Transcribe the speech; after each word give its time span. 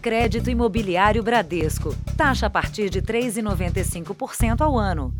Crédito 0.00 0.48
Imobiliário 0.48 1.22
Bradesco. 1.22 1.94
Taxa 2.16 2.46
a 2.46 2.50
partir 2.50 2.88
de 2.88 3.02
3,95% 3.02 4.62
ao 4.62 4.78
ano. 4.78 5.12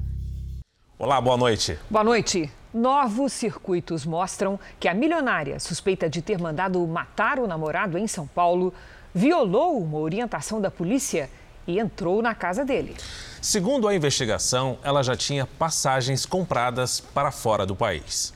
Olá, 0.99 1.21
boa 1.21 1.37
noite. 1.37 1.79
Boa 1.91 2.03
noite. 2.03 2.51
Novos 2.73 3.33
circuitos 3.35 4.07
mostram 4.07 4.59
que 4.79 4.89
a 4.89 4.95
milionária, 4.95 5.61
suspeita 5.61 6.09
de 6.09 6.23
ter 6.23 6.39
mandado 6.39 6.81
matar 6.87 7.39
o 7.39 7.47
namorado 7.47 7.99
em 7.99 8.07
São 8.07 8.27
Paulo, 8.27 8.73
violou 9.15 9.83
uma 9.83 9.99
orientação 9.99 10.61
da 10.61 10.71
polícia 10.71 11.29
e 11.67 11.79
entrou 11.79 12.23
na 12.23 12.35
casa 12.35 12.65
dele. 12.65 12.97
Segundo 13.43 13.87
a 13.87 13.95
investigação, 13.95 14.79
ela 14.83 15.03
já 15.03 15.15
tinha 15.15 15.47
passagens 15.47 16.25
compradas 16.25 17.01
para 17.01 17.31
fora 17.31 17.67
do 17.67 17.77
país. 17.77 18.33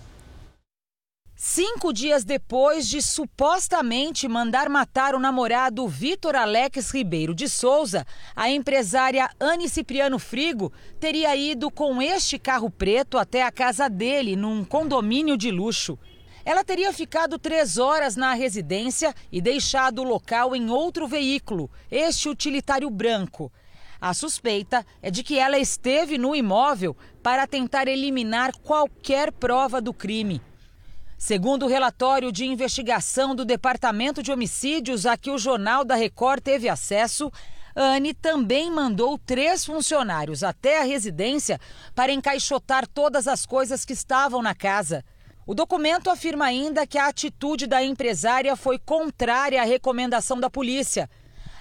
Cinco 1.37 1.93
dias 1.93 2.23
depois 2.23 2.89
de 2.89 3.03
supostamente 3.03 4.29
mandar 4.29 4.69
matar 4.69 5.17
o 5.17 5.19
namorado 5.19 5.89
Vitor 5.89 6.37
Alex 6.37 6.93
Ribeiro 6.93 7.35
de 7.35 7.49
Souza, 7.49 8.07
a 8.37 8.49
empresária 8.49 9.29
Anne 9.41 9.69
Cipriano 9.69 10.17
Frigo 10.21 10.73
teria 11.01 11.35
ido 11.35 11.73
com 11.73 12.01
este 12.01 12.39
carro 12.39 12.71
preto 12.71 13.19
até 13.19 13.43
a 13.43 13.51
casa 13.51 13.91
dele, 13.91 14.37
num 14.37 14.65
condomínio 14.65 15.37
de 15.37 15.51
luxo. 15.51 15.99
Ela 16.45 16.63
teria 16.63 16.93
ficado 16.93 17.37
três 17.37 17.79
horas 17.79 18.15
na 18.15 18.33
residência 18.35 19.13
e 19.33 19.41
deixado 19.41 20.03
o 20.03 20.05
local 20.05 20.55
em 20.55 20.71
outro 20.71 21.09
veículo, 21.09 21.69
este 21.91 22.29
utilitário 22.29 22.89
branco. 22.89 23.51
A 24.01 24.15
suspeita 24.15 24.87
é 25.03 25.11
de 25.11 25.25
que 25.25 25.37
ela 25.37 25.59
esteve 25.59 26.17
no 26.17 26.37
imóvel 26.37 26.97
para 27.25 27.45
tentar 27.45 27.89
eliminar 27.89 28.53
qualquer 28.63 29.33
prova 29.33 29.81
do 29.81 29.93
crime. 29.93 30.41
Segundo 31.27 31.65
o 31.65 31.69
relatório 31.71 32.31
de 32.31 32.45
investigação 32.45 33.35
do 33.35 33.47
Departamento 33.47 34.23
de 34.23 34.31
Homicídios 34.31 35.07
a 35.07 35.17
que 35.17 35.31
o 35.31 35.39
Jornal 35.39 35.83
da 35.83 35.95
Record 35.95 36.43
teve 36.43 36.69
acesso, 36.69 37.33
Anne 37.75 38.13
também 38.13 38.71
mandou 38.71 39.17
três 39.17 39.65
funcionários 39.65 40.45
até 40.45 40.83
a 40.83 40.85
residência 40.85 41.59
para 41.95 42.13
encaixotar 42.13 42.87
todas 42.87 43.27
as 43.27 43.47
coisas 43.47 43.87
que 43.87 43.95
estavam 43.95 44.43
na 44.43 44.55
casa. 44.55 45.03
O 45.47 45.55
documento 45.55 46.11
afirma 46.11 46.45
ainda 46.45 46.87
que 46.87 46.99
a 46.99 47.09
atitude 47.09 47.67
da 47.67 47.83
empresária 47.83 48.55
foi 48.55 48.79
contrária 48.79 49.63
à 49.63 49.65
recomendação 49.65 50.39
da 50.39 50.51
polícia. 50.51 51.09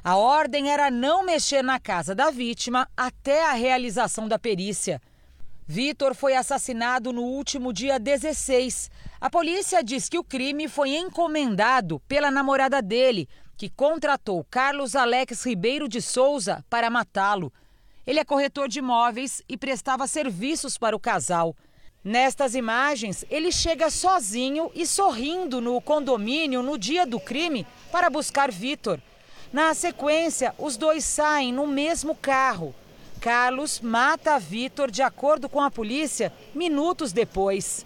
A 0.04 0.18
ordem 0.18 0.74
era 0.74 0.92
não 0.92 1.24
mexer 1.24 1.64
na 1.64 1.80
casa 1.80 2.14
da 2.14 2.30
vítima 2.30 2.86
até 2.98 3.46
a 3.46 3.54
realização 3.54 4.28
da 4.28 4.38
perícia. 4.38 5.00
Vitor 5.66 6.14
foi 6.14 6.36
assassinado 6.36 7.14
no 7.14 7.22
último 7.22 7.72
dia 7.72 7.98
16. 7.98 8.92
A 9.20 9.30
polícia 9.30 9.82
diz 9.82 10.10
que 10.10 10.20
o 10.20 10.24
crime 10.24 10.68
foi 10.68 10.90
encomendado 10.96 12.02
pela 12.02 12.30
namorada 12.30 12.82
dele, 12.82 13.30
que 13.56 13.70
contratou 13.70 14.46
Carlos 14.52 14.94
Alex 14.94 15.46
Ribeiro 15.46 15.88
de 15.88 16.02
Souza 16.02 16.66
para 16.70 16.90
matá-lo. 16.90 17.52
Ele 18.06 18.20
é 18.20 18.26
corretor 18.26 18.68
de 18.68 18.80
imóveis 18.80 19.42
e 19.48 19.58
prestava 19.58 20.06
serviços 20.06 20.78
para 20.78 20.96
o 20.96 21.00
casal. 21.00 21.56
Nestas 22.04 22.56
imagens, 22.56 23.24
ele 23.30 23.50
chega 23.50 23.90
sozinho 23.90 24.70
e 24.76 24.86
sorrindo 24.86 25.62
no 25.62 25.80
condomínio 25.80 26.62
no 26.62 26.78
dia 26.78 27.06
do 27.06 27.22
crime 27.22 27.66
para 27.90 28.10
buscar 28.10 28.52
Vitor. 28.52 29.00
Na 29.54 29.74
sequência, 29.74 30.54
os 30.58 30.76
dois 30.76 31.06
saem 31.06 31.54
no 31.54 31.66
mesmo 31.66 32.14
carro. 32.14 32.76
Carlos 33.24 33.80
mata 33.80 34.38
Vitor 34.38 34.92
de 34.92 35.02
acordo 35.02 35.48
com 35.48 35.62
a 35.62 35.72
polícia 35.72 36.34
minutos 36.54 37.14
depois. 37.14 37.86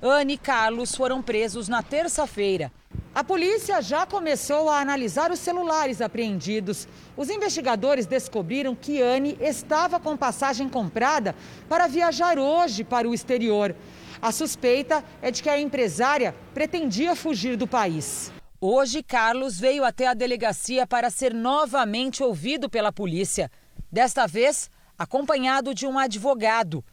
Anne 0.00 0.32
e 0.32 0.38
Carlos 0.38 0.94
foram 0.94 1.20
presos 1.20 1.68
na 1.68 1.82
terça-feira. 1.82 2.72
A 3.14 3.22
polícia 3.22 3.82
já 3.82 4.06
começou 4.06 4.70
a 4.70 4.80
analisar 4.80 5.30
os 5.30 5.38
celulares 5.38 6.00
apreendidos. 6.00 6.88
Os 7.14 7.28
investigadores 7.28 8.06
descobriram 8.06 8.74
que 8.74 9.02
Anne 9.02 9.36
estava 9.38 10.00
com 10.00 10.16
passagem 10.16 10.66
comprada 10.66 11.36
para 11.68 11.86
viajar 11.86 12.38
hoje 12.38 12.82
para 12.82 13.06
o 13.06 13.12
exterior. 13.12 13.76
A 14.22 14.32
suspeita 14.32 15.04
é 15.20 15.30
de 15.30 15.42
que 15.42 15.50
a 15.50 15.60
empresária 15.60 16.34
pretendia 16.54 17.14
fugir 17.14 17.54
do 17.54 17.66
país. 17.66 18.32
Hoje, 18.58 19.02
Carlos 19.02 19.60
veio 19.60 19.84
até 19.84 20.06
a 20.06 20.14
delegacia 20.14 20.86
para 20.86 21.10
ser 21.10 21.34
novamente 21.34 22.22
ouvido 22.22 22.70
pela 22.70 22.90
polícia 22.90 23.50
desta 23.90 24.26
vez 24.26 24.70
acompanhado 24.98 25.74
de 25.74 25.86
um 25.86 25.98
advogado. 25.98 26.84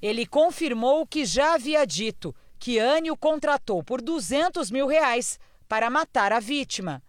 Ele 0.00 0.24
confirmou 0.24 1.02
o 1.02 1.06
que 1.06 1.24
já 1.24 1.54
havia 1.54 1.84
dito, 1.84 2.34
que 2.58 2.78
Anne 2.78 3.10
o 3.10 3.16
contratou 3.16 3.82
por 3.82 4.00
200 4.00 4.70
mil 4.70 4.86
reais 4.86 5.38
para 5.68 5.90
matar 5.90 6.32
a 6.32 6.40
vítima. 6.40 7.02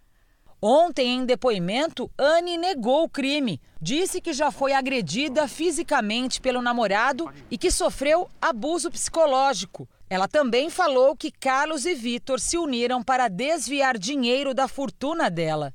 Ontem, 0.62 1.20
em 1.20 1.26
depoimento, 1.26 2.12
Anne 2.18 2.58
negou 2.58 3.04
o 3.04 3.10
crime. 3.10 3.62
Disse 3.82 4.20
que 4.20 4.34
já 4.34 4.52
foi 4.52 4.74
agredida 4.74 5.48
fisicamente 5.48 6.42
pelo 6.42 6.62
namorado 6.62 7.32
e 7.50 7.58
que 7.58 7.72
sofreu 7.72 8.30
abuso 8.42 8.92
psicológico. 8.92 9.88
Ela 10.10 10.28
também 10.28 10.70
falou 10.70 11.16
que 11.16 11.32
Carlos 11.32 11.86
e 11.86 11.94
Vitor 11.94 12.40
se 12.40 12.58
uniram 12.58 13.02
para 13.02 13.30
desviar 13.30 13.98
dinheiro 13.98 14.54
da 14.54 14.68
fortuna 14.68 15.30
dela. 15.30 15.74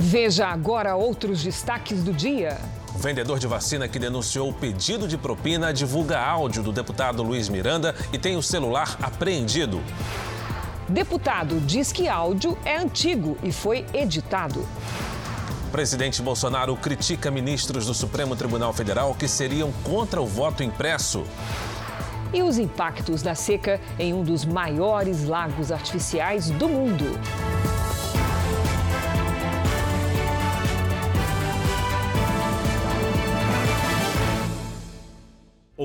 Veja 0.00 0.46
agora 0.46 0.94
outros 0.94 1.42
destaques 1.42 2.04
do 2.04 2.12
dia. 2.12 2.56
O 2.94 2.98
vendedor 2.98 3.40
de 3.40 3.48
vacina 3.48 3.88
que 3.88 3.98
denunciou 3.98 4.48
o 4.48 4.52
pedido 4.52 5.08
de 5.08 5.18
propina 5.18 5.72
divulga 5.72 6.20
áudio 6.20 6.62
do 6.62 6.70
deputado 6.70 7.20
Luiz 7.20 7.48
Miranda 7.48 7.92
e 8.12 8.16
tem 8.16 8.36
o 8.36 8.42
celular 8.42 8.96
apreendido. 9.02 9.82
Deputado 10.88 11.58
diz 11.58 11.90
que 11.90 12.06
áudio 12.06 12.56
é 12.64 12.76
antigo 12.76 13.36
e 13.42 13.50
foi 13.50 13.84
editado. 13.92 14.60
O 15.66 15.70
presidente 15.72 16.22
Bolsonaro 16.22 16.76
critica 16.76 17.28
ministros 17.28 17.84
do 17.84 17.92
Supremo 17.92 18.36
Tribunal 18.36 18.72
Federal 18.72 19.16
que 19.16 19.26
seriam 19.26 19.72
contra 19.82 20.22
o 20.22 20.26
voto 20.26 20.62
impresso. 20.62 21.24
E 22.32 22.40
os 22.40 22.56
impactos 22.56 23.20
da 23.20 23.34
seca 23.34 23.80
em 23.98 24.14
um 24.14 24.22
dos 24.22 24.44
maiores 24.44 25.24
lagos 25.24 25.72
artificiais 25.72 26.50
do 26.50 26.68
mundo. 26.68 27.18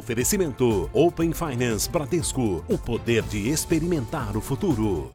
Oferecimento 0.03 0.89
Open 0.91 1.31
Finance 1.31 1.89
Bradesco. 1.89 2.61
O 2.67 2.77
poder 2.77 3.23
de 3.23 3.47
experimentar 3.47 4.35
o 4.35 4.41
futuro. 4.41 5.13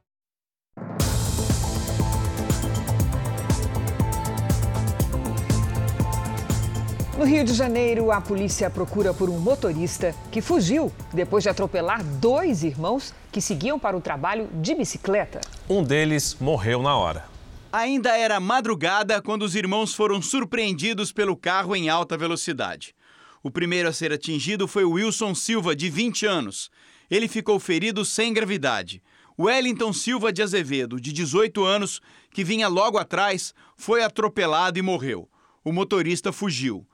No 7.19 7.25
Rio 7.27 7.45
de 7.45 7.53
Janeiro, 7.53 8.11
a 8.11 8.19
polícia 8.23 8.71
procura 8.71 9.13
por 9.13 9.29
um 9.29 9.39
motorista 9.39 10.15
que 10.33 10.41
fugiu 10.41 10.91
depois 11.13 11.45
de 11.45 11.51
atropelar 11.51 12.03
dois 12.03 12.65
irmãos 12.65 13.13
que 13.31 13.43
seguiam 13.43 13.79
para 13.79 13.95
o 13.95 14.01
trabalho 14.01 14.49
de 14.55 14.75
bicicleta. 14.75 15.43
Um 15.69 15.85
deles 15.85 16.35
morreu 16.41 16.81
na 16.81 16.97
hora. 16.97 17.27
Ainda 17.71 18.17
era 18.17 18.41
madrugada 18.41 19.21
quando 19.21 19.43
os 19.43 19.55
irmãos 19.55 19.95
foram 19.95 20.23
surpreendidos 20.23 21.13
pelo 21.13 21.37
carro 21.37 21.77
em 21.77 21.91
alta 21.91 22.17
velocidade. 22.17 22.95
O 23.43 23.51
primeiro 23.51 23.89
a 23.89 23.93
ser 23.93 24.13
atingido 24.13 24.67
foi 24.67 24.85
Wilson 24.85 25.35
Silva, 25.35 25.75
de 25.75 25.89
20 25.89 26.27
anos. 26.27 26.71
Ele 27.11 27.29
ficou 27.29 27.59
ferido 27.61 28.05
sem 28.05 28.33
gravidade. 28.33 29.03
Wellington 29.39 29.93
Silva 29.93 30.33
de 30.33 30.43
Azevedo, 30.43 31.01
de 31.01 31.13
18 31.13 31.65
anos, 31.65 32.01
que 32.33 32.43
vinha 32.43 32.67
logo 32.67 32.99
atrás, 32.99 33.55
foi 33.77 34.03
atropelado 34.03 34.79
e 34.79 34.83
morreu. 34.83 35.29
O 35.65 35.73
motorista 35.73 36.33
fugiu. 36.33 36.85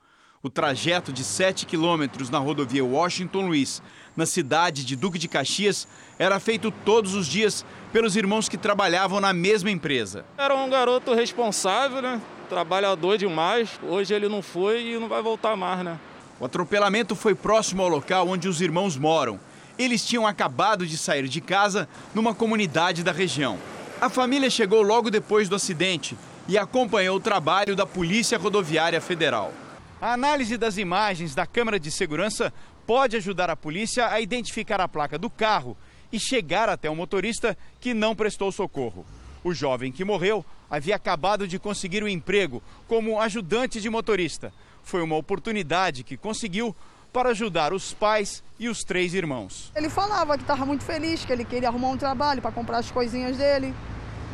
O 0.43 0.49
trajeto 0.49 1.11
de 1.11 1.23
7 1.23 1.65
quilômetros 1.65 2.29
na 2.29 2.37
rodovia 2.37 2.85
Washington 2.85 3.47
Luiz, 3.47 3.81
na 4.15 4.27
cidade 4.27 4.85
de 4.85 4.95
Duque 4.95 5.17
de 5.17 5.27
Caxias, 5.27 5.87
era 6.19 6.39
feito 6.39 6.69
todos 6.69 7.15
os 7.15 7.25
dias 7.25 7.65
pelos 7.91 8.15
irmãos 8.15 8.47
que 8.47 8.55
trabalhavam 8.55 9.19
na 9.19 9.33
mesma 9.33 9.71
empresa. 9.71 10.23
Era 10.37 10.53
um 10.55 10.69
garoto 10.69 11.15
responsável, 11.15 11.99
né? 11.99 12.21
Trabalhador 12.47 13.17
demais. 13.17 13.79
Hoje 13.81 14.13
ele 14.13 14.29
não 14.29 14.43
foi 14.43 14.91
e 14.91 14.99
não 14.99 15.07
vai 15.07 15.23
voltar 15.23 15.55
mais, 15.55 15.83
né? 15.83 15.99
O 16.37 16.45
atropelamento 16.45 17.15
foi 17.15 17.33
próximo 17.33 17.81
ao 17.81 17.87
local 17.87 18.27
onde 18.27 18.49
os 18.49 18.59
irmãos 18.59 18.97
moram. 18.97 19.39
Eles 19.79 20.05
tinham 20.05 20.27
acabado 20.27 20.85
de 20.85 20.97
sair 20.97 21.29
de 21.29 21.39
casa 21.39 21.87
numa 22.13 22.35
comunidade 22.35 23.03
da 23.03 23.13
região. 23.13 23.57
A 24.01 24.09
família 24.09 24.49
chegou 24.49 24.81
logo 24.81 25.09
depois 25.09 25.47
do 25.47 25.55
acidente 25.55 26.17
e 26.47 26.57
acompanhou 26.57 27.15
o 27.15 27.21
trabalho 27.21 27.73
da 27.73 27.85
Polícia 27.85 28.37
Rodoviária 28.37 28.99
Federal. 28.99 29.53
A 30.01 30.11
análise 30.11 30.57
das 30.57 30.77
imagens 30.77 31.33
da 31.33 31.47
câmera 31.47 31.79
de 31.79 31.89
segurança 31.89 32.53
pode 32.85 33.15
ajudar 33.15 33.49
a 33.49 33.55
polícia 33.55 34.09
a 34.09 34.19
identificar 34.19 34.81
a 34.81 34.89
placa 34.89 35.17
do 35.17 35.29
carro 35.29 35.77
e 36.11 36.19
chegar 36.19 36.67
até 36.67 36.89
o 36.89 36.95
motorista 36.95 37.57
que 37.79 37.93
não 37.93 38.13
prestou 38.13 38.51
socorro. 38.51 39.05
O 39.41 39.53
jovem 39.53 39.89
que 39.89 40.03
morreu 40.03 40.45
havia 40.69 40.97
acabado 40.97 41.47
de 41.47 41.57
conseguir 41.57 42.03
um 42.03 42.07
emprego 42.09 42.61
como 42.87 43.21
ajudante 43.21 43.79
de 43.79 43.89
motorista 43.89 44.51
foi 44.85 45.01
uma 45.01 45.15
oportunidade 45.17 46.03
que 46.03 46.15
conseguiu 46.15 46.73
para 47.11 47.29
ajudar 47.29 47.73
os 47.73 47.93
pais 47.93 48.43
e 48.59 48.69
os 48.69 48.83
três 48.83 49.13
irmãos. 49.13 49.71
Ele 49.75 49.89
falava 49.89 50.37
que 50.37 50.43
estava 50.43 50.65
muito 50.65 50.83
feliz, 50.83 51.25
que 51.25 51.33
ele 51.33 51.43
queria 51.43 51.69
arrumar 51.69 51.89
um 51.89 51.97
trabalho 51.97 52.41
para 52.41 52.51
comprar 52.51 52.77
as 52.77 52.91
coisinhas 52.91 53.37
dele. 53.37 53.73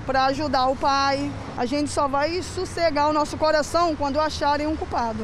para 0.05 0.25
ajudar 0.25 0.67
o 0.67 0.75
pai. 0.75 1.31
A 1.55 1.65
gente 1.65 1.91
só 1.91 2.07
vai 2.07 2.41
sossegar 2.41 3.07
o 3.07 3.13
nosso 3.13 3.37
coração 3.37 3.95
quando 3.95 4.19
acharem 4.19 4.65
um 4.65 4.75
culpado. 4.75 5.23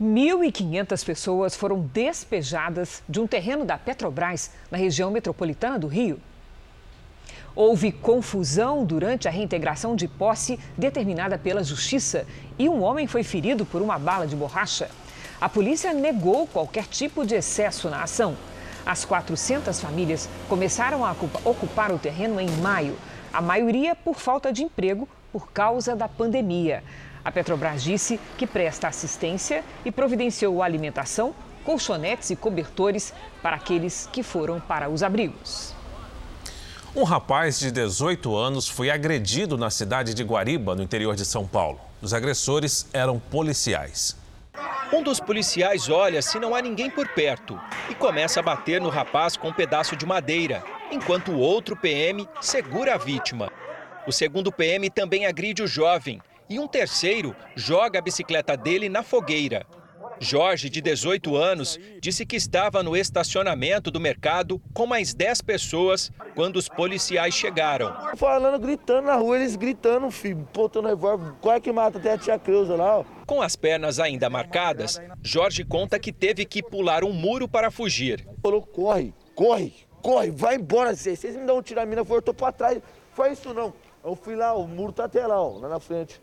1.500 0.00 1.04
pessoas 1.04 1.56
foram 1.56 1.80
despejadas 1.92 3.02
de 3.08 3.20
um 3.20 3.26
terreno 3.26 3.64
da 3.64 3.76
Petrobras 3.76 4.52
na 4.70 4.78
região 4.78 5.10
metropolitana 5.10 5.78
do 5.78 5.88
Rio. 5.88 6.18
Houve 7.62 7.92
confusão 7.92 8.86
durante 8.86 9.28
a 9.28 9.30
reintegração 9.30 9.94
de 9.94 10.08
posse 10.08 10.58
determinada 10.78 11.36
pela 11.36 11.62
Justiça 11.62 12.26
e 12.58 12.66
um 12.70 12.82
homem 12.82 13.06
foi 13.06 13.22
ferido 13.22 13.66
por 13.66 13.82
uma 13.82 13.98
bala 13.98 14.26
de 14.26 14.34
borracha. 14.34 14.88
A 15.38 15.46
polícia 15.46 15.92
negou 15.92 16.46
qualquer 16.46 16.86
tipo 16.86 17.22
de 17.22 17.34
excesso 17.34 17.90
na 17.90 18.02
ação. 18.02 18.34
As 18.86 19.04
400 19.04 19.78
famílias 19.78 20.26
começaram 20.48 21.04
a 21.04 21.14
ocupar 21.44 21.92
o 21.92 21.98
terreno 21.98 22.40
em 22.40 22.48
maio, 22.62 22.96
a 23.30 23.42
maioria 23.42 23.94
por 23.94 24.18
falta 24.18 24.50
de 24.50 24.62
emprego 24.62 25.06
por 25.30 25.52
causa 25.52 25.94
da 25.94 26.08
pandemia. 26.08 26.82
A 27.22 27.30
Petrobras 27.30 27.82
disse 27.82 28.18
que 28.38 28.46
presta 28.46 28.88
assistência 28.88 29.62
e 29.84 29.92
providenciou 29.92 30.62
alimentação, 30.62 31.34
colchonetes 31.62 32.30
e 32.30 32.36
cobertores 32.36 33.12
para 33.42 33.56
aqueles 33.56 34.08
que 34.10 34.22
foram 34.22 34.58
para 34.60 34.88
os 34.88 35.02
abrigos. 35.02 35.78
Um 36.94 37.04
rapaz 37.04 37.60
de 37.60 37.70
18 37.70 38.36
anos 38.36 38.66
foi 38.66 38.90
agredido 38.90 39.56
na 39.56 39.70
cidade 39.70 40.12
de 40.12 40.24
Guariba, 40.24 40.74
no 40.74 40.82
interior 40.82 41.14
de 41.14 41.24
São 41.24 41.46
Paulo. 41.46 41.80
Os 42.02 42.12
agressores 42.12 42.88
eram 42.92 43.20
policiais. 43.20 44.16
Um 44.92 45.00
dos 45.00 45.20
policiais 45.20 45.88
olha 45.88 46.20
se 46.20 46.40
não 46.40 46.52
há 46.52 46.60
ninguém 46.60 46.90
por 46.90 47.06
perto 47.06 47.56
e 47.88 47.94
começa 47.94 48.40
a 48.40 48.42
bater 48.42 48.80
no 48.80 48.88
rapaz 48.88 49.36
com 49.36 49.50
um 49.50 49.52
pedaço 49.52 49.94
de 49.94 50.04
madeira, 50.04 50.64
enquanto 50.90 51.30
o 51.30 51.38
outro 51.38 51.76
PM 51.76 52.28
segura 52.40 52.96
a 52.96 52.98
vítima. 52.98 53.52
O 54.04 54.10
segundo 54.10 54.50
PM 54.50 54.90
também 54.90 55.26
agride 55.26 55.62
o 55.62 55.68
jovem 55.68 56.20
e 56.48 56.58
um 56.58 56.66
terceiro 56.66 57.36
joga 57.54 58.00
a 58.00 58.02
bicicleta 58.02 58.56
dele 58.56 58.88
na 58.88 59.04
fogueira. 59.04 59.64
Jorge, 60.22 60.68
de 60.68 60.82
18 60.82 61.34
anos, 61.34 61.80
disse 61.98 62.26
que 62.26 62.36
estava 62.36 62.82
no 62.82 62.94
estacionamento 62.94 63.90
do 63.90 63.98
mercado 63.98 64.60
com 64.74 64.86
mais 64.86 65.14
10 65.14 65.40
pessoas 65.40 66.12
quando 66.34 66.56
os 66.56 66.68
policiais 66.68 67.32
chegaram. 67.32 67.90
Falando, 68.16 68.60
gritando 68.60 69.06
na 69.06 69.14
rua, 69.14 69.38
eles 69.38 69.56
gritando, 69.56 70.10
filho, 70.10 70.46
botando 70.52 70.88
revólver, 70.88 71.32
quase 71.40 71.62
que 71.62 71.72
mata 71.72 71.96
até 71.96 72.12
a 72.12 72.18
tia 72.18 72.38
Creuza 72.38 72.76
lá. 72.76 72.98
Ó. 72.98 73.04
Com 73.26 73.40
as 73.40 73.56
pernas 73.56 73.98
ainda 73.98 74.28
marcadas, 74.28 75.00
Jorge 75.22 75.64
conta 75.64 75.98
que 75.98 76.12
teve 76.12 76.44
que 76.44 76.62
pular 76.62 77.02
um 77.02 77.14
muro 77.14 77.48
para 77.48 77.70
fugir. 77.70 78.28
Falou, 78.42 78.60
corre, 78.60 79.14
corre, 79.34 79.72
corre, 80.02 80.30
vai 80.30 80.56
embora, 80.56 80.94
vocês 80.94 81.34
me 81.34 81.46
dão 81.46 81.58
um 81.58 81.62
tiro 81.62 81.80
a 81.80 81.86
mina, 81.86 82.04
eu 82.06 82.22
tô 82.22 82.34
pra 82.34 82.52
trás, 82.52 82.78
foi 83.14 83.32
isso 83.32 83.54
não. 83.54 83.72
Eu 84.04 84.14
fui 84.14 84.36
lá, 84.36 84.52
o 84.52 84.68
muro 84.68 84.92
tá 84.92 85.04
até 85.04 85.26
lá, 85.26 85.40
ó, 85.40 85.56
lá 85.56 85.68
na 85.70 85.80
frente 85.80 86.20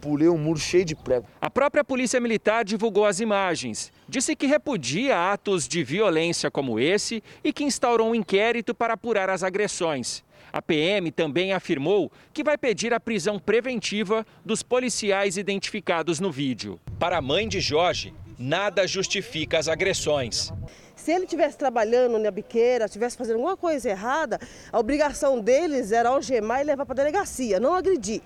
pulei 0.00 0.28
um 0.28 0.38
muro 0.38 0.58
cheio 0.58 0.84
de 0.84 0.94
prego. 0.94 1.26
A 1.40 1.50
própria 1.50 1.84
Polícia 1.84 2.20
Militar 2.20 2.64
divulgou 2.64 3.06
as 3.06 3.20
imagens. 3.20 3.92
Disse 4.08 4.36
que 4.36 4.46
repudia 4.46 5.32
atos 5.32 5.66
de 5.66 5.82
violência 5.82 6.50
como 6.50 6.78
esse 6.78 7.22
e 7.42 7.52
que 7.52 7.64
instaurou 7.64 8.10
um 8.10 8.14
inquérito 8.14 8.74
para 8.74 8.94
apurar 8.94 9.30
as 9.30 9.42
agressões. 9.42 10.22
A 10.52 10.62
PM 10.62 11.10
também 11.10 11.52
afirmou 11.52 12.12
que 12.32 12.44
vai 12.44 12.56
pedir 12.56 12.94
a 12.94 13.00
prisão 13.00 13.38
preventiva 13.40 14.24
dos 14.44 14.62
policiais 14.62 15.36
identificados 15.36 16.20
no 16.20 16.30
vídeo. 16.30 16.78
Para 16.98 17.18
a 17.18 17.22
mãe 17.22 17.48
de 17.48 17.60
Jorge, 17.60 18.14
nada 18.38 18.86
justifica 18.86 19.58
as 19.58 19.66
agressões. 19.66 20.52
Se 20.94 21.12
ele 21.12 21.24
estivesse 21.24 21.58
trabalhando 21.58 22.18
na 22.18 22.30
biqueira, 22.30 22.84
estivesse 22.84 23.16
fazendo 23.16 23.36
alguma 23.36 23.56
coisa 23.56 23.90
errada, 23.90 24.38
a 24.72 24.78
obrigação 24.78 25.40
deles 25.40 25.92
era 25.92 26.08
algemar 26.08 26.60
e 26.60 26.64
levar 26.64 26.86
para 26.86 26.94
a 26.94 27.04
delegacia, 27.04 27.58
não 27.58 27.74
agredir. 27.74 28.22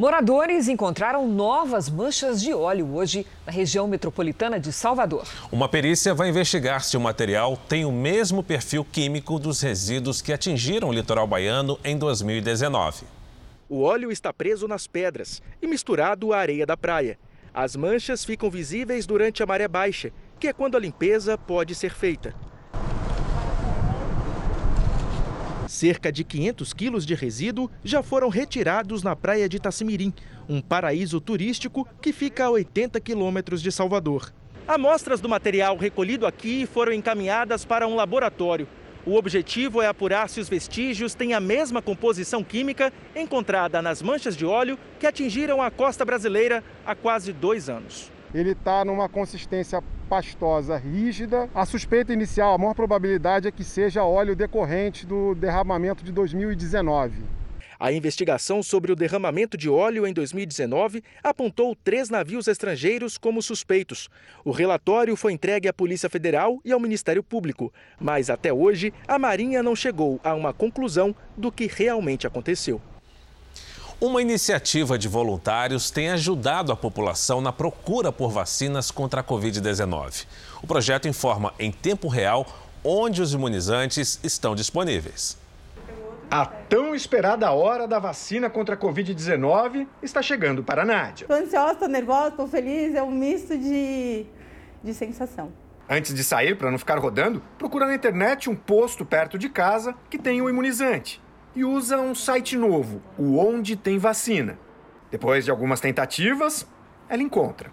Moradores 0.00 0.66
encontraram 0.66 1.28
novas 1.28 1.90
manchas 1.90 2.40
de 2.40 2.54
óleo 2.54 2.94
hoje 2.94 3.26
na 3.44 3.52
região 3.52 3.86
metropolitana 3.86 4.58
de 4.58 4.72
Salvador. 4.72 5.28
Uma 5.52 5.68
perícia 5.68 6.14
vai 6.14 6.30
investigar 6.30 6.82
se 6.82 6.96
o 6.96 7.00
material 7.00 7.54
tem 7.68 7.84
o 7.84 7.92
mesmo 7.92 8.42
perfil 8.42 8.82
químico 8.82 9.38
dos 9.38 9.60
resíduos 9.60 10.22
que 10.22 10.32
atingiram 10.32 10.88
o 10.88 10.92
litoral 10.94 11.26
baiano 11.26 11.78
em 11.84 11.98
2019. 11.98 13.04
O 13.68 13.82
óleo 13.82 14.10
está 14.10 14.32
preso 14.32 14.66
nas 14.66 14.86
pedras 14.86 15.42
e 15.60 15.66
misturado 15.66 16.32
à 16.32 16.38
areia 16.38 16.64
da 16.64 16.78
praia. 16.78 17.18
As 17.52 17.76
manchas 17.76 18.24
ficam 18.24 18.48
visíveis 18.48 19.04
durante 19.04 19.42
a 19.42 19.46
maré 19.46 19.68
baixa, 19.68 20.10
que 20.38 20.48
é 20.48 20.52
quando 20.54 20.78
a 20.78 20.80
limpeza 20.80 21.36
pode 21.36 21.74
ser 21.74 21.92
feita. 21.92 22.34
Cerca 25.80 26.12
de 26.12 26.24
500 26.24 26.74
quilos 26.74 27.06
de 27.06 27.14
resíduo 27.14 27.70
já 27.82 28.02
foram 28.02 28.28
retirados 28.28 29.02
na 29.02 29.16
praia 29.16 29.48
de 29.48 29.56
Itacimirim, 29.56 30.12
um 30.46 30.60
paraíso 30.60 31.18
turístico 31.22 31.88
que 32.02 32.12
fica 32.12 32.44
a 32.44 32.50
80 32.50 33.00
quilômetros 33.00 33.62
de 33.62 33.72
Salvador. 33.72 34.30
Amostras 34.68 35.22
do 35.22 35.28
material 35.28 35.78
recolhido 35.78 36.26
aqui 36.26 36.66
foram 36.66 36.92
encaminhadas 36.92 37.64
para 37.64 37.88
um 37.88 37.94
laboratório. 37.94 38.68
O 39.06 39.14
objetivo 39.14 39.80
é 39.80 39.86
apurar 39.86 40.28
se 40.28 40.38
os 40.38 40.50
vestígios 40.50 41.14
têm 41.14 41.32
a 41.32 41.40
mesma 41.40 41.80
composição 41.80 42.44
química 42.44 42.92
encontrada 43.16 43.80
nas 43.80 44.02
manchas 44.02 44.36
de 44.36 44.44
óleo 44.44 44.78
que 44.98 45.06
atingiram 45.06 45.62
a 45.62 45.70
costa 45.70 46.04
brasileira 46.04 46.62
há 46.84 46.94
quase 46.94 47.32
dois 47.32 47.70
anos 47.70 48.12
ele 48.34 48.52
está 48.52 48.84
numa 48.84 49.08
consistência 49.08 49.82
pastosa 50.08 50.76
rígida. 50.76 51.48
A 51.54 51.64
suspeita 51.64 52.12
inicial, 52.12 52.54
a 52.54 52.58
maior 52.58 52.74
probabilidade 52.74 53.48
é 53.48 53.52
que 53.52 53.64
seja 53.64 54.04
óleo 54.04 54.36
decorrente 54.36 55.06
do 55.06 55.34
derramamento 55.34 56.04
de 56.04 56.12
2019. 56.12 57.40
A 57.78 57.90
investigação 57.90 58.62
sobre 58.62 58.92
o 58.92 58.94
derramamento 58.96 59.56
de 59.56 59.66
óleo 59.70 60.06
em 60.06 60.12
2019 60.12 61.02
apontou 61.24 61.74
três 61.74 62.10
navios 62.10 62.46
estrangeiros 62.46 63.16
como 63.16 63.40
suspeitos. 63.40 64.10
O 64.44 64.50
relatório 64.50 65.16
foi 65.16 65.32
entregue 65.32 65.66
à 65.66 65.72
Polícia 65.72 66.10
Federal 66.10 66.60
e 66.62 66.72
ao 66.72 66.78
Ministério 66.78 67.22
Público, 67.22 67.72
mas 67.98 68.28
até 68.28 68.52
hoje 68.52 68.92
a 69.08 69.18
Marinha 69.18 69.62
não 69.62 69.74
chegou 69.74 70.20
a 70.22 70.34
uma 70.34 70.52
conclusão 70.52 71.16
do 71.38 71.50
que 71.50 71.66
realmente 71.66 72.26
aconteceu. 72.26 72.82
Uma 74.00 74.22
iniciativa 74.22 74.96
de 74.96 75.08
voluntários 75.08 75.90
tem 75.90 76.08
ajudado 76.08 76.72
a 76.72 76.76
população 76.76 77.42
na 77.42 77.52
procura 77.52 78.10
por 78.10 78.30
vacinas 78.30 78.90
contra 78.90 79.20
a 79.20 79.24
Covid-19. 79.24 80.26
O 80.62 80.66
projeto 80.66 81.06
informa 81.06 81.52
em 81.58 81.70
tempo 81.70 82.08
real 82.08 82.46
onde 82.82 83.20
os 83.20 83.34
imunizantes 83.34 84.18
estão 84.24 84.54
disponíveis. 84.54 85.36
A 86.30 86.46
tão 86.46 86.94
esperada 86.94 87.52
hora 87.52 87.86
da 87.86 87.98
vacina 87.98 88.48
contra 88.48 88.74
a 88.74 88.78
Covid-19 88.78 89.86
está 90.02 90.22
chegando 90.22 90.64
para 90.64 90.80
a 90.80 90.84
Nádia. 90.86 91.24
Estou 91.24 91.36
ansiosa, 91.36 91.72
estou 91.74 91.88
nervosa, 91.88 92.28
estou 92.28 92.48
feliz, 92.48 92.94
é 92.94 93.02
um 93.02 93.10
misto 93.10 93.58
de, 93.58 94.24
de 94.82 94.94
sensação. 94.94 95.52
Antes 95.86 96.14
de 96.14 96.24
sair, 96.24 96.56
para 96.56 96.70
não 96.70 96.78
ficar 96.78 96.98
rodando, 96.98 97.42
procura 97.58 97.84
na 97.84 97.94
internet 97.94 98.48
um 98.48 98.56
posto 98.56 99.04
perto 99.04 99.36
de 99.36 99.50
casa 99.50 99.94
que 100.08 100.16
tenha 100.16 100.42
o 100.42 100.48
imunizante 100.48 101.20
e 101.54 101.64
usa 101.64 101.98
um 101.98 102.14
site 102.14 102.56
novo, 102.56 103.02
o 103.18 103.38
Onde 103.38 103.76
Tem 103.76 103.98
Vacina. 103.98 104.58
Depois 105.10 105.44
de 105.44 105.50
algumas 105.50 105.80
tentativas, 105.80 106.66
ela 107.08 107.22
encontra. 107.22 107.70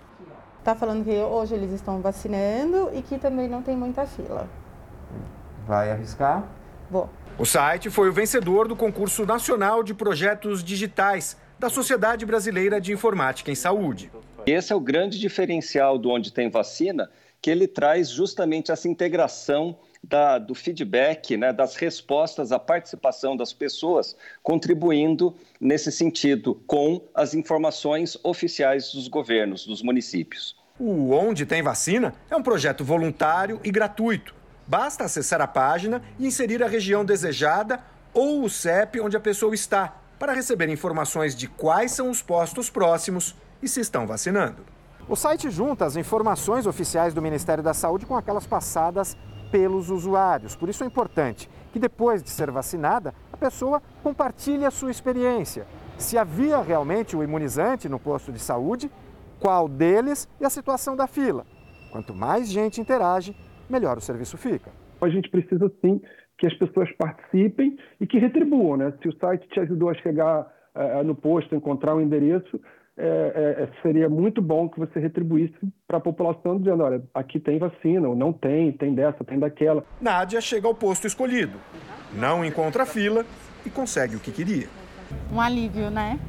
Tá 0.63 0.75
falando 0.75 1.05
que 1.05 1.11
hoje 1.11 1.53
eles 1.53 1.71
estão 1.71 2.01
vacinando 2.01 2.89
e 2.93 3.01
que 3.01 3.17
também 3.17 3.47
não 3.47 3.61
tem 3.61 3.77
muita 3.77 4.05
fila. 4.05 4.49
Vai 5.67 5.91
arriscar? 5.91 6.47
Vou. 6.89 7.09
O 7.37 7.45
site 7.45 7.89
foi 7.89 8.09
o 8.09 8.13
vencedor 8.13 8.67
do 8.67 8.75
concurso 8.75 9.25
nacional 9.25 9.83
de 9.83 9.93
projetos 9.93 10.63
digitais 10.63 11.37
da 11.59 11.69
Sociedade 11.69 12.25
Brasileira 12.25 12.81
de 12.81 12.91
Informática 12.91 13.51
em 13.51 13.55
Saúde. 13.55 14.11
Esse 14.45 14.73
é 14.73 14.75
o 14.75 14.79
grande 14.79 15.19
diferencial 15.19 15.97
do 15.97 16.09
Onde 16.09 16.33
Tem 16.33 16.49
Vacina, 16.49 17.09
que 17.41 17.51
ele 17.51 17.67
traz 17.67 18.09
justamente 18.09 18.71
essa 18.71 18.87
integração 18.87 19.77
da, 20.07 20.37
do 20.37 20.55
feedback, 20.55 21.35
né, 21.35 21.51
das 21.51 21.75
respostas 21.75 22.51
à 22.51 22.59
participação 22.59 23.35
das 23.35 23.51
pessoas, 23.51 24.15
contribuindo 24.41 25.35
nesse 25.59 25.91
sentido 25.91 26.55
com 26.65 27.01
as 27.13 27.33
informações 27.33 28.17
oficiais 28.23 28.93
dos 28.93 29.07
governos, 29.07 29.65
dos 29.65 29.81
municípios. 29.81 30.55
O 30.79 31.11
Onde 31.11 31.45
Tem 31.45 31.61
Vacina 31.61 32.13
é 32.29 32.35
um 32.35 32.43
projeto 32.43 32.83
voluntário 32.83 33.59
e 33.63 33.71
gratuito. 33.71 34.33
Basta 34.65 35.03
acessar 35.03 35.41
a 35.41 35.47
página 35.47 36.01
e 36.19 36.27
inserir 36.27 36.63
a 36.63 36.67
região 36.67 37.03
desejada 37.03 37.79
ou 38.13 38.43
o 38.43 38.49
CEP 38.49 38.99
onde 38.99 39.17
a 39.17 39.19
pessoa 39.19 39.53
está, 39.53 39.97
para 40.17 40.33
receber 40.33 40.69
informações 40.69 41.35
de 41.35 41.47
quais 41.47 41.91
são 41.91 42.09
os 42.09 42.21
postos 42.21 42.69
próximos 42.69 43.35
e 43.61 43.67
se 43.67 43.81
estão 43.81 44.07
vacinando. 44.07 44.65
O 45.09 45.15
site 45.15 45.49
junta 45.49 45.85
as 45.85 45.95
informações 45.95 46.65
oficiais 46.65 47.13
do 47.13 47.21
Ministério 47.21 47.63
da 47.63 47.73
Saúde 47.73 48.05
com 48.05 48.15
aquelas 48.15 48.45
passadas 48.45 49.15
pelos 49.51 49.89
usuários. 49.89 50.55
Por 50.55 50.69
isso 50.69 50.83
é 50.83 50.87
importante 50.87 51.49
que 51.71 51.79
depois 51.79 52.23
de 52.23 52.29
ser 52.29 52.51
vacinada, 52.51 53.13
a 53.31 53.37
pessoa 53.37 53.81
compartilhe 54.03 54.65
a 54.65 54.71
sua 54.71 54.91
experiência. 54.91 55.65
Se 55.97 56.17
havia 56.17 56.61
realmente 56.61 57.15
o 57.15 57.23
imunizante 57.23 57.89
no 57.89 57.99
posto 57.99 58.31
de 58.31 58.39
saúde, 58.39 58.89
qual 59.39 59.67
deles 59.67 60.27
e 60.39 60.45
a 60.45 60.49
situação 60.49 60.95
da 60.95 61.07
fila. 61.07 61.45
Quanto 61.91 62.13
mais 62.13 62.49
gente 62.49 62.81
interage, 62.81 63.35
melhor 63.69 63.97
o 63.97 64.01
serviço 64.01 64.37
fica. 64.37 64.71
A 65.01 65.09
gente 65.09 65.29
precisa 65.29 65.71
sim 65.81 66.01
que 66.37 66.45
as 66.45 66.53
pessoas 66.53 66.91
participem 66.97 67.77
e 67.99 68.05
que 68.05 68.19
retribuam. 68.19 68.77
Né? 68.77 68.93
Se 69.01 69.07
o 69.07 69.17
site 69.17 69.47
te 69.49 69.59
ajudou 69.59 69.89
a 69.89 69.93
chegar 69.95 70.47
é, 70.75 71.03
no 71.03 71.15
posto, 71.15 71.55
encontrar 71.55 71.95
o 71.95 71.97
um 71.97 72.01
endereço, 72.01 72.59
é, 72.99 73.63
é, 73.63 73.69
seria 73.81 74.09
muito 74.09 74.41
bom 74.41 74.67
que 74.67 74.79
você 74.79 74.99
retribuísse 74.99 75.55
para 75.87 75.97
a 75.97 76.01
população, 76.01 76.57
dizendo: 76.57 76.83
olha, 76.83 77.03
aqui 77.13 77.39
tem 77.39 77.59
vacina, 77.59 78.07
ou 78.07 78.15
não 78.15 78.33
tem, 78.33 78.71
tem 78.71 78.93
dessa, 78.93 79.23
tem 79.23 79.37
daquela. 79.37 79.83
Nádia 80.01 80.41
chega 80.41 80.67
ao 80.67 80.73
posto 80.73 81.05
escolhido, 81.05 81.57
não 82.13 82.43
encontra 82.43 82.85
fila 82.85 83.25
e 83.65 83.69
consegue 83.69 84.15
o 84.15 84.19
que 84.19 84.31
queria. 84.31 84.67
Um 85.31 85.39
alívio, 85.39 85.89
né? 85.89 86.19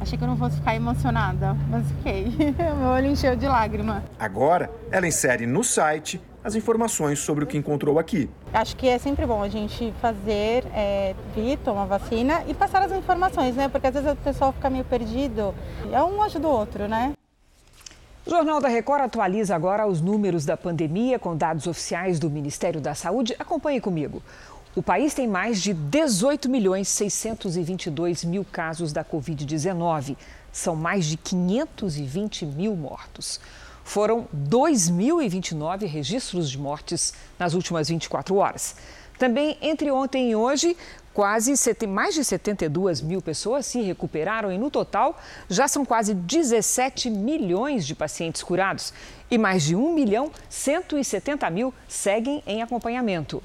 Achei 0.00 0.16
que 0.18 0.24
eu 0.24 0.28
não 0.28 0.36
fosse 0.36 0.56
ficar 0.56 0.74
emocionada, 0.74 1.54
mas 1.68 1.90
fiquei. 1.92 2.26
Meu 2.78 2.88
olho 2.88 3.06
encheu 3.06 3.36
de 3.36 3.46
lágrima. 3.46 4.02
Agora, 4.18 4.70
ela 4.90 5.06
insere 5.06 5.46
no 5.46 5.62
site 5.62 6.20
as 6.44 6.54
informações 6.54 7.20
sobre 7.20 7.44
o 7.44 7.46
que 7.46 7.56
encontrou 7.56 7.98
aqui. 7.98 8.28
Acho 8.52 8.76
que 8.76 8.88
é 8.88 8.98
sempre 8.98 9.24
bom 9.26 9.42
a 9.42 9.48
gente 9.48 9.92
fazer, 10.00 10.64
é, 10.74 11.14
vir, 11.34 11.58
tomar 11.58 11.84
vacina 11.84 12.42
e 12.48 12.54
passar 12.54 12.82
as 12.82 12.92
informações, 12.92 13.54
né? 13.54 13.68
Porque 13.68 13.86
às 13.86 13.94
vezes 13.94 14.12
o 14.12 14.16
pessoal 14.16 14.52
fica 14.52 14.68
meio 14.68 14.84
perdido. 14.84 15.54
É 15.92 16.02
um 16.02 16.22
ajuda 16.22 16.48
o 16.48 16.50
outro, 16.50 16.88
né? 16.88 17.12
O 18.24 18.30
Jornal 18.30 18.60
da 18.60 18.68
Record 18.68 19.02
atualiza 19.02 19.54
agora 19.54 19.86
os 19.86 20.00
números 20.00 20.44
da 20.44 20.56
pandemia 20.56 21.18
com 21.18 21.36
dados 21.36 21.66
oficiais 21.66 22.18
do 22.18 22.30
Ministério 22.30 22.80
da 22.80 22.94
Saúde. 22.94 23.34
Acompanhe 23.38 23.80
comigo. 23.80 24.22
O 24.74 24.82
país 24.82 25.12
tem 25.12 25.28
mais 25.28 25.60
de 25.60 25.74
18 25.74 26.48
milhões 26.48 26.88
622 26.88 28.24
mil 28.24 28.44
casos 28.44 28.92
da 28.92 29.04
Covid-19. 29.04 30.16
São 30.50 30.74
mais 30.74 31.04
de 31.06 31.16
520 31.16 32.46
mil 32.46 32.74
mortos. 32.74 33.40
Foram 33.84 34.26
2.029 34.34 35.86
registros 35.86 36.50
de 36.50 36.58
mortes 36.58 37.12
nas 37.38 37.54
últimas 37.54 37.88
24 37.88 38.36
horas. 38.36 38.76
Também 39.18 39.56
entre 39.60 39.90
ontem 39.90 40.30
e 40.30 40.36
hoje, 40.36 40.76
quase 41.14 41.54
mais 41.86 42.14
de 42.14 42.24
72 42.24 43.00
mil 43.00 43.20
pessoas 43.22 43.66
se 43.66 43.80
recuperaram 43.80 44.50
e, 44.50 44.58
no 44.58 44.70
total, 44.70 45.20
já 45.48 45.68
são 45.68 45.84
quase 45.84 46.14
17 46.14 47.10
milhões 47.10 47.86
de 47.86 47.94
pacientes 47.94 48.42
curados 48.42 48.92
e 49.30 49.38
mais 49.38 49.62
de 49.62 49.76
1 49.76 49.94
milhão 49.94 50.30
170 50.48 51.48
mil 51.50 51.72
seguem 51.86 52.42
em 52.46 52.62
acompanhamento 52.62 53.42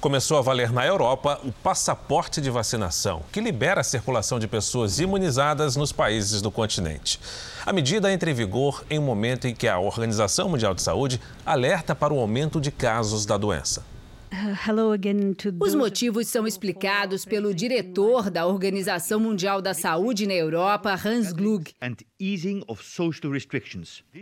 começou 0.00 0.38
a 0.38 0.42
valer 0.42 0.72
na 0.72 0.86
Europa 0.86 1.38
o 1.44 1.52
passaporte 1.52 2.40
de 2.40 2.48
vacinação, 2.48 3.22
que 3.30 3.40
libera 3.40 3.82
a 3.82 3.84
circulação 3.84 4.38
de 4.38 4.48
pessoas 4.48 4.98
imunizadas 4.98 5.76
nos 5.76 5.92
países 5.92 6.40
do 6.40 6.50
continente. 6.50 7.20
A 7.66 7.72
medida 7.72 8.10
entra 8.10 8.30
em 8.30 8.34
vigor 8.34 8.82
em 8.88 8.98
um 8.98 9.02
momento 9.02 9.46
em 9.46 9.54
que 9.54 9.68
a 9.68 9.78
Organização 9.78 10.48
Mundial 10.48 10.74
de 10.74 10.82
Saúde 10.82 11.20
alerta 11.44 11.94
para 11.94 12.14
o 12.14 12.18
aumento 12.18 12.60
de 12.60 12.70
casos 12.70 13.26
da 13.26 13.36
doença. 13.36 13.84
Os 15.60 15.74
motivos 15.74 16.28
são 16.28 16.46
explicados 16.46 17.24
pelo 17.24 17.52
diretor 17.52 18.30
da 18.30 18.46
Organização 18.46 19.18
Mundial 19.18 19.60
da 19.60 19.74
Saúde 19.74 20.26
na 20.26 20.34
Europa, 20.34 20.94
Hans 21.04 21.32
Klug. 21.32 21.72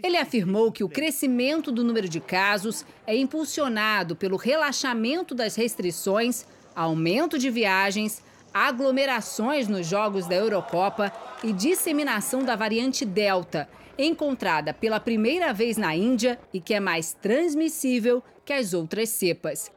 Ele 0.02 0.16
afirmou 0.16 0.72
que 0.72 0.82
o 0.82 0.88
crescimento 0.88 1.70
do 1.70 1.84
número 1.84 2.08
de 2.08 2.20
casos 2.20 2.86
é 3.06 3.16
impulsionado 3.16 4.16
pelo 4.16 4.36
relaxamento 4.36 5.34
das 5.34 5.56
restrições, 5.56 6.46
aumento 6.74 7.38
de 7.38 7.50
viagens, 7.50 8.22
aglomerações 8.52 9.68
nos 9.68 9.86
Jogos 9.86 10.26
da 10.26 10.34
Eurocopa 10.34 11.12
e 11.44 11.52
disseminação 11.52 12.42
da 12.42 12.56
variante 12.56 13.04
Delta, 13.04 13.68
encontrada 13.98 14.72
pela 14.72 14.98
primeira 14.98 15.52
vez 15.52 15.76
na 15.76 15.94
Índia 15.94 16.38
e 16.52 16.60
que 16.60 16.72
é 16.72 16.80
mais 16.80 17.12
transmissível 17.12 18.22
que 18.44 18.52
as 18.52 18.72
outras 18.72 19.10
cepas. 19.10 19.70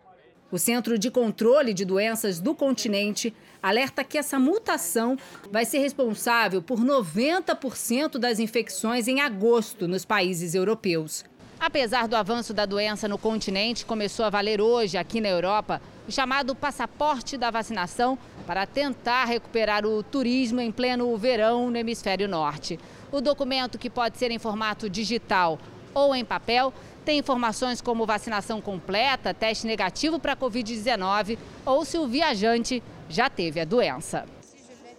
O 0.51 0.57
Centro 0.57 0.99
de 0.99 1.09
Controle 1.09 1.73
de 1.73 1.85
Doenças 1.85 2.41
do 2.41 2.53
continente 2.53 3.33
alerta 3.63 4.03
que 4.03 4.17
essa 4.17 4.37
mutação 4.37 5.17
vai 5.49 5.63
ser 5.63 5.77
responsável 5.77 6.61
por 6.61 6.77
90% 6.77 8.17
das 8.17 8.37
infecções 8.37 9.07
em 9.07 9.21
agosto 9.21 9.87
nos 9.87 10.03
países 10.03 10.53
europeus. 10.53 11.23
Apesar 11.57 12.05
do 12.05 12.17
avanço 12.17 12.53
da 12.53 12.65
doença 12.65 13.07
no 13.07 13.17
continente, 13.17 13.85
começou 13.85 14.25
a 14.25 14.29
valer 14.29 14.59
hoje 14.59 14.97
aqui 14.97 15.21
na 15.21 15.29
Europa 15.29 15.81
o 16.05 16.11
chamado 16.11 16.53
passaporte 16.53 17.37
da 17.37 17.49
vacinação 17.49 18.19
para 18.45 18.65
tentar 18.65 19.23
recuperar 19.25 19.85
o 19.85 20.03
turismo 20.03 20.59
em 20.59 20.71
pleno 20.71 21.15
verão 21.15 21.69
no 21.69 21.77
hemisfério 21.77 22.27
norte. 22.27 22.77
O 23.09 23.21
documento, 23.21 23.77
que 23.77 23.89
pode 23.89 24.17
ser 24.17 24.31
em 24.31 24.39
formato 24.39 24.89
digital 24.89 25.57
ou 25.93 26.15
em 26.15 26.25
papel, 26.25 26.73
tem 27.03 27.19
informações 27.19 27.81
como 27.81 28.05
vacinação 28.05 28.61
completa, 28.61 29.33
teste 29.33 29.65
negativo 29.65 30.19
para 30.19 30.35
Covid-19 30.35 31.37
ou 31.65 31.83
se 31.83 31.97
o 31.97 32.07
viajante 32.07 32.81
já 33.09 33.29
teve 33.29 33.59
a 33.59 33.65
doença. 33.65 34.25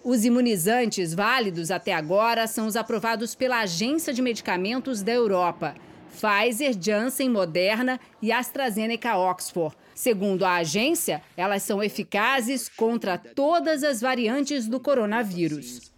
Os 0.04 0.25
imunizantes 0.25 1.14
válidos 1.14 1.71
até 1.71 1.92
agora 1.94 2.49
são 2.49 2.66
os 2.66 2.75
aprovados 2.75 3.37
pela 3.37 3.61
Agência 3.61 4.12
de 4.12 4.21
Medicamentos 4.21 5.00
da 5.00 5.12
Europa: 5.12 5.76
Pfizer, 6.11 6.76
Janssen, 6.80 7.30
Moderna 7.30 8.00
e 8.21 8.32
AstraZeneca 8.32 9.16
Oxford. 9.16 9.76
Segundo 9.94 10.44
a 10.44 10.56
agência, 10.56 11.23
elas 11.37 11.62
são 11.62 11.80
eficazes 11.82 12.68
contra 12.68 13.16
todas 13.16 13.85
as 13.85 14.00
variantes 14.00 14.66
do 14.66 14.80
coronavírus. 14.80 15.91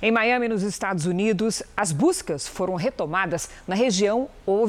Em 0.00 0.10
Miami, 0.10 0.48
nos 0.48 0.62
Estados 0.62 1.06
Unidos, 1.06 1.62
as 1.76 1.90
buscas 1.90 2.46
foram 2.46 2.74
retomadas 2.74 3.50
na 3.66 3.74
região 3.74 4.28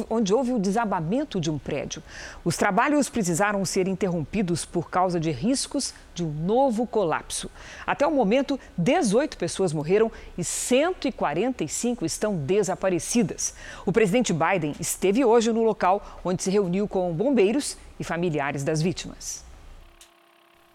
onde 0.10 0.34
houve 0.34 0.52
o 0.52 0.60
desabamento 0.60 1.40
de 1.40 1.52
um 1.52 1.58
prédio. 1.58 2.02
Os 2.44 2.58
trabalhos 2.58 3.10
precisaram 3.10 3.64
ser 3.64 3.88
interrompidos 3.88 4.66
por 4.66 4.90
causa 4.90 5.20
de 5.20 5.32
riscos 5.32 5.94
de 6.16 6.24
um 6.24 6.32
novo 6.32 6.88
colapso. 6.88 7.50
Até 7.86 8.06
o 8.06 8.12
momento, 8.12 8.60
18 8.78 9.38
pessoas 9.38 9.72
morreram 9.72 10.12
e 10.38 10.44
145 10.44 12.06
estão 12.06 12.36
desaparecidas. 12.36 13.54
O 13.86 13.92
presidente 13.92 14.34
Biden 14.34 14.76
esteve 14.80 15.24
hoje 15.24 15.52
no 15.52 15.64
local 15.64 16.20
onde 16.24 16.44
se 16.44 16.50
reuniu 16.50 16.88
com 16.88 17.14
bombeiros 17.14 17.78
e 18.00 18.04
familiares 18.04 18.64
das 18.64 18.82
vítimas. 18.82 19.48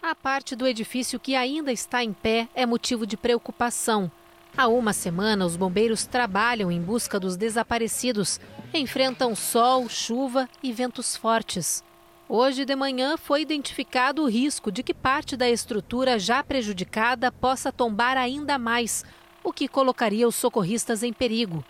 A 0.01 0.13
parte 0.13 0.55
do 0.55 0.67
edifício 0.67 1.19
que 1.19 1.35
ainda 1.35 1.71
está 1.71 2.03
em 2.03 2.13
pé 2.13 2.47
é 2.53 2.63
motivo 2.63 3.07
de 3.07 3.17
preocupação. 3.17 4.11
Há 4.57 4.69
uma 4.69 4.93
semana, 4.93 5.45
os 5.45 5.57
bombeiros 5.57 6.05
trabalham 6.05 6.71
em 6.71 6.79
busca 6.79 7.19
dos 7.19 7.35
desaparecidos. 7.35 8.39
Enfrentam 8.73 9.35
sol, 9.35 9.89
chuva 9.89 10.47
e 10.63 10.71
ventos 10.71 11.17
fortes. 11.17 11.83
Hoje 12.29 12.63
de 12.63 12.73
manhã 12.73 13.17
foi 13.17 13.41
identificado 13.41 14.23
o 14.23 14.29
risco 14.29 14.71
de 14.71 14.81
que 14.81 14.93
parte 14.93 15.35
da 15.35 15.49
estrutura 15.49 16.17
já 16.17 16.41
prejudicada 16.41 17.33
possa 17.33 17.69
tombar 17.69 18.15
ainda 18.15 18.57
mais, 18.57 19.03
o 19.43 19.51
que 19.51 19.67
colocaria 19.67 20.25
os 20.25 20.35
socorristas 20.35 21.03
em 21.03 21.11
perigo. 21.11 21.61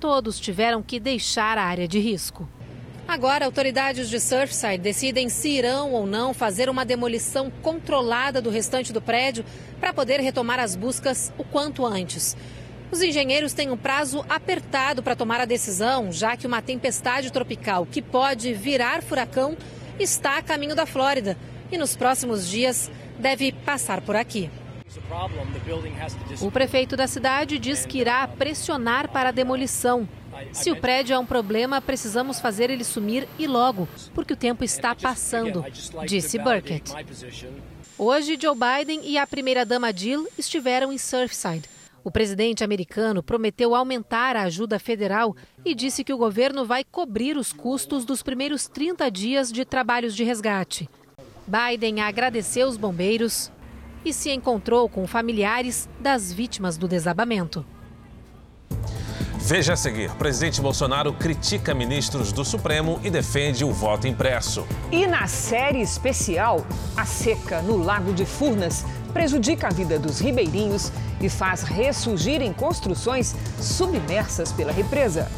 Todos 0.00 0.40
tiveram 0.40 0.82
que 0.82 0.98
deixar 0.98 1.56
a 1.56 1.62
área 1.62 1.86
de 1.86 2.00
risco. 2.00 2.48
Agora, 3.08 3.46
autoridades 3.46 4.10
de 4.10 4.18
Surfside 4.18 4.78
decidem 4.78 5.28
se 5.28 5.48
irão 5.48 5.92
ou 5.92 6.08
não 6.08 6.34
fazer 6.34 6.68
uma 6.68 6.84
demolição 6.84 7.52
controlada 7.62 8.42
do 8.42 8.50
restante 8.50 8.92
do 8.92 9.00
prédio 9.00 9.44
para 9.86 9.94
poder 9.94 10.18
retomar 10.18 10.58
as 10.58 10.74
buscas 10.74 11.32
o 11.38 11.44
quanto 11.44 11.86
antes. 11.86 12.36
Os 12.90 13.00
engenheiros 13.00 13.52
têm 13.52 13.70
um 13.70 13.76
prazo 13.76 14.26
apertado 14.28 15.00
para 15.00 15.14
tomar 15.14 15.40
a 15.40 15.44
decisão, 15.44 16.10
já 16.10 16.36
que 16.36 16.44
uma 16.44 16.60
tempestade 16.60 17.30
tropical 17.30 17.86
que 17.86 18.02
pode 18.02 18.52
virar 18.52 19.00
furacão 19.00 19.56
está 19.96 20.38
a 20.38 20.42
caminho 20.42 20.74
da 20.74 20.86
Flórida 20.86 21.38
e 21.70 21.78
nos 21.78 21.94
próximos 21.94 22.48
dias 22.48 22.90
deve 23.16 23.52
passar 23.52 24.00
por 24.00 24.16
aqui. 24.16 24.50
O 26.40 26.50
prefeito 26.50 26.96
da 26.96 27.06
cidade 27.06 27.56
diz 27.56 27.86
que 27.86 27.98
irá 27.98 28.26
pressionar 28.26 29.08
para 29.12 29.28
a 29.28 29.32
demolição 29.32 30.08
se 30.52 30.70
o 30.70 30.76
prédio 30.76 31.14
é 31.14 31.18
um 31.18 31.26
problema, 31.26 31.80
precisamos 31.80 32.40
fazer 32.40 32.70
ele 32.70 32.84
sumir 32.84 33.26
e 33.38 33.46
logo, 33.46 33.88
porque 34.14 34.32
o 34.32 34.36
tempo 34.36 34.64
está 34.64 34.94
passando, 34.94 35.64
disse 36.06 36.38
Burkett. 36.38 36.92
Hoje, 37.98 38.38
Joe 38.38 38.54
Biden 38.54 39.00
e 39.04 39.16
a 39.16 39.26
primeira-dama 39.26 39.90
Jill 39.90 40.28
estiveram 40.36 40.92
em 40.92 40.98
Surfside. 40.98 41.64
O 42.04 42.10
presidente 42.10 42.62
americano 42.62 43.22
prometeu 43.22 43.74
aumentar 43.74 44.36
a 44.36 44.42
ajuda 44.42 44.78
federal 44.78 45.34
e 45.64 45.74
disse 45.74 46.04
que 46.04 46.12
o 46.12 46.18
governo 46.18 46.66
vai 46.66 46.84
cobrir 46.84 47.38
os 47.38 47.54
custos 47.54 48.04
dos 48.04 48.22
primeiros 48.22 48.68
30 48.68 49.10
dias 49.10 49.50
de 49.50 49.64
trabalhos 49.64 50.14
de 50.14 50.24
resgate. 50.24 50.90
Biden 51.46 52.02
agradeceu 52.02 52.68
os 52.68 52.76
bombeiros 52.76 53.50
e 54.04 54.12
se 54.12 54.30
encontrou 54.30 54.90
com 54.90 55.06
familiares 55.06 55.88
das 55.98 56.30
vítimas 56.30 56.76
do 56.76 56.86
desabamento. 56.86 57.64
Veja 59.46 59.74
a 59.74 59.76
seguir: 59.76 60.10
presidente 60.16 60.60
Bolsonaro 60.60 61.12
critica 61.12 61.72
ministros 61.72 62.32
do 62.32 62.44
Supremo 62.44 62.98
e 63.04 63.08
defende 63.08 63.64
o 63.64 63.70
voto 63.70 64.08
impresso. 64.08 64.66
E 64.90 65.06
na 65.06 65.28
série 65.28 65.80
especial, 65.80 66.66
a 66.96 67.06
seca 67.06 67.62
no 67.62 67.76
Lago 67.76 68.12
de 68.12 68.26
Furnas 68.26 68.84
prejudica 69.12 69.68
a 69.68 69.70
vida 69.70 70.00
dos 70.00 70.18
ribeirinhos 70.18 70.90
e 71.20 71.28
faz 71.28 71.62
ressurgirem 71.62 72.52
construções 72.52 73.36
submersas 73.60 74.50
pela 74.50 74.72
represa. 74.72 75.30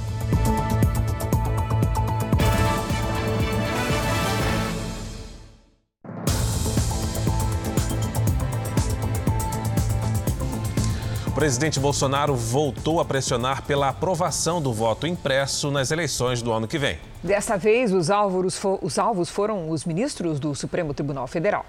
Presidente 11.39 11.79
Bolsonaro 11.79 12.35
voltou 12.35 12.99
a 12.99 13.05
pressionar 13.05 13.63
pela 13.65 13.91
aprovação 13.91 14.61
do 14.61 14.73
voto 14.73 15.07
impresso 15.07 15.71
nas 15.71 15.93
eleições 15.93 16.43
do 16.43 16.51
ano 16.51 16.67
que 16.67 16.77
vem. 16.77 16.99
Desta 17.23 17.57
vez, 17.57 17.93
os 17.93 18.11
alvos, 18.11 18.61
os 18.83 18.99
alvos 18.99 19.31
foram 19.31 19.71
os 19.71 19.85
ministros 19.85 20.41
do 20.41 20.53
Supremo 20.53 20.93
Tribunal 20.93 21.29
Federal. 21.29 21.65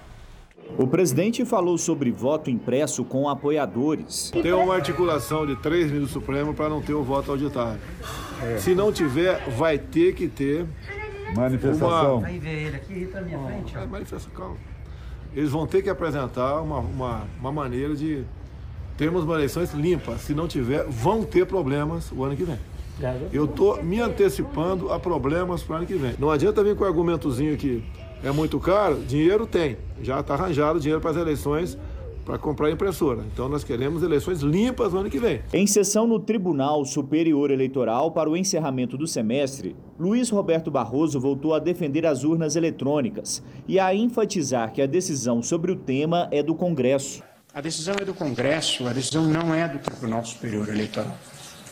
O 0.76 0.88
presidente 0.88 1.46
falou 1.46 1.78
sobre 1.78 2.10
voto 2.10 2.50
impresso 2.50 3.06
com 3.06 3.30
apoiadores. 3.30 4.32
Tem 4.32 4.52
uma 4.54 4.74
articulação 4.74 5.46
de 5.46 5.56
três 5.58 5.92
ministros 5.92 6.14
do 6.14 6.20
Supremo 6.20 6.52
para 6.56 6.68
não 6.68 6.82
ter 6.82 6.96
o 6.96 7.04
voto 7.04 7.30
auditável. 7.30 7.80
É. 8.42 8.58
Se 8.58 8.74
não 8.74 8.92
tiver, 8.92 9.48
vai 9.52 9.78
ter 9.78 10.16
que 10.16 10.28
ter. 10.28 10.66
Manifestação. 11.36 12.16
Uma... 12.16 12.22
Vai 12.22 12.40
ver 12.40 12.66
ele 12.66 12.76
aqui 12.76 13.06
para 13.06 13.22
minha 13.22 13.38
frente. 13.38 13.78
É, 13.78 13.86
manifestação, 13.86 14.32
calma. 14.32 14.58
Eles 15.36 15.52
vão 15.52 15.68
ter 15.68 15.84
que 15.84 15.92
apresentar 15.92 16.60
uma, 16.60 16.80
uma, 16.80 17.28
uma 17.40 17.52
maneira 17.52 17.96
de 17.96 18.26
temos 19.00 19.24
uma 19.24 19.36
eleições 19.36 19.74
limpas. 19.74 20.20
Se 20.20 20.34
não 20.34 20.46
tiver, 20.46 20.84
vão 20.84 21.24
ter 21.24 21.46
problemas 21.46 22.12
o 22.12 22.22
ano 22.26 22.36
que 22.36 22.44
vem. 22.44 22.58
Eu 23.32 23.46
estou 23.46 23.82
me 23.82 24.02
antecipando 24.02 24.92
a 24.92 25.00
problemas 25.00 25.64
para 25.64 25.76
o 25.76 25.78
ano 25.78 25.86
que 25.86 25.94
vem. 25.94 26.16
Não 26.20 26.30
adianta 26.30 26.62
vir 26.62 26.76
com 26.76 26.84
o 26.84 26.88
argumentozinho 26.88 27.56
que 27.56 27.82
é 28.22 28.30
muito 28.30 28.60
caro, 28.60 29.00
dinheiro 29.08 29.48
tem. 29.48 29.78
Já 30.04 30.20
está 30.20 30.34
arranjado 30.34 30.82
dinheiro 30.82 31.00
para 31.00 31.12
as 31.12 31.16
eleições 31.16 31.78
para 32.26 32.38
comprar 32.38 32.70
impressora. 32.70 33.24
Então 33.34 33.48
nós 33.48 33.64
queremos 33.64 34.04
eleições 34.04 34.42
limpas 34.42 34.92
no 34.92 35.00
ano 35.00 35.10
que 35.10 35.18
vem. 35.18 35.40
Em 35.54 35.66
sessão 35.66 36.06
no 36.06 36.20
Tribunal 36.20 36.84
Superior 36.84 37.52
Eleitoral 37.52 38.12
para 38.12 38.30
o 38.30 38.36
encerramento 38.36 38.98
do 38.98 39.08
semestre, 39.08 39.78
Luiz 39.98 40.30
Roberto 40.30 40.70
Barroso 40.70 41.22
voltou 41.22 41.54
a 41.54 41.60
defender 41.60 42.06
as 42.06 42.26
urnas 42.26 42.58
eletrônicas 42.58 43.42
e 43.66 43.80
a 43.80 43.96
enfatizar 43.96 44.74
que 44.74 44.82
a 44.82 44.86
decisão 44.86 45.42
sobre 45.42 45.72
o 45.72 45.78
tema 45.78 46.28
é 46.32 46.44
do 46.44 46.54
Congresso. 46.54 47.29
A 47.52 47.62
decisão 47.62 47.96
é 48.00 48.06
do 48.06 48.14
Congresso, 48.14 48.88
a 48.88 48.94
decisão 48.94 49.26
não 49.26 49.54
é 49.56 49.68
do 49.68 49.80
Tribunal 49.80 50.24
Superior 50.24 50.70
Eleitoral. 50.70 51.18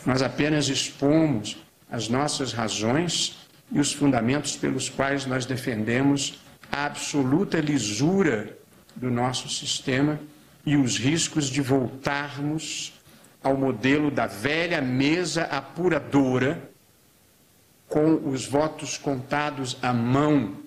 Nós 0.03 0.23
apenas 0.23 0.69
expomos 0.69 1.57
as 1.89 2.09
nossas 2.09 2.51
razões 2.51 3.37
e 3.71 3.79
os 3.79 3.93
fundamentos 3.93 4.55
pelos 4.55 4.89
quais 4.89 5.27
nós 5.27 5.45
defendemos 5.45 6.39
a 6.71 6.85
absoluta 6.85 7.59
lisura 7.59 8.57
do 8.95 9.11
nosso 9.11 9.47
sistema 9.49 10.19
e 10.65 10.75
os 10.75 10.97
riscos 10.97 11.47
de 11.47 11.61
voltarmos 11.61 12.93
ao 13.43 13.55
modelo 13.55 14.09
da 14.09 14.25
velha 14.25 14.81
mesa 14.81 15.43
apuradora, 15.43 16.71
com 17.87 18.27
os 18.27 18.47
votos 18.47 18.97
contados 18.97 19.77
à 19.81 19.93
mão 19.93 20.57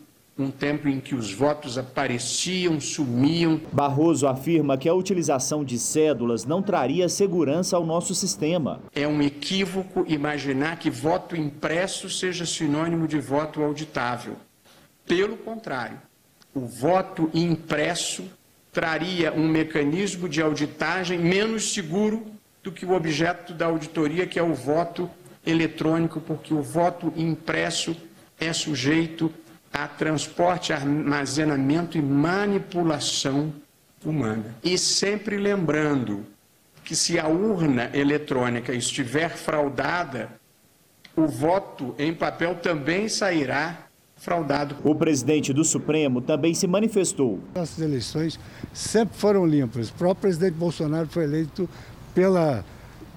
um 0.43 0.51
tempo 0.51 0.89
em 0.89 0.99
que 1.01 1.15
os 1.15 1.33
votos 1.33 1.77
apareciam, 1.77 2.81
sumiam. 2.81 3.61
Barroso 3.73 4.27
afirma 4.27 4.79
que 4.79 4.89
a 4.89 4.95
utilização 4.95 5.65
de 5.65 5.79
cédulas 5.79 6.45
não 6.45 6.63
traria 6.63 7.09
segurança 7.09 7.77
ao 7.77 7.85
nosso 7.85 8.15
sistema. 8.15 8.81
É 8.95 9.07
um 9.07 9.21
equívoco 9.21 10.05
imaginar 10.09 10.79
que 10.79 10.91
voto 10.91 11.37
impresso 11.37 12.09
seja 12.09 12.47
sinônimo 12.47 13.07
de 13.07 13.21
voto 13.21 13.63
auditável. 13.63 14.37
Pelo 15.07 15.37
contrário, 15.37 15.99
o 16.55 16.61
voto 16.61 17.31
impresso 17.35 18.25
traria 18.73 19.33
um 19.33 19.49
mecanismo 19.49 20.29
de 20.29 20.41
auditagem 20.41 21.19
menos 21.19 21.73
seguro 21.73 22.25
do 22.63 22.71
que 22.71 22.87
o 22.87 22.93
objeto 22.93 23.53
da 23.53 23.67
auditoria, 23.67 24.27
que 24.27 24.39
é 24.39 24.43
o 24.43 24.55
voto 24.55 25.11
eletrônico, 25.47 26.21
porque 26.21 26.53
o 26.53 26.63
voto 26.63 27.13
impresso 27.17 27.97
é 28.39 28.53
sujeito 28.53 29.33
a 29.73 29.87
transporte, 29.87 30.73
armazenamento 30.73 31.97
e 31.97 32.03
manipulação 32.03 33.53
humana. 34.05 34.55
E 34.63 34.77
sempre 34.77 35.37
lembrando 35.37 36.25
que 36.85 36.97
se 36.97 37.19
a 37.19 37.29
urna 37.29 37.91
eletrônica 37.95 38.73
estiver 38.73 39.31
fraudada, 39.31 40.29
o 41.15 41.27
voto 41.27 41.95
em 41.99 42.13
papel 42.13 42.57
também 42.57 43.09
sairá 43.09 43.87
fraudado. 44.17 44.77
O 44.85 44.95
presidente 44.95 45.53
do 45.53 45.65
Supremo 45.65 46.21
também 46.21 46.53
se 46.53 46.67
manifestou. 46.67 47.41
Nossas 47.55 47.79
eleições 47.79 48.39
sempre 48.73 49.17
foram 49.17 49.47
limpas. 49.47 49.91
O 49.91 49.95
próprio 49.95 50.23
presidente 50.23 50.55
Bolsonaro 50.55 51.09
foi 51.09 51.25
eleito 51.25 51.69
pela 52.15 52.65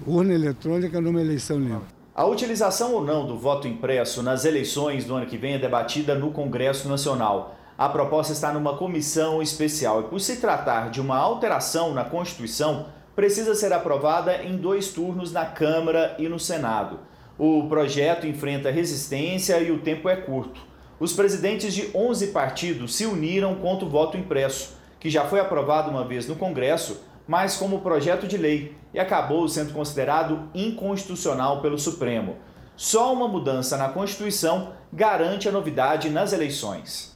urna 0.06 0.32
eletrônica 0.32 1.00
numa 1.00 1.20
eleição 1.20 1.58
limpa. 1.58 1.93
A 2.16 2.24
utilização 2.26 2.94
ou 2.94 3.04
não 3.04 3.26
do 3.26 3.36
voto 3.36 3.66
impresso 3.66 4.22
nas 4.22 4.44
eleições 4.44 5.04
do 5.04 5.16
ano 5.16 5.26
que 5.26 5.36
vem 5.36 5.54
é 5.54 5.58
debatida 5.58 6.14
no 6.14 6.30
Congresso 6.30 6.88
Nacional. 6.88 7.56
A 7.76 7.88
proposta 7.88 8.32
está 8.32 8.52
numa 8.52 8.76
comissão 8.76 9.42
especial 9.42 10.00
e, 10.00 10.04
por 10.04 10.20
se 10.20 10.36
tratar 10.36 10.90
de 10.90 11.00
uma 11.00 11.18
alteração 11.18 11.92
na 11.92 12.04
Constituição, 12.04 12.86
precisa 13.16 13.52
ser 13.56 13.72
aprovada 13.72 14.44
em 14.44 14.56
dois 14.56 14.90
turnos 14.90 15.32
na 15.32 15.44
Câmara 15.44 16.14
e 16.16 16.28
no 16.28 16.38
Senado. 16.38 17.00
O 17.36 17.66
projeto 17.68 18.28
enfrenta 18.28 18.70
resistência 18.70 19.58
e 19.58 19.72
o 19.72 19.80
tempo 19.80 20.08
é 20.08 20.14
curto. 20.14 20.60
Os 21.00 21.12
presidentes 21.12 21.74
de 21.74 21.90
11 21.92 22.28
partidos 22.28 22.94
se 22.94 23.06
uniram 23.06 23.56
contra 23.56 23.84
o 23.84 23.90
voto 23.90 24.16
impresso, 24.16 24.76
que 25.00 25.10
já 25.10 25.24
foi 25.24 25.40
aprovado 25.40 25.90
uma 25.90 26.04
vez 26.04 26.28
no 26.28 26.36
Congresso, 26.36 27.02
mas 27.26 27.56
como 27.56 27.80
projeto 27.80 28.28
de 28.28 28.36
lei 28.36 28.83
e 28.94 29.00
acabou 29.00 29.48
sendo 29.48 29.72
considerado 29.74 30.48
inconstitucional 30.54 31.60
pelo 31.60 31.78
Supremo. 31.78 32.36
Só 32.76 33.12
uma 33.12 33.28
mudança 33.28 33.76
na 33.76 33.88
Constituição 33.88 34.72
garante 34.92 35.48
a 35.48 35.52
novidade 35.52 36.08
nas 36.08 36.32
eleições. 36.32 37.12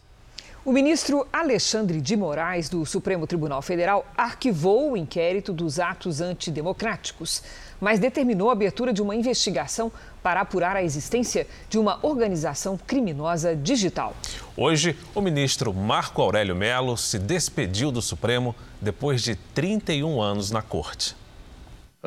O 0.65 0.73
ministro 0.73 1.27
Alexandre 1.33 2.01
de 2.01 2.17
Moraes, 2.17 2.69
do 2.69 2.85
Supremo 2.85 3.27
Tribunal 3.27 3.63
Federal, 3.63 4.05
arquivou 4.17 4.93
o 4.93 4.97
inquérito 4.97 5.53
dos 5.53 5.79
atos 5.79 6.21
antidemocráticos, 6.21 7.43
mas 7.81 7.99
determinou 7.99 8.51
a 8.51 8.53
abertura 8.53 8.93
de 8.93 9.01
uma 9.01 9.15
investigação 9.15 9.91
para 10.23 10.41
apurar 10.41 10.77
a 10.77 10.83
existência 10.83 11.47
de 11.71 11.79
uma 11.79 11.99
organização 12.03 12.77
criminosa 12.77 13.57
digital. 13.57 14.15
Hoje, 14.57 14.99
o 15.15 15.23
ministro 15.23 15.73
Marco 15.73 16.21
Aurélio 16.21 16.57
Melo 16.57 16.97
se 16.99 17.19
despediu 17.19 17.91
do 17.91 18.03
Supremo 18.03 18.55
depois 18.83 19.23
de 19.23 19.37
31 19.37 20.21
anos 20.21 20.51
na 20.51 20.61
corte. 20.61 21.17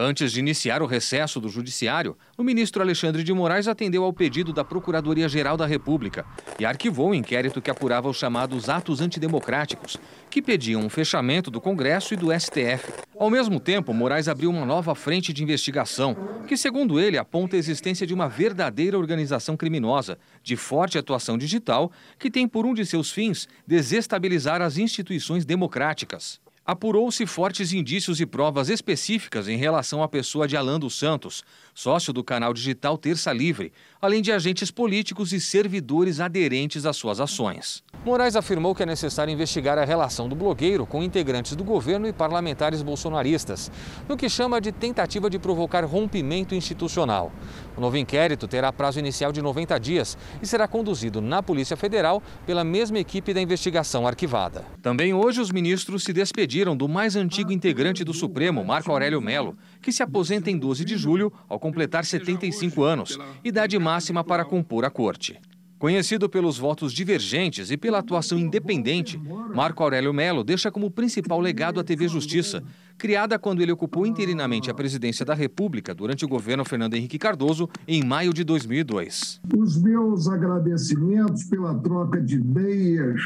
Antes 0.03 0.31
de 0.31 0.39
iniciar 0.39 0.81
o 0.81 0.87
recesso 0.87 1.39
do 1.39 1.47
Judiciário, 1.47 2.17
o 2.35 2.43
ministro 2.43 2.81
Alexandre 2.81 3.23
de 3.23 3.31
Moraes 3.31 3.67
atendeu 3.67 4.03
ao 4.03 4.11
pedido 4.11 4.51
da 4.51 4.65
Procuradoria-Geral 4.65 5.55
da 5.55 5.67
República 5.67 6.25
e 6.59 6.65
arquivou 6.65 7.11
o 7.11 7.13
inquérito 7.13 7.61
que 7.61 7.69
apurava 7.69 8.09
os 8.09 8.17
chamados 8.17 8.67
atos 8.67 8.99
antidemocráticos, 8.99 9.97
que 10.27 10.41
pediam 10.41 10.81
um 10.81 10.89
fechamento 10.89 11.51
do 11.51 11.61
Congresso 11.61 12.15
e 12.15 12.17
do 12.17 12.33
STF. 12.33 12.91
Ao 13.15 13.29
mesmo 13.29 13.59
tempo, 13.59 13.93
Moraes 13.93 14.27
abriu 14.27 14.49
uma 14.49 14.65
nova 14.65 14.95
frente 14.95 15.31
de 15.31 15.43
investigação, 15.43 16.17
que, 16.47 16.57
segundo 16.57 16.99
ele, 16.99 17.19
aponta 17.19 17.55
a 17.55 17.59
existência 17.59 18.07
de 18.07 18.13
uma 18.15 18.27
verdadeira 18.27 18.97
organização 18.97 19.55
criminosa, 19.55 20.17
de 20.41 20.55
forte 20.55 20.97
atuação 20.97 21.37
digital, 21.37 21.91
que 22.17 22.31
tem 22.31 22.47
por 22.47 22.65
um 22.65 22.73
de 22.73 22.87
seus 22.87 23.11
fins 23.11 23.47
desestabilizar 23.67 24.63
as 24.63 24.79
instituições 24.79 25.45
democráticas. 25.45 26.41
Apurou-se 26.63 27.25
fortes 27.25 27.73
indícios 27.73 28.21
e 28.21 28.25
provas 28.25 28.69
específicas 28.69 29.47
em 29.47 29.57
relação 29.57 30.03
à 30.03 30.07
pessoa 30.07 30.47
de 30.47 30.55
Alan 30.55 30.79
dos 30.79 30.93
Santos, 30.97 31.43
sócio 31.73 32.13
do 32.13 32.23
canal 32.23 32.53
digital 32.53 32.99
Terça 32.99 33.33
Livre, 33.33 33.73
além 34.01 34.19
de 34.19 34.31
agentes 34.31 34.71
políticos 34.71 35.31
e 35.31 35.39
servidores 35.39 36.19
aderentes 36.19 36.87
às 36.87 36.97
suas 36.97 37.19
ações. 37.19 37.83
Moraes 38.03 38.35
afirmou 38.35 38.73
que 38.73 38.81
é 38.81 38.85
necessário 38.85 39.31
investigar 39.31 39.77
a 39.77 39.85
relação 39.85 40.27
do 40.27 40.35
blogueiro 40.35 40.87
com 40.87 41.03
integrantes 41.03 41.55
do 41.55 41.63
governo 41.63 42.07
e 42.07 42.13
parlamentares 42.13 42.81
bolsonaristas, 42.81 43.71
no 44.09 44.17
que 44.17 44.27
chama 44.27 44.59
de 44.59 44.71
tentativa 44.71 45.29
de 45.29 45.37
provocar 45.37 45.85
rompimento 45.85 46.55
institucional. 46.55 47.31
O 47.77 47.81
novo 47.81 47.95
inquérito 47.97 48.47
terá 48.47 48.73
prazo 48.73 48.97
inicial 48.97 49.31
de 49.31 49.39
90 49.39 49.79
dias 49.79 50.17
e 50.41 50.47
será 50.47 50.67
conduzido 50.67 51.21
na 51.21 51.43
Polícia 51.43 51.77
Federal 51.77 52.23
pela 52.43 52.63
mesma 52.63 52.97
equipe 52.97 53.35
da 53.35 53.41
investigação 53.41 54.07
arquivada. 54.07 54.65
Também 54.81 55.13
hoje 55.13 55.39
os 55.39 55.51
ministros 55.51 56.03
se 56.03 56.11
despediram 56.11 56.75
do 56.75 56.89
mais 56.89 57.15
antigo 57.15 57.51
integrante 57.51 58.03
do 58.03 58.15
Supremo, 58.15 58.65
Marco 58.65 58.91
Aurélio 58.91 59.21
Melo, 59.21 59.55
que 59.81 59.91
se 59.91 60.03
aposenta 60.03 60.49
em 60.51 60.57
12 60.57 60.85
de 60.85 60.95
julho 60.95 61.31
ao 61.49 61.59
completar 61.59 62.05
75 62.05 62.83
anos, 62.83 63.17
idade 63.43 63.77
máxima 63.79 64.23
para 64.23 64.45
compor 64.45 64.85
a 64.85 64.89
corte. 64.89 65.39
Conhecido 65.81 66.29
pelos 66.29 66.59
votos 66.59 66.93
divergentes 66.93 67.71
e 67.71 67.75
pela 67.75 67.97
atuação 67.97 68.37
independente, 68.37 69.19
Marco 69.51 69.81
Aurélio 69.81 70.13
Melo 70.13 70.43
deixa 70.43 70.69
como 70.69 70.91
principal 70.91 71.39
legado 71.39 71.79
a 71.79 71.83
TV 71.83 72.07
Justiça, 72.07 72.63
criada 72.99 73.39
quando 73.39 73.63
ele 73.63 73.71
ocupou 73.71 74.05
interinamente 74.05 74.69
a 74.69 74.75
presidência 74.75 75.25
da 75.25 75.33
República 75.33 75.95
durante 75.95 76.23
o 76.23 76.27
governo 76.27 76.63
Fernando 76.63 76.93
Henrique 76.93 77.17
Cardoso 77.17 77.67
em 77.87 78.03
maio 78.03 78.31
de 78.31 78.43
2002. 78.43 79.41
Os 79.57 79.81
meus 79.81 80.27
agradecimentos 80.27 81.45
pela 81.45 81.73
troca 81.73 82.21
de 82.21 82.35
ideias 82.35 83.19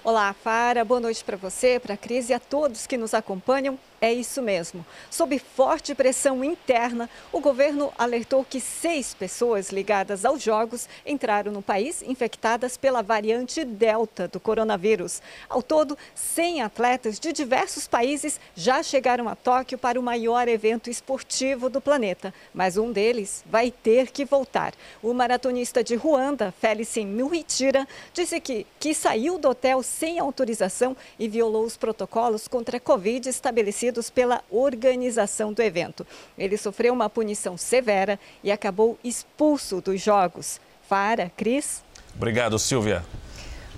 Olá, 0.05 0.35
Fara. 0.35 0.85
Boa 0.85 1.01
noite 1.01 1.25
para 1.25 1.38
você, 1.38 1.81
para 1.81 1.94
a 1.94 1.97
Cris 1.97 2.29
e 2.29 2.35
a 2.35 2.38
todos 2.38 2.87
que 2.87 2.99
nos 2.99 3.14
acompanham. 3.14 3.79
É 4.05 4.12
isso 4.12 4.43
mesmo. 4.43 4.85
Sob 5.11 5.38
forte 5.38 5.95
pressão 5.95 6.45
interna, 6.45 7.09
o 7.33 7.40
governo 7.40 7.90
alertou 7.97 8.45
que 8.45 8.61
seis 8.61 9.14
pessoas 9.14 9.71
ligadas 9.71 10.27
aos 10.27 10.43
Jogos 10.43 10.87
entraram 11.07 11.51
no 11.51 11.62
país 11.62 12.03
infectadas 12.03 12.77
pela 12.77 13.03
variante 13.03 13.64
Delta 13.64 14.29
do 14.29 14.38
coronavírus. 14.38 15.23
Ao 15.49 15.62
todo, 15.62 15.97
100 16.14 16.61
atletas 16.61 17.19
de 17.19 17.33
diversos 17.33 17.88
países 17.88 18.38
já 18.55 18.83
chegaram 18.83 19.27
a 19.27 19.35
Tóquio 19.35 19.79
para 19.79 19.99
o 19.99 20.03
maior 20.03 20.49
evento 20.49 20.90
esportivo 20.90 21.71
do 21.71 21.81
planeta, 21.81 22.35
mas 22.53 22.77
um 22.77 22.93
deles 22.93 23.43
vai 23.47 23.71
ter 23.71 24.11
que 24.11 24.27
voltar. 24.27 24.75
O 25.03 25.14
maratonista 25.14 25.83
de 25.83 25.95
Ruanda, 25.95 26.53
Félicien 26.61 27.07
Muhitira, 27.07 27.88
disse 28.12 28.38
que, 28.38 28.67
que 28.79 28.93
saiu 28.93 29.38
do 29.38 29.49
hotel 29.49 29.83
sem 29.83 30.19
autorização 30.19 30.95
e 31.19 31.27
violou 31.27 31.64
os 31.64 31.79
protocolos 31.79 32.47
contra 32.47 32.77
a 32.77 32.81
Covid 32.81 33.31
estabelecidos 33.31 33.94
pela 34.11 34.43
organização 34.51 35.53
do 35.53 35.63
evento. 35.63 36.07
Ele 36.37 36.57
sofreu 36.57 36.93
uma 36.93 37.09
punição 37.09 37.57
severa 37.57 38.19
e 38.43 38.51
acabou 38.51 38.99
expulso 39.03 39.81
dos 39.81 40.01
Jogos. 40.01 40.61
Fara, 40.89 41.31
Cris. 41.37 41.83
Obrigado, 42.17 42.59
Silvia. 42.59 43.05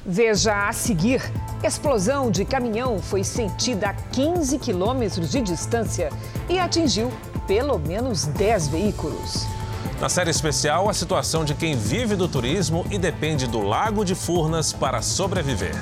Veja 0.05 0.69
a 0.69 0.73
seguir: 0.73 1.21
explosão 1.65 2.31
de 2.31 2.45
caminhão 2.45 3.03
foi 3.03 3.25
sentida 3.25 3.89
a 3.89 3.95
15 3.95 4.59
quilômetros 4.59 5.31
de 5.31 5.41
distância 5.41 6.11
e 6.49 6.59
atingiu 6.59 7.13
pelo 7.47 7.79
menos 7.79 8.27
10 8.27 8.69
veículos. 8.69 9.47
Na 10.01 10.09
série 10.09 10.31
especial, 10.31 10.89
a 10.89 10.95
situação 10.95 11.45
de 11.45 11.55
quem 11.55 11.75
vive 11.75 12.15
do 12.15 12.29
turismo 12.29 12.85
e 12.91 12.99
depende 12.99 13.47
do 13.47 13.61
Lago 13.61 14.05
de 14.05 14.15
Furnas 14.15 14.73
para 14.73 15.01
sobreviver. 15.01 15.75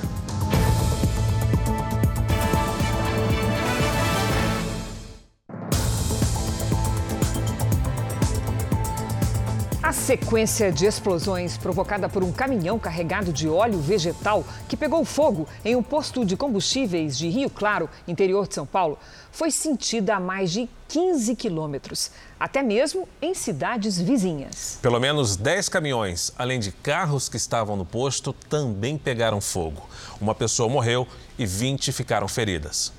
Sequência 10.04 10.70
de 10.70 10.84
explosões 10.84 11.56
provocada 11.56 12.10
por 12.10 12.22
um 12.22 12.30
caminhão 12.30 12.78
carregado 12.78 13.32
de 13.32 13.48
óleo 13.48 13.78
vegetal 13.78 14.44
que 14.68 14.76
pegou 14.76 15.02
fogo 15.02 15.48
em 15.64 15.74
um 15.74 15.82
posto 15.82 16.26
de 16.26 16.36
combustíveis 16.36 17.16
de 17.16 17.26
Rio 17.30 17.48
Claro, 17.48 17.88
interior 18.06 18.46
de 18.46 18.54
São 18.54 18.66
Paulo, 18.66 18.98
foi 19.32 19.50
sentida 19.50 20.16
a 20.16 20.20
mais 20.20 20.52
de 20.52 20.68
15 20.88 21.34
quilômetros, 21.34 22.10
até 22.38 22.62
mesmo 22.62 23.08
em 23.22 23.32
cidades 23.32 23.98
vizinhas. 23.98 24.78
Pelo 24.82 25.00
menos 25.00 25.36
10 25.36 25.70
caminhões, 25.70 26.30
além 26.36 26.60
de 26.60 26.70
carros 26.70 27.30
que 27.30 27.38
estavam 27.38 27.74
no 27.74 27.86
posto, 27.86 28.34
também 28.34 28.98
pegaram 28.98 29.40
fogo. 29.40 29.88
Uma 30.20 30.34
pessoa 30.34 30.68
morreu 30.68 31.08
e 31.38 31.46
20 31.46 31.90
ficaram 31.92 32.28
feridas. 32.28 32.92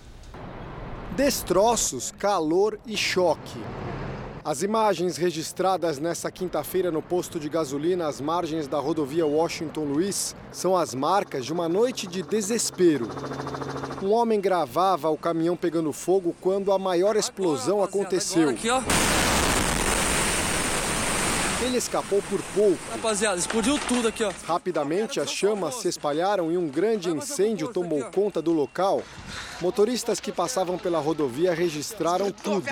Destroços, 1.15 2.11
calor 2.17 2.79
e 2.83 2.97
choque. 2.97 3.59
As 4.45 4.61
imagens 4.61 5.17
registradas 5.17 5.97
nesta 5.97 6.29
quinta-feira 6.29 6.91
no 6.91 7.01
posto 7.01 7.39
de 7.39 7.49
gasolina 7.49 8.05
às 8.05 8.21
margens 8.21 8.67
da 8.67 8.77
rodovia 8.77 9.25
Washington 9.25 9.85
Luiz 9.85 10.35
são 10.51 10.77
as 10.77 10.93
marcas 10.93 11.47
de 11.47 11.51
uma 11.51 11.67
noite 11.67 12.05
de 12.05 12.21
desespero. 12.21 13.09
Um 14.03 14.11
homem 14.11 14.39
gravava 14.39 15.09
o 15.09 15.17
caminhão 15.17 15.57
pegando 15.57 15.91
fogo 15.91 16.35
quando 16.39 16.71
a 16.71 16.77
maior 16.77 17.15
explosão 17.15 17.83
aconteceu. 17.83 18.49
Ele 21.65 21.77
escapou 21.77 22.21
por 22.29 22.39
pouco. 22.53 22.77
Rapaziada, 22.91 23.39
explodiu 23.39 23.79
tudo 23.87 24.07
aqui, 24.07 24.23
ó. 24.23 24.31
Rapidamente, 24.45 25.19
as 25.19 25.31
chamas 25.31 25.75
se 25.75 25.87
espalharam 25.87 26.51
e 26.51 26.57
um 26.57 26.67
grande 26.67 27.09
incêndio 27.09 27.69
tomou 27.69 28.03
conta 28.11 28.39
do 28.39 28.53
local. 28.53 29.01
Motoristas 29.59 30.19
que 30.19 30.31
passavam 30.31 30.77
pela 30.77 30.99
rodovia 30.99 31.55
registraram 31.55 32.29
tudo. 32.31 32.63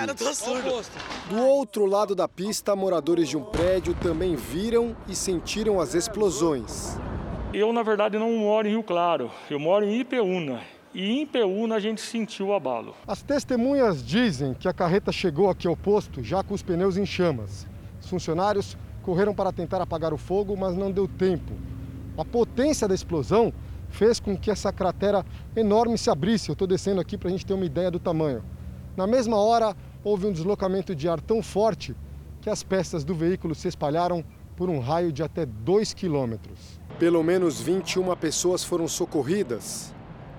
Do 1.28 1.38
outro 1.38 1.86
lado 1.86 2.14
da 2.14 2.28
pista, 2.28 2.76
moradores 2.76 3.28
de 3.28 3.36
um 3.36 3.42
prédio 3.42 3.94
também 3.94 4.36
viram 4.36 4.96
e 5.08 5.16
sentiram 5.16 5.80
as 5.80 5.94
explosões. 5.94 6.96
Eu, 7.52 7.72
na 7.72 7.82
verdade, 7.82 8.16
não 8.16 8.30
moro 8.30 8.68
em 8.68 8.72
Rio 8.72 8.84
Claro. 8.84 9.28
Eu 9.50 9.58
moro 9.58 9.84
em 9.84 9.98
Ipeúna 9.98 10.60
e 10.94 11.10
em 11.10 11.22
Ipeúna 11.22 11.74
a 11.74 11.80
gente 11.80 12.00
sentiu 12.00 12.46
o 12.46 12.54
abalo. 12.54 12.94
As 13.08 13.22
testemunhas 13.22 14.06
dizem 14.06 14.54
que 14.54 14.68
a 14.68 14.72
carreta 14.72 15.10
chegou 15.10 15.50
aqui 15.50 15.66
ao 15.66 15.76
posto 15.76 16.22
já 16.22 16.44
com 16.44 16.54
os 16.54 16.62
pneus 16.62 16.96
em 16.96 17.04
chamas. 17.04 17.66
Os 18.14 18.22
funcionários 18.22 18.76
correram 19.02 19.34
para 19.34 19.50
tentar 19.50 19.82
apagar 19.82 20.14
o 20.14 20.16
fogo, 20.16 20.56
mas 20.56 20.76
não 20.76 20.92
deu 20.92 21.08
tempo. 21.08 21.52
A 22.16 22.24
potência 22.24 22.86
da 22.86 22.94
explosão 22.94 23.52
fez 23.88 24.20
com 24.20 24.36
que 24.36 24.52
essa 24.52 24.72
cratera 24.72 25.26
enorme 25.56 25.98
se 25.98 26.08
abrisse. 26.08 26.48
Eu 26.48 26.52
estou 26.52 26.68
descendo 26.68 27.00
aqui 27.00 27.18
para 27.18 27.28
a 27.28 27.32
gente 27.32 27.44
ter 27.44 27.54
uma 27.54 27.64
ideia 27.64 27.90
do 27.90 27.98
tamanho. 27.98 28.44
Na 28.96 29.04
mesma 29.04 29.36
hora, 29.36 29.76
houve 30.04 30.28
um 30.28 30.32
deslocamento 30.32 30.94
de 30.94 31.08
ar 31.08 31.20
tão 31.20 31.42
forte 31.42 31.96
que 32.40 32.48
as 32.48 32.62
peças 32.62 33.02
do 33.02 33.16
veículo 33.16 33.52
se 33.52 33.66
espalharam 33.66 34.24
por 34.54 34.70
um 34.70 34.78
raio 34.78 35.10
de 35.10 35.24
até 35.24 35.44
2 35.44 35.92
quilômetros. 35.92 36.80
Pelo 37.00 37.20
menos 37.24 37.60
21 37.60 38.14
pessoas 38.14 38.62
foram 38.62 38.86
socorridas. 38.86 39.92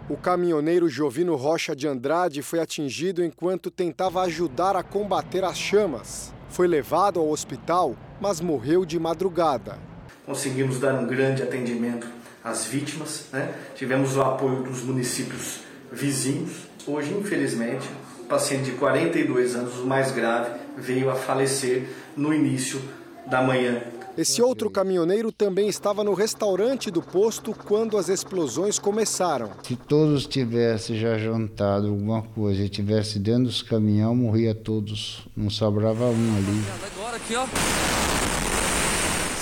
O 0.09 0.15
caminhoneiro 0.15 0.87
Jovino 0.87 1.35
Rocha 1.35 1.75
de 1.75 1.89
Andrade 1.89 2.41
foi 2.41 2.59
atingido 2.59 3.21
enquanto 3.21 3.69
tentava 3.69 4.21
ajudar 4.21 4.77
a 4.77 4.83
combater 4.83 5.43
as 5.43 5.57
chamas. 5.57 6.34
Foi 6.55 6.69
levado 6.69 7.19
ao 7.19 7.29
hospital, 7.29 7.97
mas 8.21 8.39
morreu 8.39 8.85
de 8.85 8.97
madrugada. 8.97 9.77
Conseguimos 10.25 10.79
dar 10.79 10.93
um 10.93 11.05
grande 11.05 11.43
atendimento 11.43 12.07
às 12.41 12.63
vítimas, 12.63 13.25
né? 13.33 13.53
tivemos 13.75 14.15
o 14.15 14.21
apoio 14.21 14.63
dos 14.63 14.81
municípios 14.81 15.59
vizinhos. 15.91 16.53
Hoje, 16.87 17.13
infelizmente, 17.13 17.89
o 18.21 18.23
paciente 18.23 18.71
de 18.71 18.71
42 18.71 19.53
anos, 19.53 19.79
o 19.79 19.85
mais 19.85 20.13
grave, 20.13 20.57
veio 20.77 21.09
a 21.09 21.15
falecer 21.15 21.89
no 22.15 22.33
início 22.33 22.81
da 23.27 23.41
manhã 23.41 23.81
esse 24.17 24.41
outro 24.41 24.69
caminhoneiro 24.69 25.31
também 25.31 25.67
estava 25.67 26.03
no 26.03 26.13
restaurante 26.13 26.89
do 26.89 27.01
posto 27.01 27.53
quando 27.53 27.97
as 27.97 28.07
explosões 28.07 28.79
começaram. 28.79 29.51
Se 29.63 29.75
todos 29.75 30.25
tivessem 30.25 30.97
já 30.97 31.17
jantado 31.17 31.87
alguma 31.87 32.21
coisa 32.21 32.63
e 32.63 32.69
tivesse 32.69 33.19
dentro 33.19 33.43
dos 33.43 33.61
caminhões, 33.61 34.17
morria 34.17 34.55
todos. 34.55 35.27
Não 35.35 35.49
sobrava 35.49 36.05
um 36.05 36.37
ali. 36.37 36.63
Agora 36.95 37.17
aqui, 37.17 37.35
ó. 37.35 37.45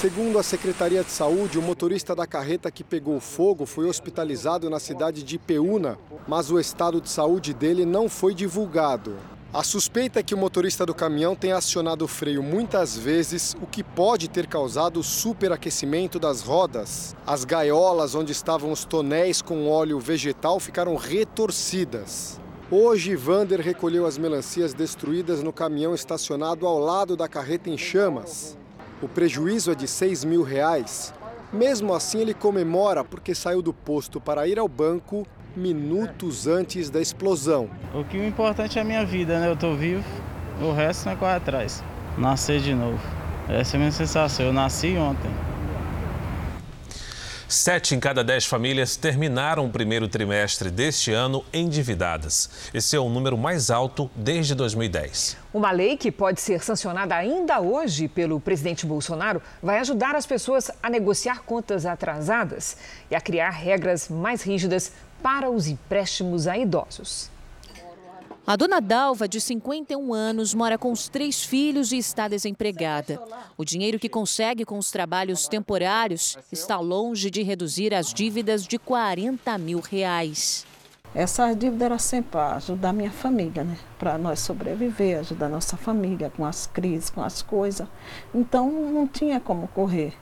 Segundo 0.01 0.37
a 0.37 0.43
Secretaria 0.43 1.03
de 1.03 1.11
Saúde, 1.11 1.57
o 1.57 1.61
motorista 1.61 2.13
da 2.13 2.27
carreta 2.27 2.69
que 2.69 2.83
pegou 2.83 3.21
fogo 3.21 3.65
foi 3.65 3.87
hospitalizado 3.87 4.69
na 4.69 4.79
cidade 4.79 5.23
de 5.23 5.35
Ipeúna, 5.35 5.97
mas 6.27 6.51
o 6.51 6.59
estado 6.59 6.99
de 6.99 7.09
saúde 7.09 7.53
dele 7.53 7.85
não 7.85 8.09
foi 8.09 8.33
divulgado. 8.33 9.15
A 9.53 9.61
suspeita 9.61 10.19
é 10.19 10.23
que 10.23 10.33
o 10.33 10.37
motorista 10.37 10.83
do 10.83 10.95
caminhão 10.95 11.35
tenha 11.35 11.55
acionado 11.55 12.05
o 12.05 12.07
freio 12.07 12.41
muitas 12.41 12.97
vezes, 12.97 13.55
o 13.61 13.67
que 13.67 13.83
pode 13.83 14.27
ter 14.27 14.47
causado 14.47 14.99
o 14.99 15.03
superaquecimento 15.03 16.17
das 16.17 16.41
rodas. 16.41 17.15
As 17.23 17.45
gaiolas 17.45 18.15
onde 18.15 18.31
estavam 18.31 18.71
os 18.71 18.83
tonéis 18.83 19.43
com 19.43 19.69
óleo 19.69 19.99
vegetal 19.99 20.59
ficaram 20.59 20.95
retorcidas. 20.95 22.41
Hoje, 22.71 23.15
Vander 23.15 23.61
recolheu 23.61 24.07
as 24.07 24.17
melancias 24.17 24.73
destruídas 24.73 25.43
no 25.43 25.53
caminhão 25.53 25.93
estacionado 25.93 26.65
ao 26.65 26.79
lado 26.79 27.15
da 27.15 27.27
carreta 27.27 27.69
em 27.69 27.77
chamas. 27.77 28.57
O 29.03 29.07
prejuízo 29.07 29.71
é 29.71 29.75
de 29.75 29.87
6 29.87 30.23
mil 30.23 30.41
reais. 30.41 31.13
Mesmo 31.53 31.93
assim, 31.93 32.21
ele 32.21 32.33
comemora 32.33 33.03
porque 33.03 33.35
saiu 33.35 33.61
do 33.61 33.71
posto 33.71 34.19
para 34.19 34.47
ir 34.47 34.57
ao 34.57 34.67
banco 34.67 35.27
minutos 35.55 36.47
antes 36.47 36.89
da 36.89 37.01
explosão. 37.01 37.69
O 37.93 38.03
que 38.03 38.17
é 38.17 38.27
importante 38.27 38.77
é 38.77 38.81
a 38.81 38.85
minha 38.85 39.05
vida, 39.05 39.39
né? 39.39 39.47
Eu 39.47 39.53
estou 39.53 39.75
vivo, 39.75 40.03
o 40.61 40.71
resto 40.71 41.05
não 41.05 41.13
é 41.13 41.15
correr 41.15 41.35
atrás. 41.35 41.83
Nascer 42.17 42.59
de 42.59 42.73
novo. 42.73 42.99
Essa 43.49 43.75
é 43.75 43.77
a 43.77 43.79
minha 43.79 43.91
sensação. 43.91 44.45
Eu 44.45 44.53
nasci 44.53 44.95
ontem. 44.97 45.29
Sete 47.53 47.93
em 47.93 47.99
cada 47.99 48.23
dez 48.23 48.47
famílias 48.47 48.95
terminaram 48.95 49.67
o 49.67 49.69
primeiro 49.69 50.07
trimestre 50.07 50.71
deste 50.71 51.11
ano 51.11 51.45
endividadas. 51.53 52.49
Esse 52.73 52.95
é 52.95 52.99
o 52.99 53.07
número 53.07 53.37
mais 53.37 53.69
alto 53.69 54.09
desde 54.15 54.55
2010. 54.55 55.37
Uma 55.53 55.69
lei 55.69 55.95
que 55.95 56.11
pode 56.11 56.41
ser 56.41 56.63
sancionada 56.63 57.15
ainda 57.15 57.59
hoje 57.59 58.07
pelo 58.07 58.39
presidente 58.39 58.87
Bolsonaro 58.87 59.39
vai 59.61 59.77
ajudar 59.77 60.15
as 60.15 60.25
pessoas 60.25 60.71
a 60.81 60.89
negociar 60.89 61.43
contas 61.43 61.85
atrasadas 61.85 62.75
e 63.11 63.15
a 63.15 63.21
criar 63.21 63.51
regras 63.51 64.09
mais 64.09 64.41
rígidas 64.41 64.91
para 65.23 65.49
os 65.49 65.67
empréstimos 65.67 66.45
a 66.45 66.57
idosos. 66.57 67.31
A 68.45 68.57
dona 68.57 68.81
Dalva, 68.81 69.25
de 69.25 69.39
51 69.39 70.13
anos, 70.13 70.53
mora 70.53 70.77
com 70.77 70.91
os 70.91 71.07
três 71.07 71.45
filhos 71.45 71.93
e 71.93 71.97
está 71.97 72.27
desempregada. 72.27 73.17
O 73.57 73.63
dinheiro 73.63 73.97
que 73.97 74.09
consegue 74.09 74.65
com 74.65 74.77
os 74.77 74.91
trabalhos 74.91 75.47
temporários 75.47 76.37
está 76.51 76.77
longe 76.77 77.31
de 77.31 77.41
reduzir 77.41 77.93
as 77.93 78.13
dívidas 78.13 78.67
de 78.67 78.77
40 78.77 79.57
mil 79.57 79.79
reais. 79.79 80.65
Essa 81.15 81.53
dívida 81.53 81.85
era 81.85 81.99
sempre 81.99 82.31
para 82.31 82.55
ajudar 82.55 82.91
minha 82.91 83.11
família, 83.11 83.63
né? 83.63 83.77
Para 83.97 84.17
nós 84.17 84.41
sobreviver, 84.41 85.19
ajudar 85.19 85.47
nossa 85.47 85.77
família 85.77 86.29
com 86.35 86.43
as 86.43 86.67
crises, 86.67 87.09
com 87.09 87.21
as 87.21 87.41
coisas. 87.41 87.87
Então 88.35 88.69
não 88.69 89.07
tinha 89.07 89.39
como 89.39 89.69
correr. 89.69 90.13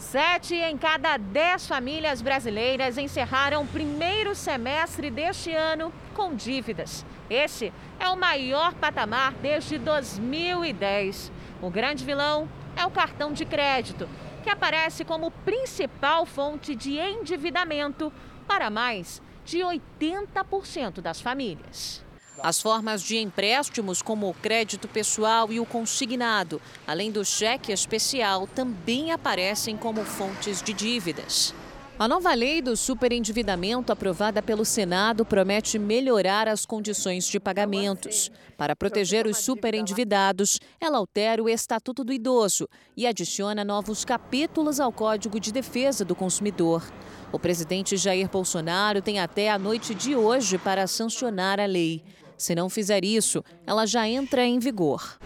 Sete 0.00 0.54
em 0.54 0.78
cada 0.78 1.18
dez 1.18 1.66
famílias 1.66 2.22
brasileiras 2.22 2.96
encerraram 2.96 3.62
o 3.62 3.66
primeiro 3.66 4.34
semestre 4.34 5.10
deste 5.10 5.52
ano 5.52 5.92
com 6.14 6.34
dívidas. 6.34 7.04
Esse 7.28 7.70
é 7.98 8.08
o 8.08 8.16
maior 8.16 8.72
patamar 8.74 9.34
desde 9.34 9.76
2010. 9.76 11.30
O 11.60 11.68
grande 11.68 12.02
vilão 12.02 12.48
é 12.74 12.84
o 12.86 12.90
cartão 12.90 13.34
de 13.34 13.44
crédito, 13.44 14.08
que 14.42 14.48
aparece 14.48 15.04
como 15.04 15.30
principal 15.30 16.24
fonte 16.24 16.74
de 16.74 16.98
endividamento 16.98 18.10
para 18.48 18.70
mais 18.70 19.20
de 19.44 19.58
80% 19.58 21.02
das 21.02 21.20
famílias. 21.20 22.02
As 22.42 22.60
formas 22.60 23.02
de 23.02 23.18
empréstimos, 23.18 24.00
como 24.00 24.28
o 24.28 24.34
crédito 24.34 24.88
pessoal 24.88 25.52
e 25.52 25.60
o 25.60 25.66
consignado, 25.66 26.60
além 26.86 27.10
do 27.10 27.24
cheque 27.24 27.70
especial, 27.70 28.46
também 28.46 29.12
aparecem 29.12 29.76
como 29.76 30.04
fontes 30.04 30.62
de 30.62 30.72
dívidas. 30.72 31.54
A 31.98 32.08
nova 32.08 32.32
lei 32.32 32.62
do 32.62 32.74
superendividamento, 32.78 33.92
aprovada 33.92 34.40
pelo 34.40 34.64
Senado, 34.64 35.22
promete 35.22 35.78
melhorar 35.78 36.48
as 36.48 36.64
condições 36.64 37.26
de 37.26 37.38
pagamentos. 37.38 38.30
Para 38.56 38.74
proteger 38.74 39.26
os 39.26 39.36
superendividados, 39.36 40.58
ela 40.80 40.96
altera 40.96 41.42
o 41.42 41.48
Estatuto 41.48 42.02
do 42.02 42.10
Idoso 42.10 42.66
e 42.96 43.06
adiciona 43.06 43.66
novos 43.66 44.02
capítulos 44.02 44.80
ao 44.80 44.90
Código 44.90 45.38
de 45.38 45.52
Defesa 45.52 46.02
do 46.02 46.14
Consumidor. 46.14 46.90
O 47.32 47.38
presidente 47.38 47.98
Jair 47.98 48.30
Bolsonaro 48.30 49.02
tem 49.02 49.20
até 49.20 49.50
a 49.50 49.58
noite 49.58 49.94
de 49.94 50.16
hoje 50.16 50.56
para 50.56 50.86
sancionar 50.86 51.60
a 51.60 51.66
lei. 51.66 52.02
Se 52.40 52.54
não 52.54 52.70
fizer 52.70 53.04
isso, 53.04 53.44
ela 53.66 53.84
já 53.84 54.08
entra 54.08 54.46
em 54.46 54.58
vigor. 54.58 55.18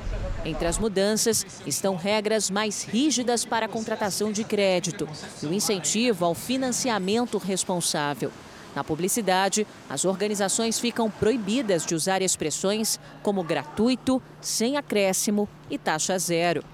Entre 0.44 0.66
as 0.66 0.79
mudanças 0.79 1.46
estão 1.64 1.94
regras 1.94 2.50
mais 2.50 2.83
rígidas 2.83 3.44
para 3.44 3.66
a 3.66 3.68
contratação 3.68 4.33
de 4.33 4.42
crédito 4.42 5.09
e 5.40 5.46
o 5.46 5.55
incentivo 5.55 6.24
ao 6.24 6.35
financiamento 6.35 7.38
responsável. 7.38 8.33
Na 8.74 8.83
publicidade, 8.83 9.64
as 9.88 10.05
organizações 10.05 10.81
ficam 10.81 11.09
proibidas 11.09 11.87
de 11.87 11.94
usar 11.94 12.20
expressões 12.20 12.98
como 13.22 13.44
gratuito, 13.44 14.20
sem 14.40 14.77
acréscimo 14.77 15.48
e 15.70 15.79
taxa 15.79 16.18
zero. 16.18 16.64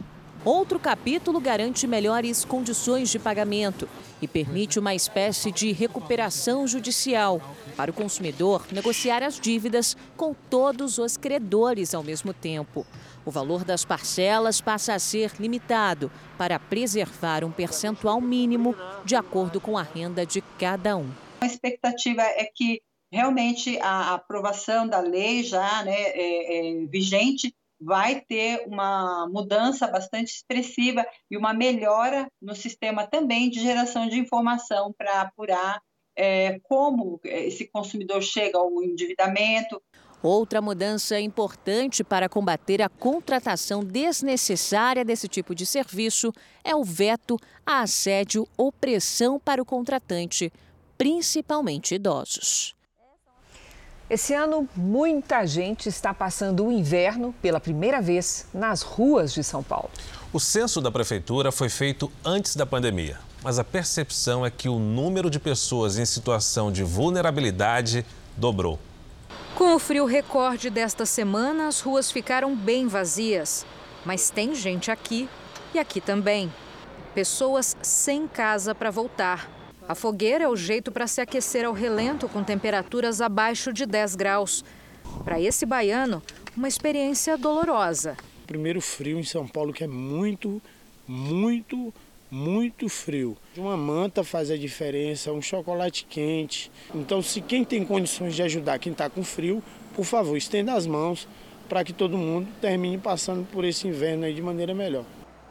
Outro 0.42 0.78
capítulo 0.78 1.38
garante 1.38 1.86
melhores 1.86 2.46
condições 2.46 3.10
de 3.10 3.18
pagamento 3.18 3.86
e 4.22 4.28
permite 4.28 4.78
uma 4.78 4.94
espécie 4.94 5.50
de 5.50 5.72
recuperação 5.72 6.66
judicial 6.66 7.40
para 7.76 7.90
o 7.90 7.94
consumidor 7.94 8.66
negociar 8.72 9.22
as 9.22 9.38
dívidas 9.38 9.96
com 10.16 10.34
todos 10.34 10.98
os 10.98 11.16
credores 11.16 11.94
ao 11.94 12.02
mesmo 12.02 12.32
tempo. 12.32 12.86
O 13.24 13.30
valor 13.30 13.64
das 13.64 13.84
parcelas 13.84 14.60
passa 14.60 14.94
a 14.94 14.98
ser 14.98 15.32
limitado 15.38 16.10
para 16.38 16.58
preservar 16.58 17.44
um 17.44 17.50
percentual 17.50 18.20
mínimo 18.20 18.74
de 19.04 19.14
acordo 19.14 19.60
com 19.60 19.76
a 19.76 19.82
renda 19.82 20.24
de 20.24 20.40
cada 20.58 20.96
um. 20.96 21.10
A 21.40 21.46
expectativa 21.46 22.22
é 22.22 22.44
que 22.44 22.82
realmente 23.12 23.78
a 23.80 24.14
aprovação 24.14 24.86
da 24.86 25.00
lei 25.00 25.42
já 25.42 25.84
né, 25.84 25.92
é, 25.92 26.82
é, 26.82 26.86
vigente 26.86 27.54
vai 27.80 28.20
ter 28.20 28.64
uma 28.66 29.26
mudança 29.28 29.86
bastante 29.86 30.34
expressiva 30.34 31.06
e 31.30 31.36
uma 31.36 31.54
melhora 31.54 32.30
no 32.40 32.54
sistema 32.54 33.06
também 33.06 33.48
de 33.48 33.60
geração 33.60 34.06
de 34.06 34.18
informação 34.18 34.92
para 34.92 35.22
apurar 35.22 35.80
é, 36.16 36.58
como 36.64 37.18
esse 37.24 37.66
consumidor 37.68 38.20
chega 38.22 38.58
ao 38.58 38.82
endividamento. 38.82 39.80
Outra 40.22 40.60
mudança 40.60 41.18
importante 41.18 42.04
para 42.04 42.28
combater 42.28 42.82
a 42.82 42.90
contratação 42.90 43.82
desnecessária 43.82 45.02
desse 45.02 45.26
tipo 45.26 45.54
de 45.54 45.64
serviço 45.64 46.30
é 46.62 46.76
o 46.76 46.84
veto 46.84 47.38
a 47.64 47.80
assédio 47.80 48.46
ou 48.54 48.70
pressão 48.70 49.40
para 49.40 49.62
o 49.62 49.64
contratante, 49.64 50.52
principalmente 50.98 51.94
idosos. 51.94 52.74
Esse 54.10 54.34
ano, 54.34 54.68
muita 54.74 55.46
gente 55.46 55.88
está 55.88 56.12
passando 56.12 56.66
o 56.66 56.72
inverno 56.72 57.32
pela 57.40 57.60
primeira 57.60 58.02
vez 58.02 58.44
nas 58.52 58.82
ruas 58.82 59.32
de 59.32 59.44
São 59.44 59.62
Paulo. 59.62 59.88
O 60.32 60.40
censo 60.40 60.80
da 60.80 60.90
prefeitura 60.90 61.52
foi 61.52 61.68
feito 61.68 62.10
antes 62.24 62.56
da 62.56 62.66
pandemia, 62.66 63.20
mas 63.40 63.60
a 63.60 63.62
percepção 63.62 64.44
é 64.44 64.50
que 64.50 64.68
o 64.68 64.80
número 64.80 65.30
de 65.30 65.38
pessoas 65.38 65.96
em 65.96 66.04
situação 66.04 66.72
de 66.72 66.82
vulnerabilidade 66.82 68.04
dobrou. 68.36 68.80
Com 69.54 69.76
o 69.76 69.78
frio 69.78 70.06
recorde 70.06 70.70
desta 70.70 71.06
semana, 71.06 71.68
as 71.68 71.78
ruas 71.80 72.10
ficaram 72.10 72.56
bem 72.56 72.88
vazias. 72.88 73.64
Mas 74.04 74.28
tem 74.28 74.56
gente 74.56 74.90
aqui 74.90 75.28
e 75.72 75.78
aqui 75.78 76.00
também. 76.00 76.52
Pessoas 77.14 77.76
sem 77.80 78.26
casa 78.26 78.74
para 78.74 78.90
voltar. 78.90 79.59
A 79.90 79.94
fogueira 79.96 80.44
é 80.44 80.48
o 80.48 80.54
jeito 80.54 80.92
para 80.92 81.08
se 81.08 81.20
aquecer 81.20 81.64
ao 81.64 81.72
relento 81.72 82.28
com 82.28 82.44
temperaturas 82.44 83.20
abaixo 83.20 83.72
de 83.72 83.84
10 83.84 84.14
graus. 84.14 84.64
Para 85.24 85.40
esse 85.40 85.66
baiano, 85.66 86.22
uma 86.56 86.68
experiência 86.68 87.36
dolorosa. 87.36 88.16
Primeiro 88.46 88.80
frio 88.80 89.18
em 89.18 89.24
São 89.24 89.48
Paulo 89.48 89.72
que 89.72 89.82
é 89.82 89.88
muito, 89.88 90.62
muito, 91.08 91.92
muito 92.30 92.88
frio. 92.88 93.36
Uma 93.56 93.76
manta 93.76 94.22
faz 94.22 94.48
a 94.48 94.56
diferença, 94.56 95.32
um 95.32 95.42
chocolate 95.42 96.06
quente. 96.08 96.70
Então, 96.94 97.20
se 97.20 97.40
quem 97.40 97.64
tem 97.64 97.84
condições 97.84 98.36
de 98.36 98.44
ajudar 98.44 98.78
quem 98.78 98.92
está 98.92 99.10
com 99.10 99.24
frio, 99.24 99.60
por 99.96 100.04
favor, 100.04 100.36
estenda 100.36 100.72
as 100.72 100.86
mãos 100.86 101.26
para 101.68 101.82
que 101.82 101.92
todo 101.92 102.16
mundo 102.16 102.46
termine 102.60 102.96
passando 102.96 103.44
por 103.50 103.64
esse 103.64 103.88
inverno 103.88 104.24
aí 104.24 104.34
de 104.34 104.40
maneira 104.40 104.72
melhor. 104.72 105.04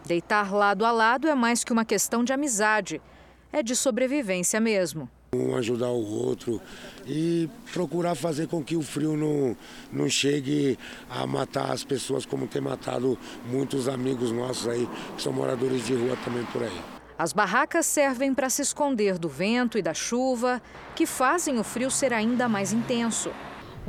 Deitar 0.06 0.56
lado 0.56 0.86
a 0.86 0.94
lado 0.94 1.28
é 1.28 1.36
mais 1.36 1.62
que 1.66 1.74
uma 1.74 1.84
questão 1.84 2.24
de 2.24 2.32
amizade 2.32 3.02
é 3.52 3.64
de 3.64 3.76
sobrevivência 3.76 4.60
mesmo. 4.60 5.10
Um 5.34 5.56
ajudar 5.56 5.90
o 5.90 6.26
outro 6.26 6.60
e 7.06 7.50
procurar 7.72 8.16
fazer 8.16 8.48
com 8.48 8.64
que 8.64 8.76
o 8.76 8.82
frio 8.82 9.16
não, 9.16 9.56
não 9.92 10.10
chegue 10.10 10.78
a 11.10 11.28
matar 11.28 11.72
as 11.72 11.84
pessoas, 11.84 12.26
como 12.26 12.48
tem 12.48 12.62
matado 12.62 13.18
muitos 13.46 13.88
amigos 13.88 14.32
nossos 14.32 14.68
aí, 14.68 14.90
que 15.16 15.22
são 15.22 15.32
moradores 15.32 15.86
de 15.86 15.94
rua 15.94 16.18
também 16.26 16.44
por 16.46 16.64
aí. 16.64 16.82
As 17.18 17.34
barracas 17.34 17.86
servem 17.86 18.34
para 18.34 18.50
se 18.50 18.62
esconder 18.62 19.20
do 19.20 19.28
vento 19.28 19.78
e 19.78 19.82
da 19.82 19.94
chuva, 19.94 20.62
que 20.96 21.06
fazem 21.06 21.60
o 21.60 21.64
frio 21.64 21.92
ser 21.92 22.14
ainda 22.14 22.48
mais 22.48 22.72
intenso. 22.72 23.30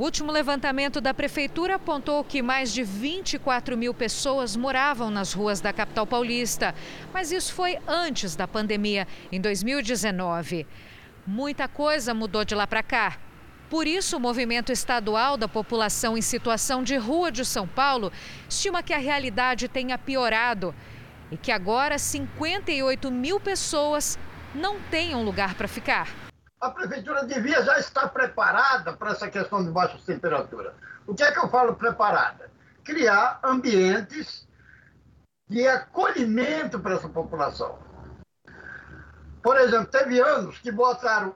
O 0.01 0.03
último 0.03 0.31
levantamento 0.31 0.99
da 0.99 1.13
prefeitura 1.13 1.75
apontou 1.75 2.23
que 2.23 2.41
mais 2.41 2.73
de 2.73 2.81
24 2.81 3.77
mil 3.77 3.93
pessoas 3.93 4.55
moravam 4.55 5.11
nas 5.11 5.31
ruas 5.31 5.61
da 5.61 5.71
capital 5.71 6.07
paulista. 6.07 6.73
Mas 7.13 7.31
isso 7.31 7.53
foi 7.53 7.77
antes 7.87 8.35
da 8.35 8.47
pandemia, 8.47 9.07
em 9.31 9.39
2019. 9.39 10.65
Muita 11.27 11.67
coisa 11.67 12.15
mudou 12.15 12.43
de 12.43 12.55
lá 12.55 12.65
para 12.65 12.81
cá. 12.81 13.19
Por 13.69 13.85
isso, 13.85 14.17
o 14.17 14.19
movimento 14.19 14.71
estadual 14.71 15.37
da 15.37 15.47
população 15.47 16.17
em 16.17 16.21
situação 16.23 16.81
de 16.81 16.97
rua 16.97 17.31
de 17.31 17.45
São 17.45 17.67
Paulo 17.67 18.11
estima 18.49 18.81
que 18.81 18.95
a 18.95 18.97
realidade 18.97 19.67
tenha 19.67 19.99
piorado 19.99 20.73
e 21.31 21.37
que 21.37 21.51
agora 21.51 21.99
58 21.99 23.11
mil 23.11 23.39
pessoas 23.39 24.17
não 24.55 24.79
tenham 24.79 25.23
lugar 25.23 25.53
para 25.53 25.67
ficar. 25.67 26.30
A 26.61 26.69
prefeitura 26.69 27.25
devia 27.25 27.63
já 27.63 27.79
estar 27.79 28.07
preparada 28.09 28.93
para 28.93 29.11
essa 29.11 29.27
questão 29.27 29.63
de 29.63 29.71
baixas 29.71 30.03
temperaturas. 30.03 30.73
O 31.07 31.15
que 31.15 31.23
é 31.23 31.31
que 31.31 31.39
eu 31.39 31.49
falo 31.49 31.75
preparada? 31.75 32.51
Criar 32.83 33.39
ambientes 33.43 34.47
de 35.49 35.67
acolhimento 35.67 36.79
para 36.79 36.93
essa 36.93 37.09
população. 37.09 37.79
Por 39.41 39.57
exemplo, 39.57 39.87
teve 39.87 40.19
anos 40.19 40.59
que 40.59 40.71
botaram 40.71 41.35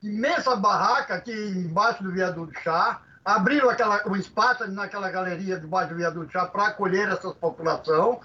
imensa 0.00 0.54
barraca 0.54 1.14
aqui 1.14 1.32
embaixo 1.32 2.02
do 2.04 2.12
viaduto 2.12 2.52
chá, 2.60 3.02
abriram 3.24 3.68
aquela, 3.68 4.06
um 4.08 4.14
espaço 4.14 4.66
naquela 4.68 5.10
galeria 5.10 5.58
debaixo 5.58 5.90
do 5.90 5.96
viaduto 5.96 6.32
chá 6.32 6.46
para 6.46 6.68
acolher 6.68 7.08
essa 7.08 7.32
população. 7.34 8.20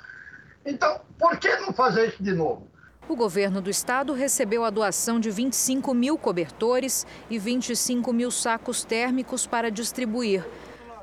Então, 0.63 1.01
por 1.17 1.37
que 1.37 1.55
não 1.57 1.73
fazer 1.73 2.09
isso 2.09 2.21
de 2.21 2.33
novo? 2.33 2.69
O 3.09 3.15
governo 3.15 3.61
do 3.61 3.69
estado 3.69 4.11
recebeu 4.11 4.65
a 4.65 4.69
doação 4.69 5.17
de 5.17 5.31
25 5.31 5.93
mil 5.93 6.17
cobertores 6.17 7.07
e 7.29 7.39
25 7.39 8.11
mil 8.11 8.29
sacos 8.29 8.83
térmicos 8.83 9.47
para 9.47 9.71
distribuir. 9.71 10.45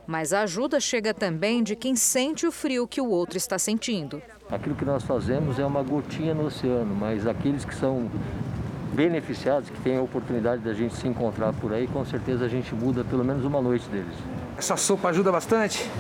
Mas 0.06 0.34
a 0.34 0.42
ajuda 0.42 0.78
chega 0.80 1.14
também 1.14 1.62
de 1.62 1.74
quem 1.74 1.96
sente 1.96 2.46
o 2.46 2.52
frio 2.52 2.86
que 2.86 3.00
o 3.00 3.08
outro 3.08 3.38
está 3.38 3.58
sentindo. 3.58 4.20
Aquilo 4.50 4.74
que 4.74 4.84
nós 4.84 5.02
fazemos 5.02 5.58
é 5.58 5.64
uma 5.64 5.82
gotinha 5.82 6.34
no 6.34 6.44
oceano, 6.48 6.94
mas 6.94 7.26
aqueles 7.26 7.64
que 7.64 7.74
são 7.74 8.10
beneficiados, 8.92 9.70
que 9.70 9.80
têm 9.80 9.96
a 9.96 10.02
oportunidade 10.02 10.60
da 10.60 10.74
gente 10.74 10.94
se 10.94 11.08
encontrar 11.08 11.54
por 11.54 11.72
aí, 11.72 11.86
com 11.86 12.04
certeza 12.04 12.44
a 12.44 12.48
gente 12.48 12.74
muda 12.74 13.02
pelo 13.02 13.24
menos 13.24 13.46
uma 13.46 13.62
noite 13.62 13.88
deles. 13.88 14.14
Essa 14.56 14.76
sopa 14.76 15.08
ajuda 15.08 15.32
bastante? 15.32 15.90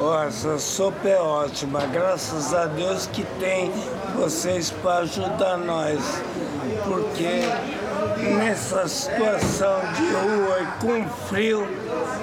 Oh, 0.00 0.14
essa 0.22 0.58
sopa 0.58 1.08
é 1.08 1.20
ótima. 1.20 1.86
Graças 1.86 2.54
a 2.54 2.66
Deus 2.66 3.06
que 3.06 3.22
tem 3.38 3.70
vocês 4.16 4.70
para 4.70 5.00
ajudar 5.00 5.58
nós. 5.58 6.00
Porque 6.84 7.42
nessa 8.34 8.88
situação 8.88 9.78
de 9.94 10.02
rua 10.02 10.62
e 10.62 10.80
com 10.80 11.08
frio 11.26 11.66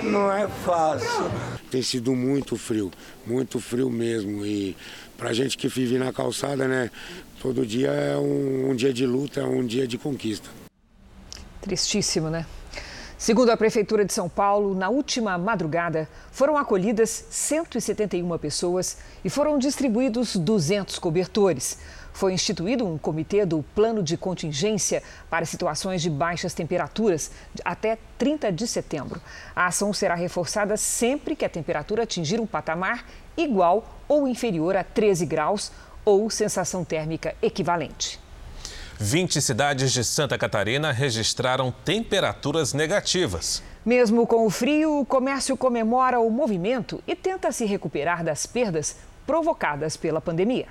não 0.04 0.32
é 0.32 0.48
fácil. 0.48 1.32
Tem 1.70 1.82
sido 1.82 2.16
muito 2.16 2.58
frio, 2.58 2.92
muito 3.26 3.60
frio 3.60 3.90
mesmo. 3.90 4.44
E 4.46 4.76
pra 5.18 5.34
gente 5.34 5.56
que 5.58 5.68
vive 5.68 6.00
na 6.00 6.12
calçada, 6.12 6.68
né? 6.68 6.90
Todo 7.42 7.66
dia 7.66 7.90
é 7.90 8.18
um, 8.18 8.72
um 8.72 8.76
dia 8.76 8.92
de 8.92 9.06
luta, 9.06 9.42
é 9.42 9.46
um 9.46 9.64
dia 9.64 9.88
de 9.88 10.00
conquista. 10.00 10.50
Tristíssimo, 11.62 12.30
né? 12.30 12.46
Segundo 13.18 13.50
a 13.50 13.56
Prefeitura 13.56 14.04
de 14.04 14.12
São 14.12 14.28
Paulo, 14.28 14.76
na 14.76 14.90
última 14.90 15.38
madrugada 15.38 16.08
foram 16.34 16.58
acolhidas 16.58 17.26
171 17.30 18.38
pessoas 18.38 18.98
e 19.24 19.30
foram 19.30 19.58
distribuídos 19.58 20.36
200 20.36 21.00
cobertores. 21.00 21.80
Foi 22.12 22.34
instituído 22.34 22.86
um 22.86 22.98
comitê 22.98 23.46
do 23.46 23.64
Plano 23.74 24.04
de 24.04 24.18
Contingência 24.18 25.02
para 25.30 25.46
situações 25.46 26.02
de 26.02 26.10
baixas 26.10 26.54
temperaturas 26.54 27.32
até 27.64 27.98
30 28.18 28.52
de 28.52 28.68
setembro. 28.68 29.22
A 29.56 29.68
ação 29.68 29.94
será 29.94 30.14
reforçada 30.14 30.76
sempre 30.76 31.38
que 31.38 31.46
a 31.46 31.50
temperatura 31.50 32.04
atingir 32.04 32.42
um 32.42 32.46
patamar 32.46 33.06
igual 33.38 33.86
ou 34.10 34.28
inferior 34.28 34.76
a 34.76 34.84
13 34.84 35.26
graus 35.26 35.72
ou 36.04 36.30
sensação 36.30 36.84
térmica 36.84 37.34
equivalente. 37.42 38.25
20 39.00 39.42
cidades 39.42 39.92
de 39.92 40.04
Santa 40.04 40.38
Catarina 40.38 40.92
registraram 40.92 41.74
temperaturas 41.84 42.74
negativas. 42.74 43.62
Mesmo 43.86 44.26
com 44.26 44.46
o 44.46 44.50
frio, 44.50 45.00
o 45.00 45.06
comércio 45.06 45.58
comemora 45.58 46.20
o 46.20 46.30
movimento 46.30 47.04
e 47.06 47.16
tenta 47.16 47.52
se 47.52 47.66
recuperar 47.66 48.24
das 48.24 48.46
perdas 48.46 48.96
provocadas 49.28 49.98
pela 49.98 50.22
pandemia. 50.22 50.68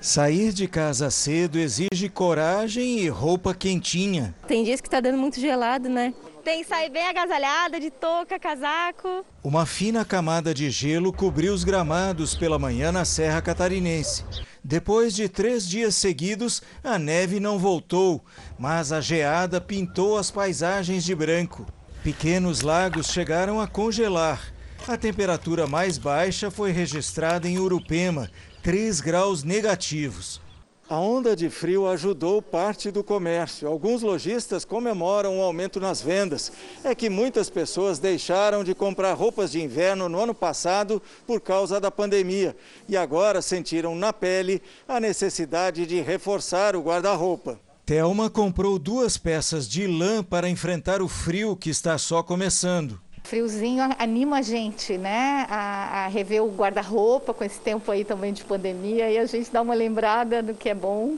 Sair 0.00 0.52
de 0.52 0.68
casa 0.68 1.10
cedo 1.10 1.58
exige 1.58 2.08
coragem 2.08 2.98
e 3.00 3.08
roupa 3.08 3.54
quentinha. 3.54 4.34
Tem 4.46 4.62
dias 4.62 4.80
que 4.80 4.86
está 4.86 5.00
dando 5.00 5.16
muito 5.16 5.40
gelado, 5.40 5.88
né? 5.88 6.12
Tem 6.44 6.62
que 6.62 6.68
sair 6.68 6.90
bem 6.90 7.08
agasalhada, 7.08 7.80
de 7.80 7.90
touca, 7.90 8.38
casaco. 8.38 9.24
Uma 9.42 9.66
fina 9.66 10.04
camada 10.04 10.54
de 10.54 10.70
gelo 10.70 11.12
cobriu 11.12 11.52
os 11.52 11.64
gramados 11.64 12.36
pela 12.36 12.58
manhã 12.58 12.92
na 12.92 13.04
Serra 13.04 13.42
Catarinense. 13.42 14.24
Depois 14.68 15.14
de 15.14 15.28
três 15.28 15.68
dias 15.68 15.94
seguidos, 15.94 16.60
a 16.82 16.98
neve 16.98 17.38
não 17.38 17.56
voltou, 17.56 18.24
mas 18.58 18.90
a 18.90 19.00
geada 19.00 19.60
pintou 19.60 20.18
as 20.18 20.28
paisagens 20.28 21.04
de 21.04 21.14
branco. 21.14 21.64
Pequenos 22.02 22.62
lagos 22.62 23.06
chegaram 23.06 23.60
a 23.60 23.68
congelar. 23.68 24.52
A 24.88 24.96
temperatura 24.96 25.68
mais 25.68 25.98
baixa 25.98 26.50
foi 26.50 26.72
registrada 26.72 27.48
em 27.48 27.60
Urupema, 27.60 28.28
3 28.60 29.00
graus 29.00 29.44
negativos. 29.44 30.40
A 30.88 31.00
onda 31.00 31.34
de 31.34 31.50
frio 31.50 31.88
ajudou 31.88 32.40
parte 32.40 32.92
do 32.92 33.02
comércio. 33.02 33.66
Alguns 33.66 34.02
lojistas 34.02 34.64
comemoram 34.64 35.40
o 35.40 35.42
aumento 35.42 35.80
nas 35.80 36.00
vendas. 36.00 36.52
É 36.84 36.94
que 36.94 37.10
muitas 37.10 37.50
pessoas 37.50 37.98
deixaram 37.98 38.62
de 38.62 38.72
comprar 38.72 39.12
roupas 39.14 39.50
de 39.50 39.60
inverno 39.60 40.08
no 40.08 40.20
ano 40.20 40.32
passado 40.32 41.02
por 41.26 41.40
causa 41.40 41.80
da 41.80 41.90
pandemia 41.90 42.56
e 42.88 42.96
agora 42.96 43.42
sentiram 43.42 43.96
na 43.96 44.12
pele 44.12 44.62
a 44.86 45.00
necessidade 45.00 45.86
de 45.86 46.00
reforçar 46.00 46.76
o 46.76 46.82
guarda-roupa. 46.82 47.58
Thelma 47.84 48.30
comprou 48.30 48.78
duas 48.78 49.18
peças 49.18 49.68
de 49.68 49.88
lã 49.88 50.22
para 50.22 50.48
enfrentar 50.48 51.02
o 51.02 51.08
frio 51.08 51.56
que 51.56 51.70
está 51.70 51.98
só 51.98 52.22
começando. 52.22 53.00
Friozinho 53.26 53.82
anima 53.98 54.38
a 54.38 54.42
gente, 54.42 54.96
né? 54.96 55.46
A, 55.50 56.04
a 56.04 56.08
rever 56.08 56.42
o 56.44 56.48
guarda-roupa 56.48 57.34
com 57.34 57.42
esse 57.42 57.58
tempo 57.58 57.90
aí 57.90 58.04
também 58.04 58.32
de 58.32 58.44
pandemia 58.44 59.10
e 59.10 59.18
a 59.18 59.26
gente 59.26 59.50
dá 59.50 59.62
uma 59.62 59.74
lembrada 59.74 60.42
do 60.42 60.54
que 60.54 60.68
é 60.68 60.74
bom. 60.74 61.16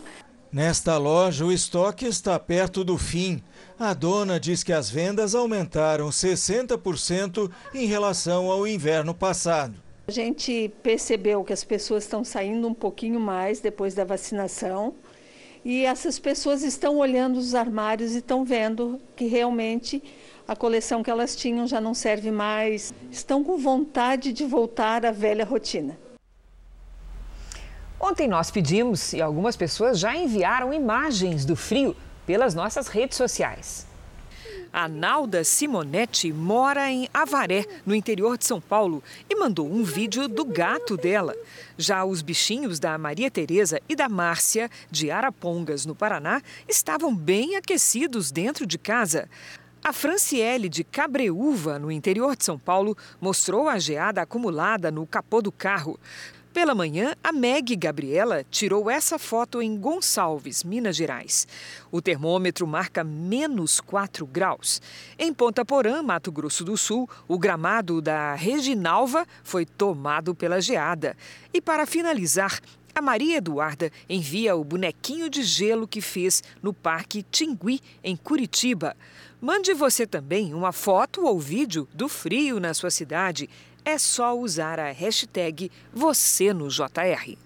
Nesta 0.50 0.96
loja, 0.96 1.44
o 1.44 1.52
estoque 1.52 2.06
está 2.06 2.38
perto 2.38 2.82
do 2.82 2.96
fim. 2.96 3.42
A 3.78 3.92
dona 3.92 4.40
diz 4.40 4.64
que 4.64 4.72
as 4.72 4.88
vendas 4.88 5.34
aumentaram 5.34 6.08
60% 6.08 7.50
em 7.74 7.84
relação 7.84 8.50
ao 8.50 8.66
inverno 8.66 9.12
passado. 9.12 9.74
A 10.08 10.10
gente 10.10 10.72
percebeu 10.82 11.44
que 11.44 11.52
as 11.52 11.62
pessoas 11.62 12.04
estão 12.04 12.24
saindo 12.24 12.66
um 12.66 12.72
pouquinho 12.72 13.20
mais 13.20 13.60
depois 13.60 13.94
da 13.94 14.04
vacinação 14.04 14.94
e 15.62 15.84
essas 15.84 16.18
pessoas 16.18 16.62
estão 16.62 16.96
olhando 16.96 17.36
os 17.36 17.54
armários 17.54 18.14
e 18.14 18.18
estão 18.18 18.42
vendo 18.42 18.98
que 19.14 19.26
realmente 19.26 20.02
a 20.48 20.56
coleção 20.56 21.02
que 21.02 21.10
elas 21.10 21.36
tinham 21.36 21.66
já 21.66 21.78
não 21.78 21.92
serve 21.92 22.30
mais, 22.30 22.94
estão 23.10 23.44
com 23.44 23.58
vontade 23.58 24.32
de 24.32 24.46
voltar 24.46 25.04
à 25.04 25.12
velha 25.12 25.44
rotina. 25.44 25.98
Ontem 28.00 28.26
nós 28.26 28.50
pedimos 28.50 29.12
e 29.12 29.20
algumas 29.20 29.56
pessoas 29.56 29.98
já 29.98 30.16
enviaram 30.16 30.72
imagens 30.72 31.44
do 31.44 31.54
frio 31.54 31.94
pelas 32.24 32.54
nossas 32.54 32.88
redes 32.88 33.18
sociais. 33.18 33.86
A 34.72 34.88
Nalda 34.88 35.44
Simonetti 35.44 36.32
mora 36.32 36.90
em 36.90 37.08
Avaré, 37.12 37.66
no 37.84 37.94
interior 37.94 38.38
de 38.38 38.46
São 38.46 38.60
Paulo, 38.60 39.02
e 39.28 39.34
mandou 39.34 39.66
um 39.70 39.82
vídeo 39.82 40.28
do 40.28 40.44
gato 40.44 40.96
dela. 40.96 41.34
Já 41.76 42.04
os 42.04 42.22
bichinhos 42.22 42.78
da 42.78 42.96
Maria 42.96 43.30
Tereza 43.30 43.80
e 43.88 43.96
da 43.96 44.08
Márcia, 44.08 44.70
de 44.90 45.10
Arapongas, 45.10 45.84
no 45.84 45.94
Paraná, 45.94 46.40
estavam 46.68 47.14
bem 47.14 47.56
aquecidos 47.56 48.30
dentro 48.30 48.66
de 48.66 48.78
casa. 48.78 49.28
A 49.88 49.92
Franciele 49.94 50.68
de 50.68 50.84
Cabreúva, 50.84 51.78
no 51.78 51.90
interior 51.90 52.36
de 52.36 52.44
São 52.44 52.58
Paulo, 52.58 52.94
mostrou 53.18 53.70
a 53.70 53.78
geada 53.78 54.20
acumulada 54.20 54.90
no 54.90 55.06
capô 55.06 55.40
do 55.40 55.50
carro. 55.50 55.98
Pela 56.52 56.74
manhã, 56.74 57.14
a 57.24 57.32
Meg 57.32 57.74
Gabriela 57.74 58.44
tirou 58.50 58.90
essa 58.90 59.18
foto 59.18 59.62
em 59.62 59.78
Gonçalves, 59.78 60.62
Minas 60.62 60.94
Gerais. 60.94 61.48
O 61.90 62.02
termômetro 62.02 62.66
marca 62.66 63.02
menos 63.02 63.80
4 63.80 64.26
graus. 64.26 64.82
Em 65.18 65.32
Ponta 65.32 65.64
Porã, 65.64 66.02
Mato 66.02 66.30
Grosso 66.30 66.66
do 66.66 66.76
Sul, 66.76 67.08
o 67.26 67.38
gramado 67.38 68.02
da 68.02 68.34
Reginalva 68.34 69.26
foi 69.42 69.64
tomado 69.64 70.34
pela 70.34 70.60
geada. 70.60 71.16
E 71.50 71.62
para 71.62 71.86
finalizar, 71.86 72.60
a 72.94 73.00
Maria 73.00 73.36
Eduarda 73.36 73.92
envia 74.08 74.56
o 74.56 74.64
bonequinho 74.64 75.30
de 75.30 75.44
gelo 75.44 75.86
que 75.86 76.00
fez 76.00 76.42
no 76.60 76.74
Parque 76.74 77.22
Tingui, 77.22 77.80
em 78.02 78.16
Curitiba. 78.16 78.96
Mande 79.40 79.72
você 79.72 80.04
também 80.04 80.52
uma 80.52 80.72
foto 80.72 81.24
ou 81.24 81.38
vídeo 81.38 81.88
do 81.94 82.08
frio 82.08 82.58
na 82.58 82.74
sua 82.74 82.90
cidade. 82.90 83.48
É 83.84 83.96
só 83.96 84.36
usar 84.36 84.80
a 84.80 84.90
hashtag 84.90 85.70
você 85.92 86.52
no 86.52 86.68
JR. 86.68 87.36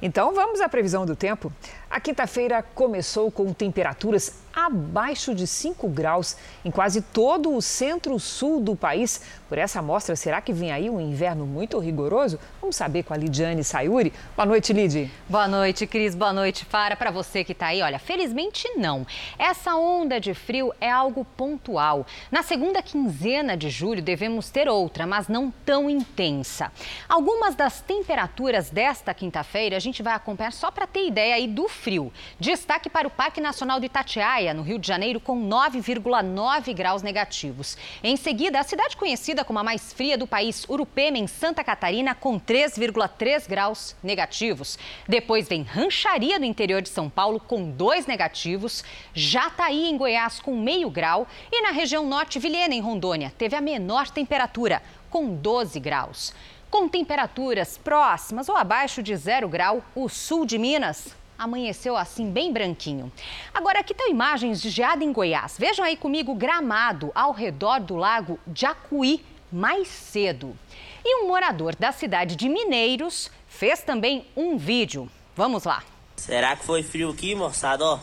Então 0.00 0.34
vamos 0.34 0.60
à 0.60 0.68
previsão 0.70 1.04
do 1.04 1.14
tempo. 1.14 1.52
A 1.88 2.00
quinta-feira 2.00 2.62
começou 2.74 3.30
com 3.30 3.52
temperaturas 3.52 4.44
abaixo 4.56 5.34
de 5.34 5.46
5 5.46 5.86
graus 5.88 6.34
em 6.64 6.70
quase 6.70 7.02
todo 7.02 7.54
o 7.54 7.60
centro-sul 7.60 8.58
do 8.58 8.74
país. 8.74 9.20
Por 9.50 9.58
essa 9.58 9.80
amostra, 9.80 10.16
será 10.16 10.40
que 10.40 10.52
vem 10.52 10.72
aí 10.72 10.88
um 10.88 10.98
inverno 10.98 11.46
muito 11.46 11.78
rigoroso? 11.78 12.40
Vamos 12.60 12.74
saber 12.74 13.02
com 13.02 13.12
a 13.12 13.16
Lidiane 13.16 13.62
Sayuri. 13.62 14.14
Boa 14.34 14.46
noite, 14.46 14.72
Lid. 14.72 15.10
Boa 15.28 15.46
noite, 15.46 15.86
Cris. 15.86 16.14
Boa 16.14 16.32
noite, 16.32 16.64
Fara. 16.64 16.96
Para 16.96 17.10
você 17.10 17.44
que 17.44 17.52
está 17.52 17.66
aí, 17.66 17.82
olha, 17.82 17.98
felizmente 17.98 18.66
não. 18.76 19.06
Essa 19.38 19.76
onda 19.76 20.18
de 20.18 20.32
frio 20.32 20.72
é 20.80 20.90
algo 20.90 21.24
pontual. 21.36 22.06
Na 22.32 22.42
segunda 22.42 22.82
quinzena 22.82 23.56
de 23.56 23.68
julho 23.68 24.00
devemos 24.00 24.48
ter 24.48 24.68
outra, 24.68 25.06
mas 25.06 25.28
não 25.28 25.52
tão 25.64 25.88
intensa. 25.88 26.72
Algumas 27.06 27.54
das 27.54 27.82
temperaturas 27.82 28.70
desta 28.70 29.12
quinta-feira 29.12 29.76
a 29.76 29.80
gente 29.80 30.02
vai 30.02 30.14
acompanhar 30.14 30.52
só 30.52 30.70
para 30.70 30.86
ter 30.86 31.06
ideia 31.06 31.34
aí 31.34 31.46
do 31.46 31.68
frio. 31.76 32.12
Destaque 32.40 32.90
para 32.90 33.06
o 33.06 33.10
Parque 33.10 33.40
Nacional 33.40 33.78
do 33.78 33.86
Itatiaia, 33.86 34.52
no 34.52 34.62
Rio 34.62 34.78
de 34.78 34.88
Janeiro, 34.88 35.20
com 35.20 35.48
9,9 35.48 36.74
graus 36.74 37.02
negativos. 37.02 37.76
Em 38.02 38.16
seguida, 38.16 38.58
a 38.58 38.64
cidade 38.64 38.96
conhecida 38.96 39.44
como 39.44 39.58
a 39.58 39.64
mais 39.64 39.92
fria 39.92 40.18
do 40.18 40.26
país, 40.26 40.64
Urupema, 40.68 41.18
em 41.18 41.26
Santa 41.26 41.62
Catarina, 41.62 42.14
com 42.14 42.40
3,3 42.40 43.48
graus 43.48 43.94
negativos. 44.02 44.78
Depois 45.06 45.48
vem 45.48 45.62
Rancharia, 45.62 46.38
no 46.38 46.44
interior 46.44 46.82
de 46.82 46.88
São 46.88 47.08
Paulo, 47.08 47.38
com 47.38 47.70
2 47.70 48.06
negativos. 48.06 48.82
Jataí, 49.14 49.88
em 49.88 49.96
Goiás, 49.96 50.40
com 50.40 50.56
meio 50.56 50.90
grau. 50.90 51.28
E 51.52 51.62
na 51.62 51.70
região 51.70 52.06
norte, 52.06 52.38
Vilhena, 52.38 52.74
em 52.74 52.80
Rondônia, 52.80 53.32
teve 53.36 53.54
a 53.54 53.60
menor 53.60 54.08
temperatura, 54.10 54.82
com 55.10 55.34
12 55.34 55.78
graus. 55.78 56.34
Com 56.68 56.88
temperaturas 56.88 57.78
próximas 57.78 58.48
ou 58.48 58.56
abaixo 58.56 59.02
de 59.02 59.14
zero 59.16 59.48
grau, 59.48 59.84
o 59.94 60.08
sul 60.08 60.44
de 60.44 60.58
Minas 60.58 61.14
amanheceu 61.38 61.96
assim 61.96 62.30
bem 62.30 62.52
branquinho. 62.52 63.12
Agora 63.52 63.80
aqui 63.80 63.92
estão 63.92 64.08
imagens 64.08 64.60
de 64.60 64.70
geada 64.70 65.04
em 65.04 65.12
Goiás. 65.12 65.56
Vejam 65.58 65.84
aí 65.84 65.96
comigo 65.96 66.34
Gramado 66.34 67.10
ao 67.14 67.32
redor 67.32 67.80
do 67.80 67.96
lago 67.96 68.38
Jacuí 68.54 69.24
mais 69.52 69.88
cedo. 69.88 70.56
E 71.04 71.22
um 71.22 71.28
morador 71.28 71.76
da 71.76 71.92
cidade 71.92 72.36
de 72.36 72.48
Mineiros 72.48 73.30
fez 73.46 73.82
também 73.82 74.26
um 74.36 74.56
vídeo. 74.56 75.08
Vamos 75.34 75.64
lá. 75.64 75.82
Será 76.16 76.56
que 76.56 76.64
foi 76.64 76.82
frio 76.82 77.10
aqui, 77.10 77.34
moçada? 77.34 77.84
Ó. 77.84 77.98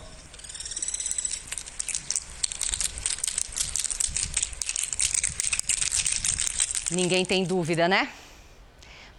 Ninguém 6.92 7.26
tem 7.26 7.44
dúvida, 7.44 7.88
né? 7.88 8.10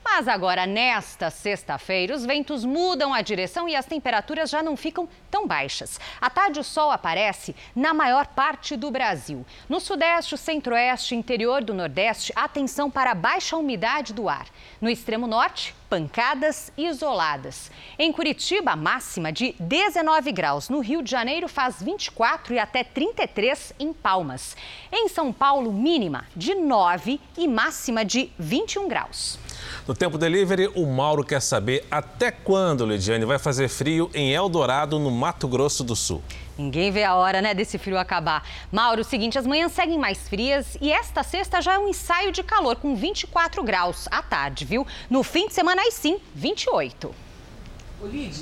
Mas 0.05 0.29
agora, 0.29 0.67
nesta 0.67 1.31
sexta-feira, 1.31 2.15
os 2.15 2.27
ventos 2.27 2.63
mudam 2.63 3.15
a 3.15 3.23
direção 3.23 3.67
e 3.67 3.75
as 3.75 3.87
temperaturas 3.87 4.51
já 4.51 4.63
não 4.63 4.77
ficam 4.77 5.09
tão 5.31 5.47
baixas. 5.47 5.99
À 6.21 6.29
tarde, 6.29 6.61
o 6.61 6.63
sol 6.63 6.91
aparece 6.91 7.57
na 7.75 7.95
maior 7.95 8.27
parte 8.27 8.77
do 8.77 8.91
Brasil. 8.91 9.47
No 9.67 9.81
Sudeste, 9.81 10.37
Centro-Oeste, 10.37 11.15
interior 11.15 11.65
do 11.65 11.73
Nordeste, 11.73 12.33
atenção 12.37 12.91
para 12.91 13.13
a 13.13 13.15
baixa 13.15 13.57
umidade 13.57 14.13
do 14.13 14.29
ar. 14.29 14.47
No 14.79 14.91
extremo 14.91 15.27
norte, 15.27 15.75
pancadas 15.89 16.71
isoladas. 16.77 17.71
Em 17.99 18.13
Curitiba, 18.13 18.77
máxima 18.77 19.33
de 19.33 19.55
19 19.59 20.33
graus. 20.33 20.69
No 20.69 20.81
Rio 20.81 21.03
de 21.03 21.11
Janeiro, 21.11 21.49
faz 21.49 21.83
24 21.83 22.55
e 22.55 22.59
até 22.59 22.85
33 22.85 23.73
em 23.81 23.93
Palmas. 23.93 24.55
Em 24.93 25.09
São 25.09 25.33
Paulo, 25.33 25.73
mínima 25.73 26.27
de 26.37 26.55
9 26.55 27.19
e 27.39 27.49
máxima 27.49 28.05
de 28.05 28.31
21 28.39 28.87
graus. 28.87 29.39
No 29.87 29.95
Tempo 29.95 30.17
Delivery, 30.17 30.71
o 30.75 30.87
Mauro 30.87 31.25
quer 31.25 31.41
saber 31.41 31.87
até 31.91 32.31
quando, 32.31 32.87
Lidiane, 32.87 33.25
vai 33.25 33.39
fazer 33.39 33.69
frio 33.69 34.11
em 34.15 34.33
Eldorado, 34.33 34.99
no 34.99 35.11
Mato 35.11 35.47
Grosso 35.47 35.85
do 35.85 35.95
Sul. 35.95 36.23
Ninguém 36.57 36.91
vê 36.91 37.05
a 37.05 37.15
hora, 37.15 37.43
né, 37.43 37.53
desse 37.53 37.79
frio 37.79 37.99
acabar. 37.99 38.47
Mauro, 38.71 39.01
o 39.01 39.05
seguinte, 39.05 39.39
as 39.39 39.47
manhãs 39.47 39.73
seguem 39.73 39.99
mais 39.99 40.29
frias 40.29 40.77
e 40.81 40.93
esta 40.93 41.23
sexta 41.23 41.61
já 41.61 41.75
é 41.75 41.79
um 41.79 41.89
ensaio 41.89 42.31
de 42.31 42.43
calor 42.43 42.77
com 42.77 42.95
24 42.95 43.63
graus 43.63 44.07
à 44.11 44.23
tarde, 44.23 44.65
viu? 44.65 44.87
No 45.11 45.23
fim 45.23 45.49
de 45.49 45.55
semana, 45.55 45.83
aí 45.83 45.91
sim, 45.91 46.19
28. 46.35 47.24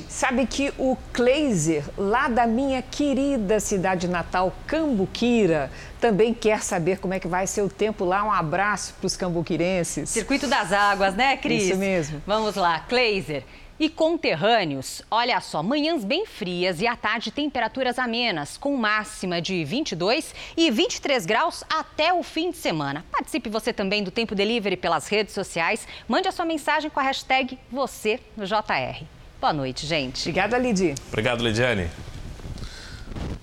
Sabe 0.08 0.46
que 0.46 0.72
o 0.78 0.96
Kleiser, 1.12 1.84
lá 1.96 2.26
da 2.28 2.46
minha 2.46 2.82
querida 2.82 3.60
cidade 3.60 4.08
natal, 4.08 4.52
Cambuquira, 4.66 5.70
também 6.00 6.34
quer 6.34 6.62
saber 6.62 6.98
como 6.98 7.14
é 7.14 7.20
que 7.20 7.28
vai 7.28 7.46
ser 7.46 7.62
o 7.62 7.68
tempo 7.68 8.04
lá. 8.04 8.24
Um 8.24 8.32
abraço 8.32 8.94
para 8.94 9.06
os 9.06 9.16
cambuquirenses. 9.16 10.08
Circuito 10.08 10.48
das 10.48 10.72
Águas, 10.72 11.14
né, 11.14 11.36
Cris? 11.36 11.64
Isso 11.64 11.76
mesmo. 11.76 12.22
Vamos 12.26 12.56
lá, 12.56 12.80
Kleiser. 12.80 13.44
E 13.78 13.88
conterrâneos, 13.88 15.02
olha 15.10 15.40
só, 15.40 15.62
manhãs 15.62 16.04
bem 16.04 16.24
frias 16.24 16.80
e 16.80 16.86
à 16.86 16.94
tarde 16.94 17.32
temperaturas 17.32 17.98
amenas, 17.98 18.56
com 18.56 18.76
máxima 18.76 19.40
de 19.40 19.64
22 19.64 20.34
e 20.56 20.70
23 20.70 21.26
graus 21.26 21.64
até 21.68 22.12
o 22.12 22.22
fim 22.22 22.50
de 22.50 22.58
semana. 22.58 23.04
Participe 23.10 23.48
você 23.48 23.72
também 23.72 24.04
do 24.04 24.10
Tempo 24.10 24.34
Delivery 24.34 24.76
pelas 24.76 25.08
redes 25.08 25.34
sociais. 25.34 25.86
Mande 26.06 26.28
a 26.28 26.32
sua 26.32 26.44
mensagem 26.44 26.90
com 26.90 27.00
a 27.00 27.02
hashtag 27.02 27.58
você 27.70 28.20
no 28.36 28.44
JR. 28.44 29.04
Boa 29.42 29.52
noite, 29.52 29.88
gente. 29.88 30.20
Obrigada, 30.20 30.56
Lidi. 30.56 30.94
Obrigado, 31.08 31.42
Lidiane. 31.42 31.90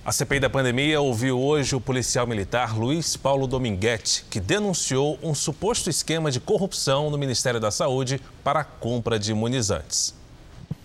A 0.06 0.14
CPI 0.14 0.40
da 0.40 0.50
pandemia 0.50 1.02
ouviu 1.02 1.38
hoje 1.38 1.76
o 1.76 1.82
policial 1.82 2.26
militar 2.26 2.74
Luiz 2.74 3.18
Paulo 3.18 3.46
Dominguete, 3.46 4.24
que 4.30 4.40
denunciou 4.40 5.20
um 5.22 5.36
suposto 5.36 5.90
esquema 5.90 6.32
de 6.32 6.40
corrupção 6.40 7.10
no 7.10 7.18
Ministério 7.18 7.60
da 7.60 7.70
Saúde 7.70 8.22
para 8.46 8.62
a 8.62 8.64
compra 8.64 9.20
de 9.20 9.32
imunizantes. 9.32 10.18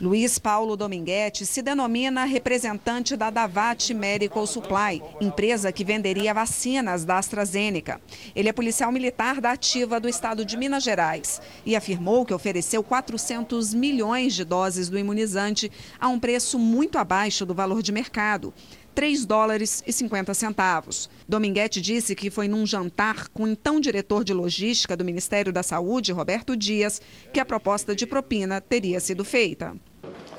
Luiz 0.00 0.40
Paulo 0.40 0.76
Dominguete 0.76 1.46
se 1.46 1.62
denomina 1.62 2.24
representante 2.24 3.16
da 3.16 3.30
Davat 3.30 3.94
Medical 3.94 4.44
Supply, 4.44 5.00
empresa 5.20 5.70
que 5.70 5.84
venderia 5.84 6.34
vacinas 6.34 7.04
da 7.04 7.16
AstraZeneca. 7.16 8.00
Ele 8.34 8.48
é 8.48 8.52
policial 8.52 8.90
militar 8.90 9.40
da 9.40 9.52
ativa 9.52 10.00
do 10.00 10.08
estado 10.08 10.44
de 10.44 10.56
Minas 10.56 10.82
Gerais 10.82 11.40
e 11.64 11.76
afirmou 11.76 12.26
que 12.26 12.34
ofereceu 12.34 12.82
400 12.82 13.72
milhões 13.72 14.34
de 14.34 14.44
doses 14.44 14.88
do 14.88 14.98
imunizante 14.98 15.70
a 16.00 16.08
um 16.08 16.18
preço 16.18 16.58
muito 16.58 16.98
abaixo 16.98 17.46
do 17.46 17.54
valor 17.54 17.80
de 17.80 17.92
mercado. 17.92 18.52
3 18.94 19.26
dólares 19.26 19.82
e 19.86 19.92
50 19.92 20.32
centavos. 20.34 21.10
Dominguete 21.28 21.80
disse 21.80 22.14
que 22.14 22.30
foi 22.30 22.48
num 22.48 22.64
jantar 22.66 23.28
com 23.28 23.44
o 23.44 23.48
então 23.48 23.80
diretor 23.80 24.24
de 24.24 24.32
logística 24.32 24.96
do 24.96 25.04
Ministério 25.04 25.52
da 25.52 25.62
Saúde, 25.62 26.12
Roberto 26.12 26.56
Dias, 26.56 27.02
que 27.32 27.40
a 27.40 27.44
proposta 27.44 27.94
de 27.94 28.06
propina 28.06 28.60
teria 28.60 29.00
sido 29.00 29.24
feita. 29.24 29.74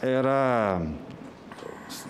Era 0.01 0.81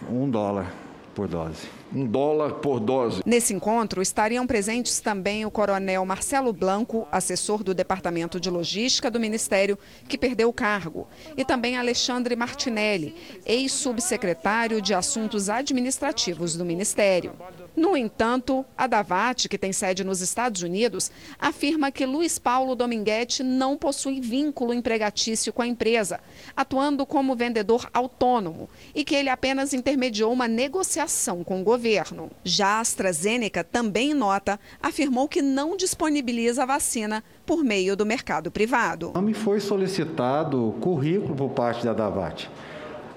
um 0.10 0.30
dólar 0.30 0.74
por 1.14 1.28
dose 1.28 1.68
um 1.94 2.06
dólar 2.06 2.56
por 2.56 2.80
dose. 2.80 3.22
Nesse 3.26 3.54
encontro 3.54 4.02
estariam 4.02 4.46
presentes 4.46 5.00
também 5.00 5.46
o 5.46 5.52
coronel 5.52 6.06
Marcelo 6.06 6.52
Blanco, 6.52 7.08
assessor 7.12 7.64
do 7.64 7.74
Departamento 7.74 8.40
de 8.40 8.50
Logística 8.50 9.10
do 9.12 9.20
Ministério, 9.20 9.78
que 10.08 10.18
perdeu 10.18 10.50
o 10.50 10.54
cargo, 10.54 11.08
e 11.38 11.46
também 11.46 11.78
Alexandre 11.78 12.36
Martinelli, 12.36 13.16
ex-subsecretário 13.46 14.82
de 14.82 14.94
Assuntos 14.94 15.50
Administrativos 15.50 16.56
do 16.56 16.66
Ministério. 16.66 17.34
No 17.76 17.98
entanto, 17.98 18.66
a 18.78 18.88
Davat, 18.88 19.50
que 19.50 19.58
tem 19.58 19.74
sede 19.74 20.04
nos 20.04 20.22
Estados 20.22 20.62
Unidos, 20.62 21.12
afirma 21.38 21.92
que 21.92 22.06
Luiz 22.06 22.40
Paulo 22.40 22.74
Dominguete 22.74 23.44
não 23.44 23.76
possui 23.76 24.22
vínculo 24.22 24.74
empregatício 24.74 25.52
com 25.52 25.62
a 25.62 25.68
empresa, 25.68 26.22
atuando 26.56 27.06
como 27.06 27.36
vendedor 27.36 27.90
autônomo, 27.94 28.70
e 28.94 29.04
que 29.04 29.14
ele 29.14 29.28
apenas 29.28 29.74
intermediou 29.74 30.32
uma 30.32 30.48
negociação 30.48 31.44
com 31.44 31.60
o 31.60 31.64
governo. 31.64 32.32
Já 32.46 32.78
a 32.78 32.80
AstraZeneca, 32.80 33.64
também 33.64 34.12
em 34.12 34.14
nota, 34.14 34.58
afirmou 34.82 35.28
que 35.28 35.42
não 35.42 35.76
disponibiliza 35.76 36.64
a 36.64 36.66
vacina 36.66 37.24
por 37.46 37.64
meio 37.64 37.96
do 37.98 38.06
mercado 38.06 38.50
privado. 38.50 39.12
Não 39.14 39.22
me 39.22 39.34
foi 39.34 39.60
solicitado 39.60 40.76
currículo 40.80 41.36
por 41.36 41.50
parte 41.50 41.84
da 41.84 41.94
Davat. 41.94 42.50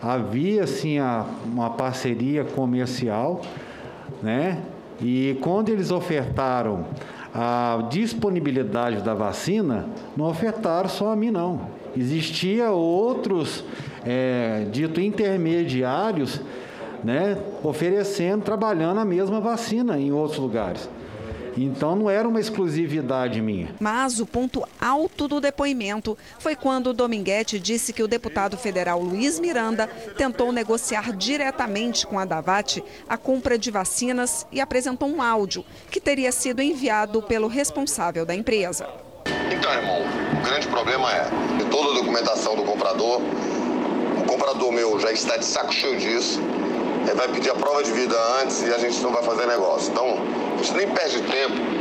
Havia, 0.00 0.66
sim, 0.66 0.98
uma 1.44 1.70
parceria 1.70 2.44
comercial 2.44 3.42
né? 4.22 4.62
E 5.00 5.38
quando 5.40 5.68
eles 5.68 5.90
ofertaram 5.90 6.86
a 7.34 7.86
disponibilidade 7.90 9.02
da 9.02 9.14
vacina, 9.14 9.86
não 10.16 10.26
ofertaram 10.26 10.88
só 10.88 11.12
a 11.12 11.16
mim 11.16 11.30
não. 11.30 11.61
Existia 11.96 12.70
outros 12.70 13.64
é, 14.04 14.66
dito 14.70 15.00
intermediários, 15.00 16.40
né, 17.02 17.38
oferecendo, 17.62 18.42
trabalhando 18.42 18.98
a 18.98 19.04
mesma 19.04 19.40
vacina 19.40 19.98
em 19.98 20.12
outros 20.12 20.38
lugares. 20.38 20.88
Então 21.64 21.96
não 21.96 22.09
era 22.09 22.28
uma 22.28 22.40
exclusividade 22.40 23.40
minha. 23.40 23.74
Mas 23.80 24.20
o 24.20 24.26
ponto 24.26 24.66
alto 24.80 25.26
do 25.26 25.40
depoimento 25.40 26.16
foi 26.38 26.54
quando 26.54 26.92
Dominguete 26.92 27.59
disse 27.59 27.92
que 27.92 28.02
o 28.02 28.09
deputado 28.09 28.56
federal 28.56 29.00
Luiz 29.00 29.40
Miranda 29.40 29.86
tentou 30.16 30.52
negociar 30.52 31.12
diretamente 31.16 32.06
com 32.06 32.18
a 32.18 32.24
Davat 32.24 32.82
a 33.09 33.16
compra 33.16 33.59
de 33.59 33.70
vacinas 33.70 34.46
e 34.52 34.61
apresentou 34.61 35.09
um 35.09 35.20
áudio 35.20 35.64
que 35.90 36.00
teria 36.00 36.30
sido 36.30 36.62
enviado 36.62 37.22
pelo 37.22 37.48
responsável 37.48 38.24
da 38.24 38.34
empresa. 38.34 38.88
Então, 39.50 39.72
irmão, 39.72 40.02
o 40.40 40.44
grande 40.44 40.68
problema 40.68 41.11
é 41.12 41.24
que 41.59 41.64
toda 41.70 41.90
a 41.90 41.94
documentação 41.94 42.54
do 42.54 42.62
comprador, 42.62 43.20
o 44.18 44.24
comprador 44.24 44.72
meu 44.72 44.98
já 45.00 45.12
está 45.12 45.36
de 45.36 45.44
saco 45.44 45.72
cheio 45.72 45.98
disso, 45.98 46.40
vai 47.14 47.28
pedir 47.28 47.50
a 47.50 47.54
prova 47.54 47.82
de 47.82 47.92
vida 47.92 48.16
antes 48.42 48.62
e 48.62 48.72
a 48.72 48.78
gente 48.78 49.00
não 49.00 49.12
vai 49.12 49.22
fazer 49.22 49.46
negócio. 49.46 49.90
Então, 49.90 50.18
você 50.56 50.72
nem 50.74 50.88
perde 50.88 51.20
tempo. 51.22 51.78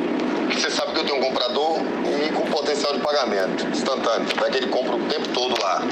Você 0.53 0.71
sabe 0.71 0.93
que 0.93 0.99
eu 0.99 1.05
tenho 1.05 1.17
um 1.17 1.21
comprador 1.21 1.79
e 2.05 2.31
com 2.31 2.45
potencial 2.45 2.93
de 2.93 2.99
pagamento 2.99 3.67
instantâneo. 3.67 4.27
Vai 4.39 4.49
que 4.49 4.57
ele 4.57 4.67
compra 4.67 4.95
o 4.95 4.99
tempo 5.07 5.27
todo 5.29 5.61
lá. 5.61 5.83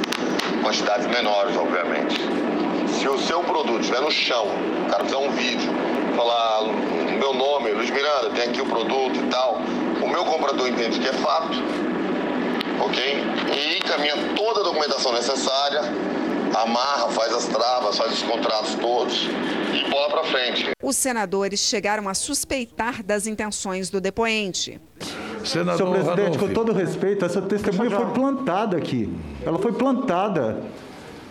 Quantidades 0.63 1.05
menores, 1.07 1.55
obviamente. 1.55 2.19
Se 2.97 3.07
o 3.07 3.19
seu 3.19 3.41
produto 3.43 3.81
estiver 3.81 4.01
no 4.01 4.11
chão, 4.11 4.47
o 4.85 4.89
cara 4.89 5.03
fizer 5.03 5.17
um 5.17 5.29
vídeo, 5.31 5.71
falar 6.15 6.63
meu 7.19 7.33
nome, 7.33 7.71
Luiz 7.71 7.89
Miranda, 7.89 8.29
tem 8.31 8.49
aqui 8.49 8.61
o 8.61 8.65
produto 8.65 9.15
e 9.17 9.27
tal, 9.29 9.59
o 10.01 10.07
meu 10.07 10.25
comprador 10.25 10.67
entende 10.67 10.99
que 10.99 11.07
é 11.07 11.13
fato, 11.13 11.57
ok? 12.79 13.23
E 13.53 13.77
encaminha 13.77 14.15
toda 14.35 14.61
a 14.61 14.63
documentação 14.63 15.11
necessária 15.11 15.81
amarra, 16.53 17.09
faz 17.09 17.33
as 17.33 17.45
travas, 17.45 17.97
faz 17.97 18.13
os 18.13 18.23
contratos 18.23 18.75
todos 18.75 19.27
e 19.73 19.89
bola 19.89 20.09
para 20.09 20.23
frente. 20.25 20.69
Os 20.81 20.95
senadores 20.97 21.59
chegaram 21.59 22.07
a 22.09 22.13
suspeitar 22.13 23.03
das 23.03 23.27
intenções 23.27 23.89
do 23.89 23.99
depoente. 24.01 24.79
Senador 25.43 25.77
Senhor 25.77 25.91
presidente, 25.91 26.37
Ranolfi. 26.37 26.39
com 26.39 26.53
todo 26.53 26.73
respeito, 26.73 27.23
essa 27.23 27.41
testemunha 27.41 27.91
foi 27.91 28.05
plantada 28.07 28.77
aqui. 28.77 29.13
Ela 29.45 29.59
foi 29.59 29.73
plantada. 29.73 30.57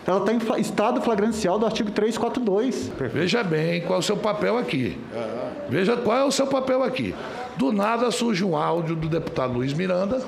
Ela 0.07 0.19
está 0.19 0.59
em 0.59 0.61
estado 0.61 1.01
flagrancial 1.01 1.59
do 1.59 1.65
artigo 1.65 1.91
342. 1.91 2.93
Veja 3.12 3.43
bem 3.43 3.81
qual 3.83 3.97
é 3.97 4.01
o 4.01 4.03
seu 4.03 4.17
papel 4.17 4.59
aqui. 4.59 5.01
Veja 5.69 5.97
qual 5.97 6.19
é 6.19 6.25
o 6.25 6.31
seu 6.31 6.47
papel 6.47 6.83
aqui. 6.83 7.15
Do 7.57 7.73
nada 7.73 8.11
surge 8.11 8.45
um 8.45 8.57
áudio 8.57 8.95
do 8.95 9.09
deputado 9.09 9.55
Luiz 9.55 9.73
Miranda, 9.73 10.23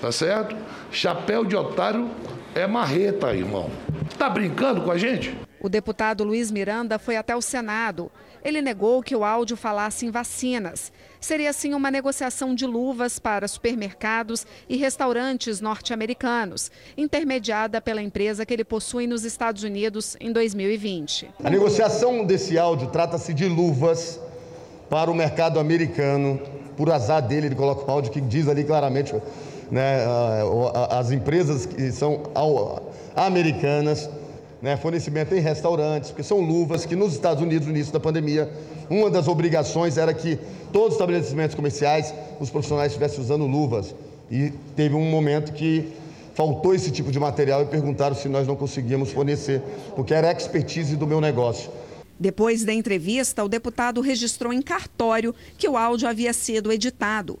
tá 0.00 0.12
certo? 0.12 0.54
Chapéu 0.92 1.44
de 1.44 1.56
otário 1.56 2.10
é 2.54 2.66
marreta, 2.66 3.34
irmão. 3.34 3.70
Tá 4.18 4.28
brincando 4.28 4.82
com 4.82 4.90
a 4.90 4.98
gente? 4.98 5.36
O 5.60 5.68
deputado 5.68 6.24
Luiz 6.24 6.50
Miranda 6.50 6.98
foi 6.98 7.16
até 7.16 7.36
o 7.36 7.42
Senado. 7.42 8.10
Ele 8.42 8.62
negou 8.62 9.02
que 9.02 9.14
o 9.14 9.22
áudio 9.22 9.56
falasse 9.56 10.06
em 10.06 10.10
vacinas. 10.10 10.90
Seria 11.20 11.50
assim 11.50 11.74
uma 11.74 11.90
negociação 11.90 12.54
de 12.54 12.64
luvas 12.64 13.18
para 13.18 13.46
supermercados 13.46 14.46
e 14.66 14.76
restaurantes 14.76 15.60
norte-americanos, 15.60 16.70
intermediada 16.96 17.80
pela 17.80 18.00
empresa 18.00 18.46
que 18.46 18.54
ele 18.54 18.64
possui 18.64 19.06
nos 19.06 19.24
Estados 19.24 19.62
Unidos 19.62 20.16
em 20.18 20.32
2020. 20.32 21.28
A 21.44 21.50
negociação 21.50 22.24
desse 22.24 22.58
áudio 22.58 22.88
trata-se 22.88 23.34
de 23.34 23.46
luvas 23.46 24.18
para 24.88 25.10
o 25.10 25.14
mercado 25.14 25.60
americano. 25.60 26.40
Por 26.76 26.90
azar 26.90 27.20
dele, 27.20 27.48
ele 27.48 27.54
coloca 27.54 27.84
um 27.84 27.94
áudio 27.94 28.10
que 28.10 28.20
diz 28.22 28.48
ali 28.48 28.64
claramente 28.64 29.14
né, 29.70 30.04
as 30.90 31.12
empresas 31.12 31.66
que 31.66 31.92
são 31.92 32.22
americanas 33.14 34.08
né, 34.60 34.76
fornecimento 34.76 35.34
em 35.34 35.40
restaurantes, 35.40 36.10
porque 36.10 36.22
são 36.22 36.40
luvas 36.40 36.84
que 36.84 36.94
nos 36.94 37.12
Estados 37.12 37.42
Unidos, 37.42 37.66
no 37.66 37.74
início 37.74 37.92
da 37.92 38.00
pandemia, 38.00 38.50
uma 38.88 39.10
das 39.10 39.28
obrigações 39.28 39.96
era 39.96 40.12
que 40.12 40.38
todos 40.72 40.88
os 40.88 40.94
estabelecimentos 40.94 41.54
comerciais, 41.54 42.12
os 42.38 42.50
profissionais 42.50 42.92
estivessem 42.92 43.20
usando 43.20 43.46
luvas. 43.46 43.94
E 44.30 44.52
teve 44.76 44.94
um 44.94 45.10
momento 45.10 45.52
que 45.52 45.92
faltou 46.34 46.74
esse 46.74 46.90
tipo 46.90 47.10
de 47.10 47.18
material 47.18 47.62
e 47.62 47.66
perguntaram 47.66 48.14
se 48.14 48.28
nós 48.28 48.46
não 48.46 48.54
conseguíamos 48.54 49.10
fornecer, 49.10 49.62
porque 49.96 50.14
era 50.14 50.28
a 50.28 50.32
expertise 50.32 50.94
do 50.96 51.06
meu 51.06 51.20
negócio. 51.20 51.70
Depois 52.18 52.64
da 52.64 52.72
entrevista, 52.72 53.42
o 53.42 53.48
deputado 53.48 54.00
registrou 54.02 54.52
em 54.52 54.60
cartório 54.60 55.34
que 55.56 55.66
o 55.66 55.76
áudio 55.76 56.06
havia 56.06 56.34
sido 56.34 56.70
editado. 56.70 57.38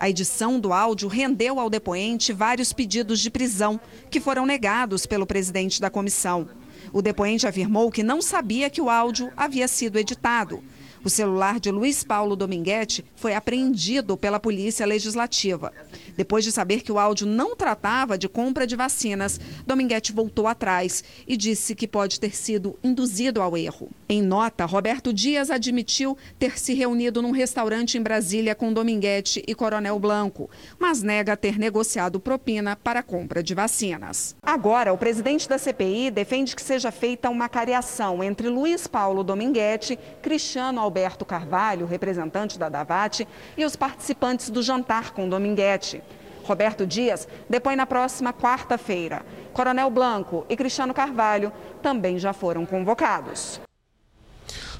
A 0.00 0.08
edição 0.08 0.58
do 0.58 0.72
áudio 0.72 1.08
rendeu 1.08 1.60
ao 1.60 1.68
depoente 1.68 2.32
vários 2.32 2.72
pedidos 2.72 3.20
de 3.20 3.30
prisão, 3.30 3.78
que 4.10 4.18
foram 4.18 4.46
negados 4.46 5.04
pelo 5.04 5.26
presidente 5.26 5.78
da 5.78 5.90
comissão. 5.90 6.48
O 6.90 7.02
depoente 7.02 7.46
afirmou 7.46 7.90
que 7.90 8.02
não 8.02 8.22
sabia 8.22 8.70
que 8.70 8.80
o 8.80 8.88
áudio 8.88 9.30
havia 9.36 9.68
sido 9.68 9.98
editado. 9.98 10.64
O 11.04 11.10
celular 11.10 11.60
de 11.60 11.70
Luiz 11.70 12.02
Paulo 12.02 12.34
Dominguete 12.34 13.04
foi 13.14 13.34
apreendido 13.34 14.16
pela 14.16 14.40
Polícia 14.40 14.86
Legislativa. 14.86 15.70
Depois 16.16 16.44
de 16.44 16.50
saber 16.50 16.80
que 16.80 16.90
o 16.90 16.98
áudio 16.98 17.26
não 17.26 17.54
tratava 17.54 18.16
de 18.16 18.26
compra 18.26 18.66
de 18.66 18.76
vacinas, 18.76 19.38
Dominguete 19.66 20.12
voltou 20.12 20.46
atrás 20.46 21.04
e 21.28 21.36
disse 21.36 21.74
que 21.74 21.86
pode 21.86 22.18
ter 22.18 22.34
sido 22.34 22.78
induzido 22.82 23.42
ao 23.42 23.54
erro. 23.54 23.90
Em 24.12 24.20
nota, 24.20 24.64
Roberto 24.64 25.12
Dias 25.12 25.52
admitiu 25.52 26.18
ter 26.36 26.58
se 26.58 26.74
reunido 26.74 27.22
num 27.22 27.30
restaurante 27.30 27.96
em 27.96 28.02
Brasília 28.02 28.56
com 28.56 28.72
Dominguete 28.72 29.40
e 29.46 29.54
Coronel 29.54 30.00
Blanco, 30.00 30.50
mas 30.80 31.00
nega 31.00 31.36
ter 31.36 31.56
negociado 31.56 32.18
propina 32.18 32.74
para 32.74 32.98
a 32.98 33.02
compra 33.04 33.40
de 33.40 33.54
vacinas. 33.54 34.34
Agora, 34.42 34.92
o 34.92 34.98
presidente 34.98 35.48
da 35.48 35.58
CPI 35.58 36.10
defende 36.10 36.56
que 36.56 36.62
seja 36.62 36.90
feita 36.90 37.30
uma 37.30 37.48
cariação 37.48 38.20
entre 38.20 38.48
Luiz 38.48 38.88
Paulo 38.88 39.22
Dominguete, 39.22 39.96
Cristiano 40.20 40.80
Alberto 40.80 41.24
Carvalho, 41.24 41.86
representante 41.86 42.58
da 42.58 42.68
Davate, 42.68 43.28
e 43.56 43.64
os 43.64 43.76
participantes 43.76 44.50
do 44.50 44.60
jantar 44.60 45.12
com 45.12 45.28
Dominguete. 45.28 46.02
Roberto 46.42 46.84
Dias 46.84 47.28
depõe 47.48 47.76
na 47.76 47.86
próxima 47.86 48.32
quarta-feira. 48.32 49.24
Coronel 49.52 49.88
Blanco 49.88 50.44
e 50.48 50.56
Cristiano 50.56 50.92
Carvalho 50.92 51.52
também 51.80 52.18
já 52.18 52.32
foram 52.32 52.66
convocados. 52.66 53.60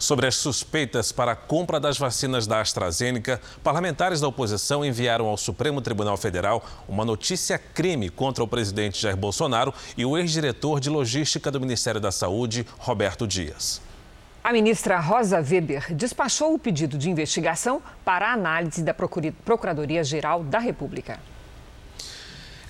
Sobre 0.01 0.27
as 0.27 0.35
suspeitas 0.35 1.13
para 1.13 1.33
a 1.33 1.37
compra 1.37 1.79
das 1.79 1.99
vacinas 1.99 2.47
da 2.47 2.63
AstraZeneca, 2.63 3.39
parlamentares 3.63 4.19
da 4.19 4.27
oposição 4.27 4.83
enviaram 4.83 5.27
ao 5.27 5.37
Supremo 5.37 5.83
Tribunal 5.83 6.17
Federal 6.17 6.65
uma 6.89 7.05
notícia 7.05 7.59
crime 7.59 8.09
contra 8.09 8.43
o 8.43 8.49
presidente 8.49 8.99
Jair 8.99 9.15
Bolsonaro 9.15 9.75
e 9.99 10.07
o 10.07 10.17
ex-diretor 10.17 10.81
de 10.81 10.89
logística 10.89 11.51
do 11.51 11.61
Ministério 11.61 12.01
da 12.01 12.11
Saúde, 12.11 12.67
Roberto 12.79 13.27
Dias. 13.27 13.83
A 14.43 14.55
ministra 14.55 14.99
Rosa 14.99 15.37
Weber 15.37 15.95
despachou 15.95 16.55
o 16.55 16.59
pedido 16.59 16.97
de 16.97 17.11
investigação 17.11 17.83
para 18.03 18.33
análise 18.33 18.83
da 18.83 18.95
Procuradoria-Geral 18.95 20.43
da 20.43 20.59
República. 20.59 21.21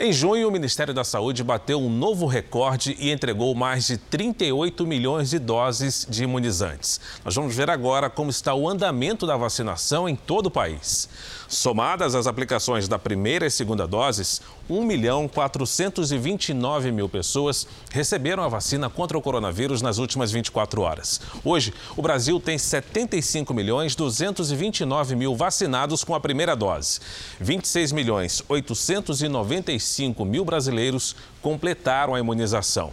Em 0.03 0.15
junho, 0.15 0.49
o 0.49 0.51
Ministério 0.51 0.95
da 0.95 1.05
Saúde 1.05 1.45
bateu 1.45 1.79
um 1.79 1.91
novo 1.91 2.25
recorde 2.25 2.97
e 2.99 3.11
entregou 3.11 3.55
mais 3.55 3.87
de 3.87 3.99
38 3.99 4.87
milhões 4.87 5.29
de 5.29 5.39
doses 5.39 6.07
de 6.09 6.25
imunizantes. 6.25 6.99
Nós 7.23 7.35
vamos 7.35 7.55
ver 7.55 7.69
agora 7.69 8.09
como 8.09 8.31
está 8.31 8.55
o 8.55 8.67
andamento 8.67 9.27
da 9.27 9.37
vacinação 9.37 10.09
em 10.09 10.17
todo 10.17 10.47
o 10.47 10.51
país. 10.51 11.07
Somadas 11.51 12.15
as 12.15 12.29
aplicações 12.29 12.87
da 12.87 12.97
primeira 12.97 13.45
e 13.45 13.51
segunda 13.51 13.85
doses, 13.85 14.41
1 14.69 14.85
milhão 14.85 15.27
429 15.27 16.93
mil 16.93 17.09
pessoas 17.09 17.67
receberam 17.91 18.45
a 18.45 18.49
vacina 18.49 18.89
contra 18.89 19.19
o 19.19 19.21
coronavírus 19.21 19.83
nas 19.83 19.99
últimas 19.99 20.31
24 20.31 20.81
horas. 20.81 21.21
Hoje, 21.45 21.75
o 21.97 22.03
Brasil 22.03 22.39
tem 22.39 22.57
75 22.57 23.53
milhões 23.53 23.97
229 23.97 25.17
mil 25.17 25.35
vacinados 25.35 26.05
com 26.05 26.15
a 26.15 26.21
primeira 26.21 26.55
dose. 26.55 27.01
26 27.41 27.91
milhões 27.91 28.45
895 28.49 30.25
mil 30.25 30.45
brasileiros 30.45 31.17
completaram 31.43 32.15
a 32.15 32.21
imunização. 32.21 32.93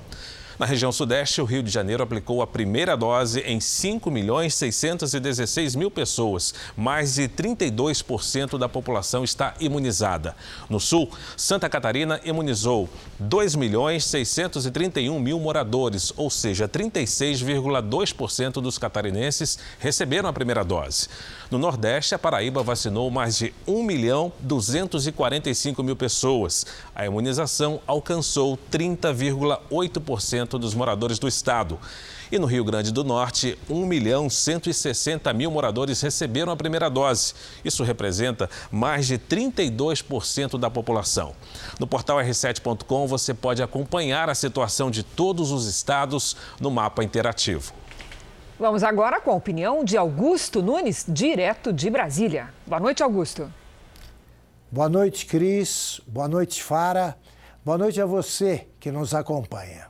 Na 0.60 0.66
região 0.66 0.91
sudeste, 0.91 1.39
o 1.39 1.45
Rio 1.45 1.62
de 1.62 1.70
Janeiro 1.70 2.01
aplicou 2.01 2.41
a 2.41 2.47
primeira 2.47 2.97
dose 2.97 3.41
em 3.41 3.60
5 3.60 4.10
milhões 4.10 4.55
616 4.55 5.76
mil 5.76 5.91
pessoas. 5.91 6.51
Mais 6.76 7.14
de 7.14 7.30
32% 7.30 8.58
da 8.58 8.68
população 8.68 9.24
está 9.24 9.53
imunizada. 9.60 10.36
No 10.68 10.80
sul, 10.80 11.12
Santa 11.36 11.70
Catarina 11.70 12.20
imunizou 12.26 12.89
2 13.20 13.53
milhões 13.53 14.03
631 14.05 15.20
mil 15.20 15.39
moradores, 15.39 16.12
ou 16.18 16.28
seja, 16.32 16.68
36,2% 16.68 18.53
dos 18.53 18.80
catarinenses 18.80 19.60
receberam 19.78 20.28
a 20.28 20.34
primeira 20.34 20.66
dose. 20.66 21.08
No 21.51 21.60
Nordeste, 21.60 22.16
a 22.16 22.20
Paraíba 22.20 22.64
vacinou 22.64 23.12
mais 23.12 23.38
de 23.38 23.53
1 23.68 23.84
milhão 23.84 24.34
245 24.39 25.84
mil 25.84 25.95
pessoas. 25.95 26.66
A 26.98 27.06
imunização 27.06 27.80
alcançou 27.86 28.58
30,8% 28.72 30.58
dos 30.58 30.74
moradores 30.74 31.20
do 31.20 31.28
estado. 31.28 31.78
E 32.32 32.39
no 32.39 32.48
Rio 32.48 32.64
Grande 32.64 32.91
do 32.91 33.04
Norte, 33.04 33.56
1 33.70 33.86
milhão 33.86 34.28
160 34.28 35.32
mil 35.32 35.52
moradores 35.52 36.02
receberam 36.02 36.52
a 36.52 36.56
primeira 36.56 36.89
dose. 36.89 37.36
Isso 37.64 37.84
representa 37.84 38.50
mais 38.72 39.06
de 39.06 39.20
32% 39.20 40.58
da 40.58 40.72
população. 40.72 41.36
No 41.80 41.86
portal 41.86 42.18
r7.com 42.18 43.06
você 43.06 43.32
pode 43.32 43.62
acompanhar 43.62 44.28
a 44.28 44.34
situação 44.34 44.89
de 44.89 45.04
todos 45.04 45.52
os 45.52 45.68
estados 45.68 46.36
no 46.60 46.72
mapa 46.72 47.04
interativo. 47.04 47.74
Vamos 48.60 48.82
agora 48.82 49.22
com 49.22 49.30
a 49.30 49.36
opinião 49.36 49.84
de 49.84 49.95
Augusto 49.98 50.64
Nunes, 50.64 51.06
direto 51.08 51.72
de 51.72 51.91
Brasília. 51.91 52.50
Boa 52.66 52.80
noite, 52.80 53.04
Augusto. 53.04 53.54
Boa 54.70 54.89
noite, 54.89 55.26
Cris. 55.26 56.01
Boa 56.05 56.28
noite, 56.28 56.61
Fara. 56.61 57.18
Boa 57.63 57.78
noite 57.78 58.01
a 58.01 58.05
você 58.05 58.68
que 58.82 58.91
nos 58.91 59.13
acompanha. 59.13 59.88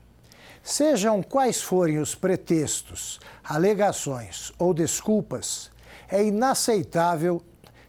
Sejam 0.61 1.23
quais 1.23 1.59
forem 1.59 1.97
os 1.97 2.13
pretextos, 2.13 3.19
alegações 3.43 4.53
ou 4.59 4.75
desculpas, 4.75 5.71
é 6.07 6.23
inaceitável 6.23 7.41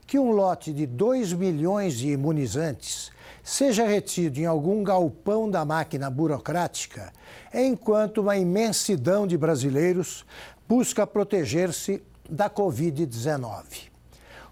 que 0.06 0.18
um 0.18 0.30
lote 0.30 0.72
de 0.72 0.86
2 0.86 1.34
milhões 1.34 1.98
de 1.98 2.08
imunizantes 2.08 3.10
seja 3.44 3.86
retido 3.86 4.38
em 4.38 4.46
algum 4.46 4.82
galpão 4.82 5.50
da 5.50 5.66
máquina 5.66 6.08
burocrática, 6.08 7.12
enquanto 7.52 8.22
uma 8.22 8.38
imensidão 8.38 9.26
de 9.26 9.36
brasileiros 9.36 10.24
busca 10.66 11.06
proteger-se 11.06 12.02
da 12.30 12.48
Covid-19. 12.48 13.87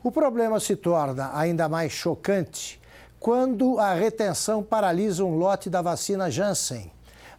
O 0.06 0.12
problema 0.12 0.60
se 0.60 0.76
torna 0.76 1.36
ainda 1.36 1.68
mais 1.68 1.90
chocante 1.90 2.80
quando 3.18 3.76
a 3.80 3.92
retenção 3.92 4.62
paralisa 4.62 5.24
um 5.24 5.34
lote 5.34 5.68
da 5.68 5.82
vacina 5.82 6.30
Janssen, 6.30 6.92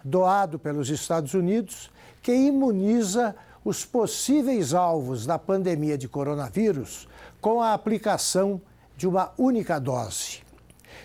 doado 0.04 0.60
pelos 0.60 0.90
Estados 0.90 1.34
Unidos, 1.34 1.90
que 2.22 2.34
imuniza 2.34 3.34
os 3.64 3.86
possíveis 3.86 4.74
alvos 4.74 5.26
da 5.26 5.40
pandemia 5.40 5.98
de 5.98 6.10
coronavírus 6.10 7.08
com 7.40 7.62
a 7.62 7.74
aplicação 7.74 8.62
de 8.98 9.08
uma 9.08 9.32
única 9.38 9.80
dose. 9.80 10.42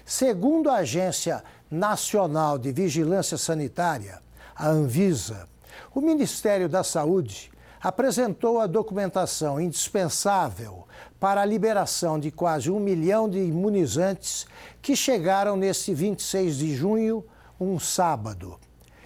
Segundo 0.05 0.69
a 0.69 0.79
Agência 0.79 1.45
Nacional 1.71 2.59
de 2.59 2.73
Vigilância 2.73 3.39
Sanitária, 3.39 4.21
a 4.53 4.67
Anvisa, 4.69 5.49
o 5.95 6.01
Ministério 6.01 6.69
da 6.69 6.83
Saúde 6.83 7.52
apresentou 7.83 8.61
a 8.61 8.67
documentação 8.67 9.61
indispensável 9.61 10.87
para 11.19 11.41
a 11.43 11.45
liberação 11.45 12.19
de 12.19 12.31
quase 12.31 12.71
um 12.71 12.79
milhão 12.79 13.29
de 13.29 13.39
imunizantes 13.39 14.47
que 14.81 14.95
chegaram 14.95 15.57
neste 15.57 15.93
26 15.93 16.59
de 16.59 16.75
junho, 16.75 17.25
um 17.61 17.79
sábado. 17.79 18.59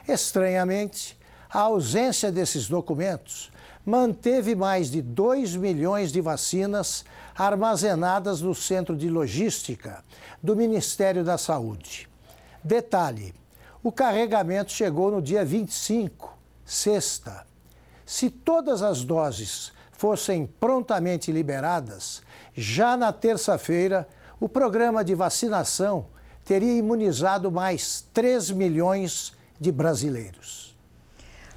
Estranhamente, 0.06 1.18
a 1.48 1.60
ausência 1.60 2.30
desses 2.30 2.68
documentos 2.68 3.50
manteve 3.84 4.54
mais 4.54 4.90
de 4.90 5.00
2 5.00 5.56
milhões 5.56 6.12
de 6.12 6.20
vacinas 6.20 7.04
armazenadas 7.34 8.40
no 8.40 8.54
centro 8.54 8.96
de 8.96 9.08
logística 9.08 10.04
do 10.42 10.56
Ministério 10.56 11.24
da 11.24 11.38
Saúde. 11.38 12.08
Detalhe: 12.62 13.34
o 13.82 13.92
carregamento 13.92 14.72
chegou 14.72 15.10
no 15.10 15.22
dia 15.22 15.44
25, 15.44 16.36
sexta. 16.64 17.46
Se 18.06 18.30
todas 18.30 18.82
as 18.82 19.02
doses 19.02 19.72
fossem 19.90 20.46
prontamente 20.46 21.32
liberadas, 21.32 22.22
já 22.54 22.96
na 22.96 23.12
terça-feira, 23.12 24.08
o 24.38 24.48
programa 24.48 25.04
de 25.04 25.12
vacinação 25.12 26.06
teria 26.44 26.78
imunizado 26.78 27.50
mais 27.50 28.06
3 28.14 28.52
milhões 28.52 29.32
de 29.60 29.72
brasileiros. 29.72 30.76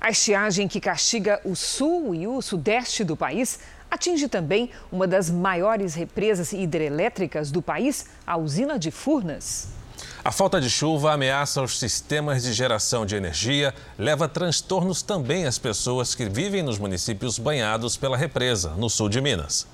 A 0.01 0.09
estiagem 0.09 0.67
que 0.67 0.81
castiga 0.81 1.39
o 1.45 1.55
sul 1.55 2.15
e 2.15 2.25
o 2.25 2.41
sudeste 2.41 3.03
do 3.03 3.15
país 3.15 3.59
atinge 3.91 4.27
também 4.27 4.71
uma 4.91 5.05
das 5.05 5.29
maiores 5.29 5.93
represas 5.93 6.51
hidrelétricas 6.51 7.51
do 7.51 7.61
país, 7.61 8.07
a 8.25 8.37
usina 8.37 8.79
de 8.79 8.89
Furnas. 8.89 9.78
A 10.23 10.33
falta 10.33 10.59
de 10.59 10.69
chuva 10.69 11.13
ameaça 11.13 11.61
os 11.61 11.79
sistemas 11.79 12.43
de 12.43 12.51
geração 12.51 13.05
de 13.05 13.15
energia, 13.15 13.73
leva 13.97 14.27
transtornos 14.27 15.01
também 15.01 15.45
às 15.45 15.57
pessoas 15.57 16.13
que 16.13 16.27
vivem 16.27 16.61
nos 16.61 16.77
municípios 16.77 17.39
banhados 17.39 17.95
pela 17.95 18.17
represa, 18.17 18.71
no 18.71 18.89
sul 18.89 19.07
de 19.07 19.21
Minas. 19.21 19.65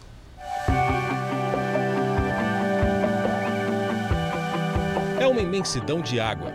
É 5.20 5.26
uma 5.26 5.42
imensidão 5.42 6.00
de 6.00 6.20
água. 6.20 6.54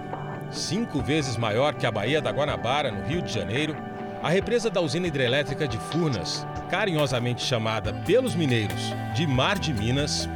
Cinco 0.52 1.02
vezes 1.02 1.36
maior 1.36 1.74
que 1.74 1.84
a 1.84 1.90
Baía 1.90 2.22
da 2.22 2.30
Guanabara, 2.30 2.92
no 2.92 3.04
Rio 3.08 3.22
de 3.22 3.32
Janeiro, 3.32 3.76
a 4.22 4.30
represa 4.30 4.70
da 4.70 4.80
usina 4.80 5.08
hidrelétrica 5.08 5.66
de 5.66 5.78
Furnas, 5.78 6.46
carinhosamente 6.70 7.42
chamada 7.42 7.92
pelos 8.06 8.36
mineiros 8.36 8.94
de 9.16 9.26
Mar 9.26 9.58
de 9.58 9.72
Minas, 9.72 10.28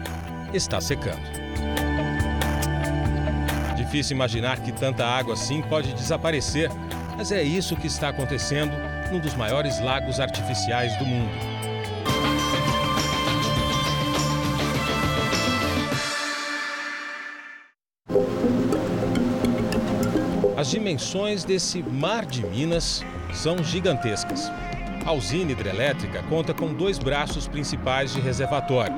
está 0.53 0.81
secando. 0.81 1.44
Difícil 3.95 4.17
imaginar 4.17 4.59
que 4.59 4.73
tanta 4.73 5.07
água 5.07 5.35
assim 5.35 5.63
pode 5.63 5.93
desaparecer, 5.93 6.69
mas 7.17 7.31
é 7.31 7.45
isso 7.45 7.77
que 7.77 7.87
está 7.87 8.09
acontecendo 8.09 8.73
num 9.13 9.21
dos 9.21 9.37
maiores 9.37 9.79
lagos 9.79 10.19
artificiais 10.19 10.97
do 10.97 11.07
mundo. 11.07 11.31
As 20.57 20.69
dimensões 20.69 21.45
desse 21.45 21.81
mar 21.81 22.27
de 22.27 22.45
Minas 22.45 23.05
são 23.33 23.63
gigantescas. 23.63 24.51
A 25.07 25.13
usina 25.13 25.53
hidrelétrica 25.53 26.21
conta 26.25 26.53
com 26.53 26.75
dois 26.75 26.99
braços 26.99 27.47
principais 27.47 28.13
de 28.13 28.21
reservatório, 28.21 28.97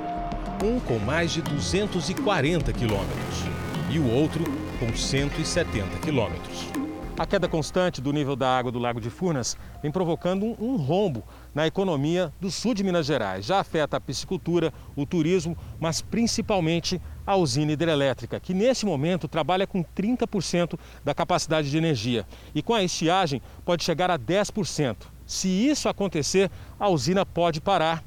um 0.65 0.81
com 0.81 0.99
mais 0.99 1.33
de 1.33 1.43
240 1.43 2.73
quilômetros 2.73 3.45
e 3.91 3.99
o 3.99 4.11
outro 4.11 4.66
com 4.79 4.95
170 4.95 5.99
quilômetros. 5.99 6.71
A 7.19 7.25
queda 7.25 7.49
constante 7.49 8.03
do 8.03 8.13
nível 8.13 8.37
da 8.37 8.59
água 8.59 8.71
do 8.71 8.79
Lago 8.79 9.01
de 9.01 9.09
Furnas 9.09 9.57
vem 9.81 9.91
provocando 9.91 10.45
um 10.63 10.77
rombo 10.77 11.25
na 11.55 11.67
economia 11.67 12.31
do 12.39 12.51
sul 12.51 12.75
de 12.75 12.85
Minas 12.85 13.07
Gerais. 13.07 13.47
Já 13.47 13.61
afeta 13.61 13.97
a 13.97 14.01
piscicultura, 14.01 14.71
o 14.95 15.07
turismo, 15.07 15.57
mas 15.81 16.03
principalmente 16.03 17.01
a 17.27 17.35
usina 17.35 17.73
hidrelétrica, 17.73 18.39
que 18.39 18.53
nesse 18.53 18.85
momento 18.85 19.27
trabalha 19.27 19.67
com 19.67 19.83
30% 19.83 20.79
da 21.03 21.15
capacidade 21.15 21.71
de 21.71 21.79
energia 21.79 22.27
e 22.55 22.63
com 22.63 22.75
a 22.75 22.83
estiagem 22.83 23.41
pode 23.65 23.83
chegar 23.83 24.11
a 24.11 24.19
10%. 24.19 24.97
Se 25.25 25.49
isso 25.49 25.89
acontecer, 25.89 26.51
a 26.79 26.87
usina 26.91 27.25
pode 27.25 27.63
parar 27.63 28.05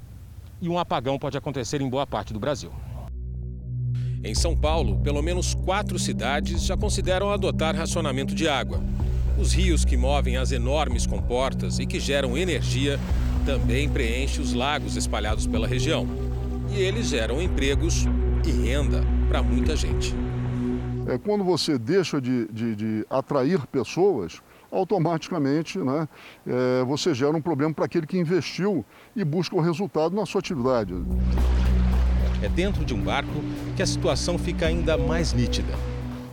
e 0.61 0.69
um 0.69 0.77
apagão 0.77 1.17
pode 1.17 1.35
acontecer 1.35 1.81
em 1.81 1.89
boa 1.89 2.05
parte 2.05 2.31
do 2.31 2.39
Brasil. 2.39 2.71
Em 4.21 4.35
São 4.35 4.53
Paulo, 4.53 4.99
pelo 4.99 5.21
menos 5.21 5.53
quatro 5.53 5.97
cidades 5.97 6.65
já 6.65 6.75
consideram 6.75 7.31
adotar 7.31 7.73
racionamento 7.73 8.35
de 8.35 8.49
água. 8.49 8.81
Os 9.37 9.53
rios 9.53 9.85
que 9.85 9.95
movem 9.95 10.35
as 10.35 10.51
enormes 10.51 11.07
comportas 11.07 11.79
e 11.79 11.85
que 11.85 12.01
geram 12.01 12.37
energia 12.37 12.99
também 13.45 13.87
preenchem 13.87 14.41
os 14.41 14.53
lagos 14.53 14.97
espalhados 14.97 15.47
pela 15.47 15.65
região. 15.65 16.05
E 16.69 16.75
eles 16.75 17.07
geram 17.07 17.41
empregos 17.41 18.05
e 18.45 18.51
renda 18.51 19.01
para 19.29 19.41
muita 19.41 19.73
gente. 19.77 20.13
É, 21.07 21.17
quando 21.17 21.45
você 21.45 21.77
deixa 21.77 22.19
de, 22.19 22.45
de, 22.49 22.75
de 22.75 23.05
atrair 23.09 23.65
pessoas, 23.67 24.41
automaticamente 24.69 25.79
né, 25.79 26.09
é, 26.45 26.83
você 26.83 27.13
gera 27.13 27.35
um 27.35 27.41
problema 27.41 27.73
para 27.73 27.85
aquele 27.85 28.05
que 28.05 28.17
investiu 28.17 28.85
e 29.15 29.23
busca 29.23 29.55
o 29.55 29.61
resultado 29.61 30.13
na 30.13 30.25
sua 30.25 30.39
atividade. 30.39 30.93
É 32.41 32.47
dentro 32.47 32.85
de 32.85 32.93
um 32.93 33.01
barco 33.01 33.43
que 33.75 33.81
a 33.81 33.85
situação 33.85 34.37
fica 34.37 34.65
ainda 34.65 34.97
mais 34.97 35.33
nítida. 35.33 35.73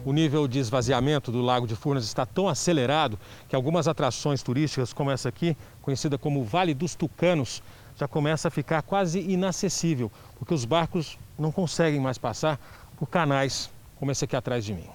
O 0.05 0.13
nível 0.13 0.47
de 0.47 0.61
esvaziamento 0.61 1.33
do 1.33 1.43
Lago 1.43 1.67
de 1.67 1.75
Furnas 1.75 2.05
está 2.05 2.25
tão 2.25 2.49
acelerado 2.49 3.19
que 3.49 3.57
algumas 3.57 3.89
atrações 3.89 4.41
turísticas, 4.41 4.93
como 4.93 5.11
essa 5.11 5.29
aqui, 5.29 5.57
conhecida 5.83 6.17
como 6.17 6.45
Vale 6.45 6.75
dos 6.75 6.95
Tucanos, 6.95 7.61
já 7.97 8.07
começa 8.07 8.47
a 8.47 8.51
ficar 8.51 8.83
quase 8.83 9.19
inacessível, 9.19 10.13
porque 10.39 10.55
os 10.55 10.65
barcos 10.65 11.19
não 11.37 11.51
conseguem 11.51 11.99
mais 11.99 12.19
passar 12.19 12.61
por 12.97 13.09
canais 13.09 13.69
como 13.99 14.13
esse 14.13 14.25
aqui 14.25 14.37
atrás 14.37 14.65
de 14.65 14.75
mim. 14.75 14.87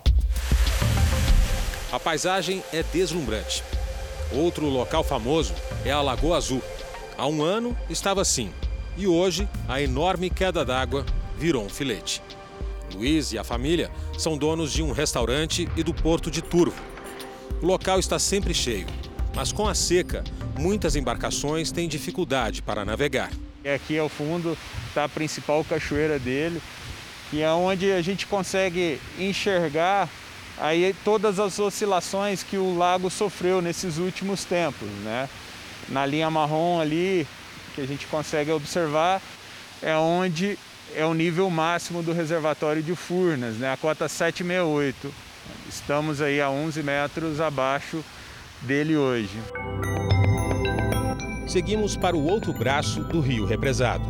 A 1.92 2.00
paisagem 2.00 2.64
é 2.72 2.82
deslumbrante. 2.84 3.66
Outro 4.32 4.66
local 4.68 5.04
famoso 5.04 5.54
é 5.84 5.92
a 5.92 6.00
Lagoa 6.00 6.38
Azul. 6.38 6.62
Há 7.18 7.28
um 7.28 7.44
ano 7.44 7.76
estava 7.90 8.22
assim, 8.22 8.54
e 8.98 9.08
hoje 9.08 9.48
a 9.68 9.82
enorme 9.82 10.30
queda 10.30 10.66
d'água 10.66 11.06
virou 11.38 11.66
um 11.66 11.70
filete. 11.70 12.22
Luiz 12.94 13.32
e 13.32 13.38
a 13.38 13.44
família 13.44 13.90
são 14.18 14.38
donos 14.38 14.72
de 14.72 14.84
um 14.84 14.92
restaurante 14.92 15.68
e 15.76 15.84
do 15.84 15.94
porto 15.94 16.30
de 16.30 16.42
Turvo. 16.42 16.80
O 17.62 17.66
local 17.66 18.00
está 18.00 18.20
sempre 18.20 18.54
cheio, 18.54 18.88
mas 19.36 19.52
com 19.52 19.68
a 19.68 19.74
seca, 19.74 20.24
muitas 20.58 20.96
embarcações 20.96 21.72
têm 21.72 21.88
dificuldade 21.88 22.62
para 22.62 22.84
navegar. 22.84 23.32
Aqui 23.64 23.98
ao 23.98 24.10
fundo 24.10 24.58
está 24.88 25.06
a 25.06 25.10
principal 25.10 25.64
cachoeira 25.64 26.18
dele, 26.18 26.62
que 27.30 27.42
é 27.42 27.52
onde 27.52 27.92
a 27.92 28.02
gente 28.02 28.26
consegue 28.26 29.00
enxergar 29.18 30.10
aí 30.58 30.96
todas 31.04 31.40
as 31.40 31.58
oscilações 31.60 32.44
que 32.44 32.58
o 32.58 32.78
lago 32.78 33.10
sofreu 33.10 33.62
nesses 33.62 33.98
últimos 33.98 34.44
tempos, 34.44 34.88
né? 35.04 35.30
Na 35.90 36.06
linha 36.06 36.30
marrom 36.30 36.80
ali, 36.80 37.28
que 37.74 37.82
a 37.82 37.88
gente 37.88 38.08
consegue 38.08 38.52
observar, 38.52 39.22
é 39.82 39.96
onde 39.96 40.58
é 40.96 41.06
o 41.06 41.14
nível 41.14 41.50
máximo 41.50 42.04
do 42.04 42.14
reservatório 42.14 42.84
de 42.84 42.96
Furnas, 42.96 43.56
né? 43.56 43.72
a 43.72 43.78
cota 43.78 44.08
768. 44.08 45.14
Estamos 45.68 46.22
aí 46.22 46.42
a 46.42 46.50
11 46.50 46.84
metros 46.84 47.40
abaixo 47.40 48.04
dele 48.62 48.96
hoje. 48.96 49.38
Seguimos 51.48 51.98
para 51.98 52.16
o 52.16 52.26
outro 52.26 52.54
braço 52.54 53.04
do 53.04 53.20
rio 53.20 53.46
represado. 53.46 54.04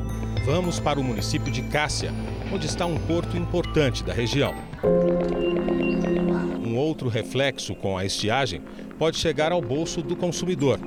Vamos 0.45 0.80
para 0.80 0.99
o 0.99 1.03
município 1.03 1.51
de 1.51 1.62
Cássia, 1.64 2.12
onde 2.51 2.66
está 2.66 2.86
um 2.86 2.97
porto 2.97 3.38
importante 3.38 4.03
da 4.03 4.14
região. 4.14 4.53
Um 6.59 6.76
outro 6.76 7.09
reflexo 7.09 7.76
com 7.76 7.97
a 7.97 8.05
estiagem 8.05 8.62
pode 8.97 9.18
chegar 9.18 9.51
ao 9.51 9.62
bolso 9.62 10.01
do 10.01 10.16
consumidor. 10.16 10.80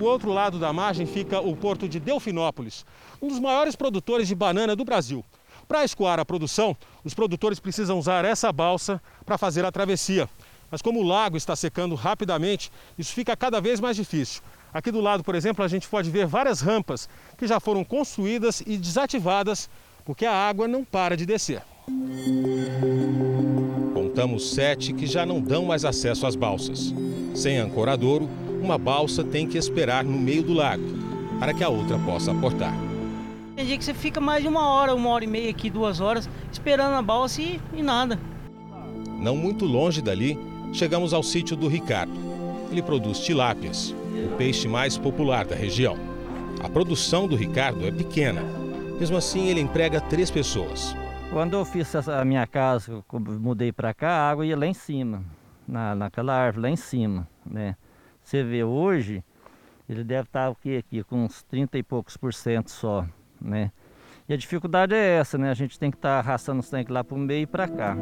Do 0.00 0.06
outro 0.06 0.32
lado 0.32 0.58
da 0.58 0.72
margem 0.72 1.04
fica 1.04 1.40
o 1.40 1.54
porto 1.54 1.86
de 1.86 2.00
Delfinópolis, 2.00 2.86
um 3.20 3.28
dos 3.28 3.38
maiores 3.38 3.76
produtores 3.76 4.26
de 4.26 4.34
banana 4.34 4.74
do 4.74 4.82
Brasil. 4.82 5.22
Para 5.68 5.84
escoar 5.84 6.18
a 6.18 6.24
produção, 6.24 6.74
os 7.04 7.12
produtores 7.12 7.60
precisam 7.60 7.98
usar 7.98 8.24
essa 8.24 8.50
balsa 8.50 8.98
para 9.26 9.36
fazer 9.36 9.62
a 9.62 9.70
travessia. 9.70 10.26
Mas 10.70 10.80
como 10.80 11.00
o 11.00 11.02
lago 11.02 11.36
está 11.36 11.54
secando 11.54 11.94
rapidamente, 11.94 12.72
isso 12.98 13.12
fica 13.12 13.36
cada 13.36 13.60
vez 13.60 13.78
mais 13.78 13.94
difícil. 13.94 14.40
Aqui 14.72 14.90
do 14.90 15.02
lado, 15.02 15.22
por 15.22 15.34
exemplo, 15.34 15.62
a 15.62 15.68
gente 15.68 15.86
pode 15.86 16.08
ver 16.08 16.26
várias 16.26 16.62
rampas 16.62 17.06
que 17.36 17.46
já 17.46 17.60
foram 17.60 17.84
construídas 17.84 18.62
e 18.66 18.78
desativadas 18.78 19.68
porque 20.02 20.24
a 20.24 20.32
água 20.32 20.66
não 20.66 20.82
para 20.82 21.14
de 21.14 21.26
descer. 21.26 21.60
Contamos 23.92 24.54
sete 24.54 24.94
que 24.94 25.06
já 25.06 25.26
não 25.26 25.42
dão 25.42 25.66
mais 25.66 25.84
acesso 25.84 26.26
às 26.26 26.34
balsas. 26.34 26.94
Sem 27.34 27.58
ancoradouro, 27.58 28.30
uma 28.60 28.78
balsa 28.78 29.24
tem 29.24 29.46
que 29.46 29.58
esperar 29.58 30.04
no 30.04 30.18
meio 30.18 30.42
do 30.42 30.52
lago 30.52 30.84
para 31.38 31.54
que 31.54 31.64
a 31.64 31.68
outra 31.68 31.98
possa 31.98 32.32
aportar. 32.32 32.74
Tem 33.56 33.66
dia 33.66 33.78
que 33.78 33.84
você 33.84 33.94
fica 33.94 34.20
mais 34.20 34.42
de 34.42 34.48
uma 34.48 34.68
hora, 34.68 34.94
uma 34.94 35.08
hora 35.10 35.24
e 35.24 35.26
meia 35.26 35.50
aqui, 35.50 35.70
duas 35.70 36.00
horas, 36.00 36.28
esperando 36.52 36.94
a 36.94 37.02
balsa 37.02 37.42
e, 37.42 37.60
e 37.74 37.82
nada. 37.82 38.18
Não 39.18 39.36
muito 39.36 39.64
longe 39.64 40.00
dali, 40.00 40.38
chegamos 40.72 41.12
ao 41.12 41.22
sítio 41.22 41.56
do 41.56 41.68
Ricardo. 41.68 42.12
Ele 42.70 42.82
produz 42.82 43.20
tilápias, 43.20 43.94
o 44.24 44.36
peixe 44.36 44.68
mais 44.68 44.96
popular 44.96 45.44
da 45.44 45.56
região. 45.56 45.96
A 46.62 46.68
produção 46.68 47.26
do 47.26 47.36
Ricardo 47.36 47.86
é 47.86 47.90
pequena. 47.90 48.42
Mesmo 48.98 49.16
assim, 49.16 49.48
ele 49.48 49.60
emprega 49.60 50.00
três 50.00 50.30
pessoas. 50.30 50.94
Quando 51.32 51.54
eu 51.54 51.64
fiz 51.64 51.94
a 52.08 52.24
minha 52.24 52.46
casa, 52.46 53.02
mudei 53.12 53.72
para 53.72 53.94
cá, 53.94 54.10
a 54.10 54.30
água 54.30 54.44
ia 54.44 54.56
lá 54.56 54.66
em 54.66 54.74
cima, 54.74 55.24
na, 55.66 55.94
naquela 55.94 56.34
árvore 56.34 56.62
lá 56.62 56.70
em 56.70 56.76
cima, 56.76 57.26
né? 57.46 57.76
Você 58.22 58.42
vê 58.42 58.62
hoje, 58.62 59.24
ele 59.88 60.04
deve 60.04 60.28
estar 60.28 60.44
tá, 60.44 60.50
o 60.50 60.54
quê 60.54 60.82
aqui, 60.84 61.02
com 61.02 61.24
uns 61.24 61.42
30 61.42 61.78
e 61.78 61.82
poucos 61.82 62.16
por 62.16 62.32
cento 62.32 62.70
só, 62.70 63.06
né? 63.40 63.72
E 64.28 64.32
a 64.32 64.36
dificuldade 64.36 64.94
é 64.94 65.18
essa, 65.18 65.36
né? 65.36 65.50
A 65.50 65.54
gente 65.54 65.78
tem 65.78 65.90
que 65.90 65.96
estar 65.96 66.22
tá 66.22 66.28
arrastando 66.28 66.60
os 66.60 66.70
tanques 66.70 66.92
lá 66.92 67.02
para 67.02 67.16
o 67.16 67.18
meio 67.18 67.42
e 67.42 67.46
para 67.46 67.66
cá. 67.66 67.96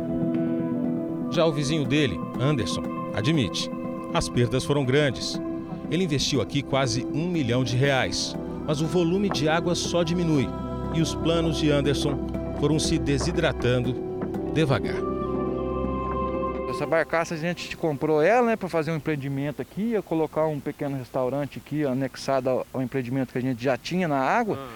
Já 1.30 1.46
o 1.46 1.52
vizinho 1.52 1.86
dele, 1.86 2.18
Anderson, 2.38 2.82
admite, 3.14 3.70
as 4.12 4.28
perdas 4.28 4.64
foram 4.64 4.84
grandes. 4.84 5.40
Ele 5.90 6.04
investiu 6.04 6.42
aqui 6.42 6.62
quase 6.62 7.06
um 7.06 7.28
milhão 7.28 7.64
de 7.64 7.76
reais, 7.76 8.36
mas 8.66 8.82
o 8.82 8.86
volume 8.86 9.30
de 9.30 9.48
água 9.48 9.74
só 9.74 10.02
diminui 10.02 10.46
e 10.94 11.00
os 11.00 11.14
planos 11.14 11.58
de 11.58 11.70
Anderson 11.70 12.18
foram 12.60 12.78
se 12.78 12.98
desidratando 12.98 13.94
devagar. 14.52 15.17
Essa 16.78 16.86
barcaça 16.86 17.34
a 17.34 17.36
gente 17.36 17.76
comprou 17.76 18.22
ela, 18.22 18.46
né, 18.46 18.56
para 18.56 18.68
fazer 18.68 18.92
um 18.92 18.94
empreendimento 18.94 19.60
aqui, 19.60 19.82
ia 19.82 20.00
colocar 20.00 20.46
um 20.46 20.60
pequeno 20.60 20.96
restaurante 20.96 21.58
aqui 21.58 21.84
anexado 21.84 22.64
ao 22.72 22.80
empreendimento 22.80 23.32
que 23.32 23.38
a 23.38 23.42
gente 23.42 23.60
já 23.60 23.76
tinha 23.76 24.06
na 24.06 24.20
água. 24.20 24.56
Ah. 24.60 24.72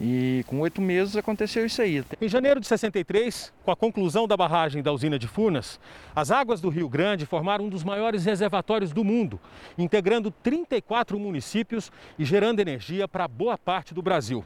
E 0.00 0.44
com 0.48 0.58
oito 0.58 0.82
meses 0.82 1.14
aconteceu 1.14 1.64
isso 1.64 1.80
aí. 1.80 2.02
Em 2.20 2.28
janeiro 2.28 2.58
de 2.58 2.66
63, 2.66 3.52
com 3.64 3.70
a 3.70 3.76
conclusão 3.76 4.26
da 4.26 4.36
barragem 4.36 4.82
da 4.82 4.90
usina 4.90 5.16
de 5.16 5.28
Furnas, 5.28 5.78
as 6.12 6.32
águas 6.32 6.60
do 6.60 6.70
Rio 6.70 6.88
Grande 6.88 7.24
formaram 7.24 7.66
um 7.66 7.68
dos 7.68 7.84
maiores 7.84 8.24
reservatórios 8.24 8.92
do 8.92 9.04
mundo, 9.04 9.38
integrando 9.78 10.32
34 10.42 11.20
municípios 11.20 11.92
e 12.18 12.24
gerando 12.24 12.58
energia 12.58 13.06
para 13.06 13.28
boa 13.28 13.56
parte 13.56 13.94
do 13.94 14.02
Brasil. 14.02 14.44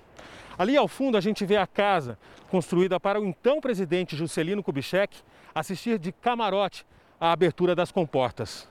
Ali 0.59 0.77
ao 0.77 0.87
fundo 0.87 1.17
a 1.17 1.23
gente 1.23 1.47
vê 1.47 1.57
a 1.57 1.67
casa 1.67 2.19
construída 2.51 3.01
para 3.01 3.19
o 3.19 3.25
então 3.25 3.63
presidente 3.63 4.15
Juscelino 4.15 4.63
Kubitschek 4.63 5.17
assistir 5.55 5.99
de 5.99 6.13
camarote 6.13 6.87
à 7.21 7.33
abertura 7.33 7.75
das 7.75 7.93
comportas. 7.93 8.69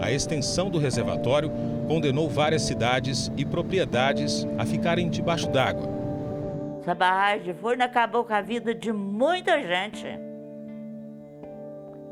A 0.00 0.10
extensão 0.10 0.70
do 0.70 0.78
reservatório 0.78 1.50
condenou 1.86 2.28
várias 2.28 2.62
cidades 2.62 3.30
e 3.36 3.44
propriedades 3.44 4.46
a 4.58 4.64
ficarem 4.64 5.10
debaixo 5.10 5.48
d'água. 5.48 5.88
Essa 6.80 6.94
barragem 6.94 7.44
de 7.44 7.54
forno 7.54 7.84
acabou 7.84 8.24
com 8.24 8.32
a 8.32 8.40
vida 8.40 8.74
de 8.74 8.92
muita 8.92 9.60
gente, 9.62 10.06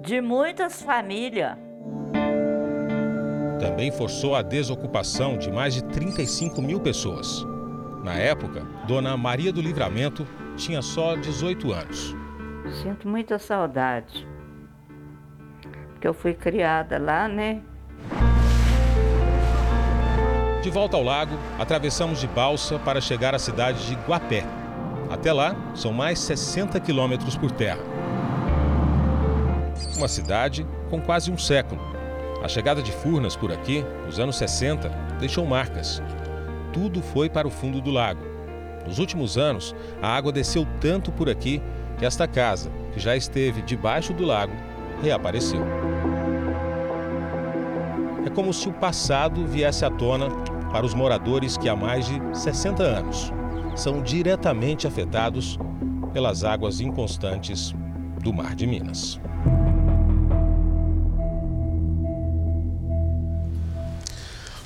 de 0.01 0.21
muitas 0.21 0.83
famílias. 0.83 1.57
Também 3.59 3.91
forçou 3.91 4.37
a 4.37 4.43
desocupação 4.43 5.37
de 5.37 5.51
mais 5.51 5.75
de 5.75 5.83
35 5.85 6.61
mil 6.63 6.81
pessoas. 6.81 7.45
Na 8.05 8.15
época, 8.15 8.67
Dona 8.87 9.17
Maria 9.17 9.53
do 9.53 9.61
Livramento 9.61 10.27
tinha 10.57 10.83
só 10.83 11.17
18 11.17 11.73
anos. 11.73 12.18
Sinto 12.73 13.09
muita 13.09 13.39
saudade. 13.39 14.27
Porque 15.93 16.07
eu 16.07 16.15
fui 16.15 16.35
criada 16.35 16.99
lá, 16.99 17.27
né? 17.27 17.63
De 20.63 20.71
volta 20.71 20.97
ao 20.97 21.03
lago, 21.03 21.37
atravessamos 21.59 22.21
de 22.21 22.27
balsa 22.27 22.79
para 22.79 23.01
chegar 23.01 23.35
à 23.35 23.39
cidade 23.39 23.87
de 23.87 23.95
Guapé. 24.07 24.45
Até 25.11 25.33
lá, 25.33 25.57
são 25.75 25.93
mais 25.93 26.19
60 26.19 26.79
quilômetros 26.81 27.37
por 27.37 27.51
terra. 27.51 27.81
Uma 29.97 30.09
cidade 30.09 30.67
com 30.91 31.01
quase 31.01 31.31
um 31.31 31.39
século. 31.39 31.81
A 32.43 32.49
chegada 32.49 32.83
de 32.83 32.93
Furnas 32.93 33.35
por 33.35 33.51
aqui, 33.51 33.85
nos 34.05 34.21
anos 34.21 34.37
60, 34.37 34.89
deixou 35.19 35.47
marcas. 35.47 36.03
Tudo 36.73 37.03
foi 37.03 37.29
para 37.29 37.49
o 37.49 37.51
fundo 37.51 37.81
do 37.81 37.91
lago. 37.91 38.21
Nos 38.87 38.99
últimos 38.99 39.37
anos, 39.37 39.75
a 40.01 40.09
água 40.09 40.31
desceu 40.31 40.67
tanto 40.81 41.11
por 41.11 41.29
aqui 41.29 41.63
que 41.99 42.07
esta 42.07 42.29
casa, 42.29 42.71
que 42.93 43.01
já 43.01 43.17
esteve 43.17 43.63
debaixo 43.63 44.13
do 44.13 44.25
lago, 44.25 44.53
reapareceu. 45.03 45.63
É 48.25 48.31
como 48.31 48.53
se 48.53 48.69
o 48.69 48.73
passado 48.73 49.47
viesse 49.47 49.85
à 49.85 49.91
tona 49.91 50.29
para 50.73 50.87
os 50.87 50.95
moradores 50.95 51.57
que 51.57 51.69
há 51.69 51.75
mais 51.75 52.07
de 52.07 52.21
60 52.33 52.83
anos 52.83 53.33
são 53.75 54.03
diretamente 54.03 54.87
afetados 54.87 55.59
pelas 56.13 56.45
águas 56.45 56.81
inconstantes 56.81 57.75
do 58.23 58.33
Mar 58.33 58.55
de 58.55 58.67
Minas. 58.67 59.21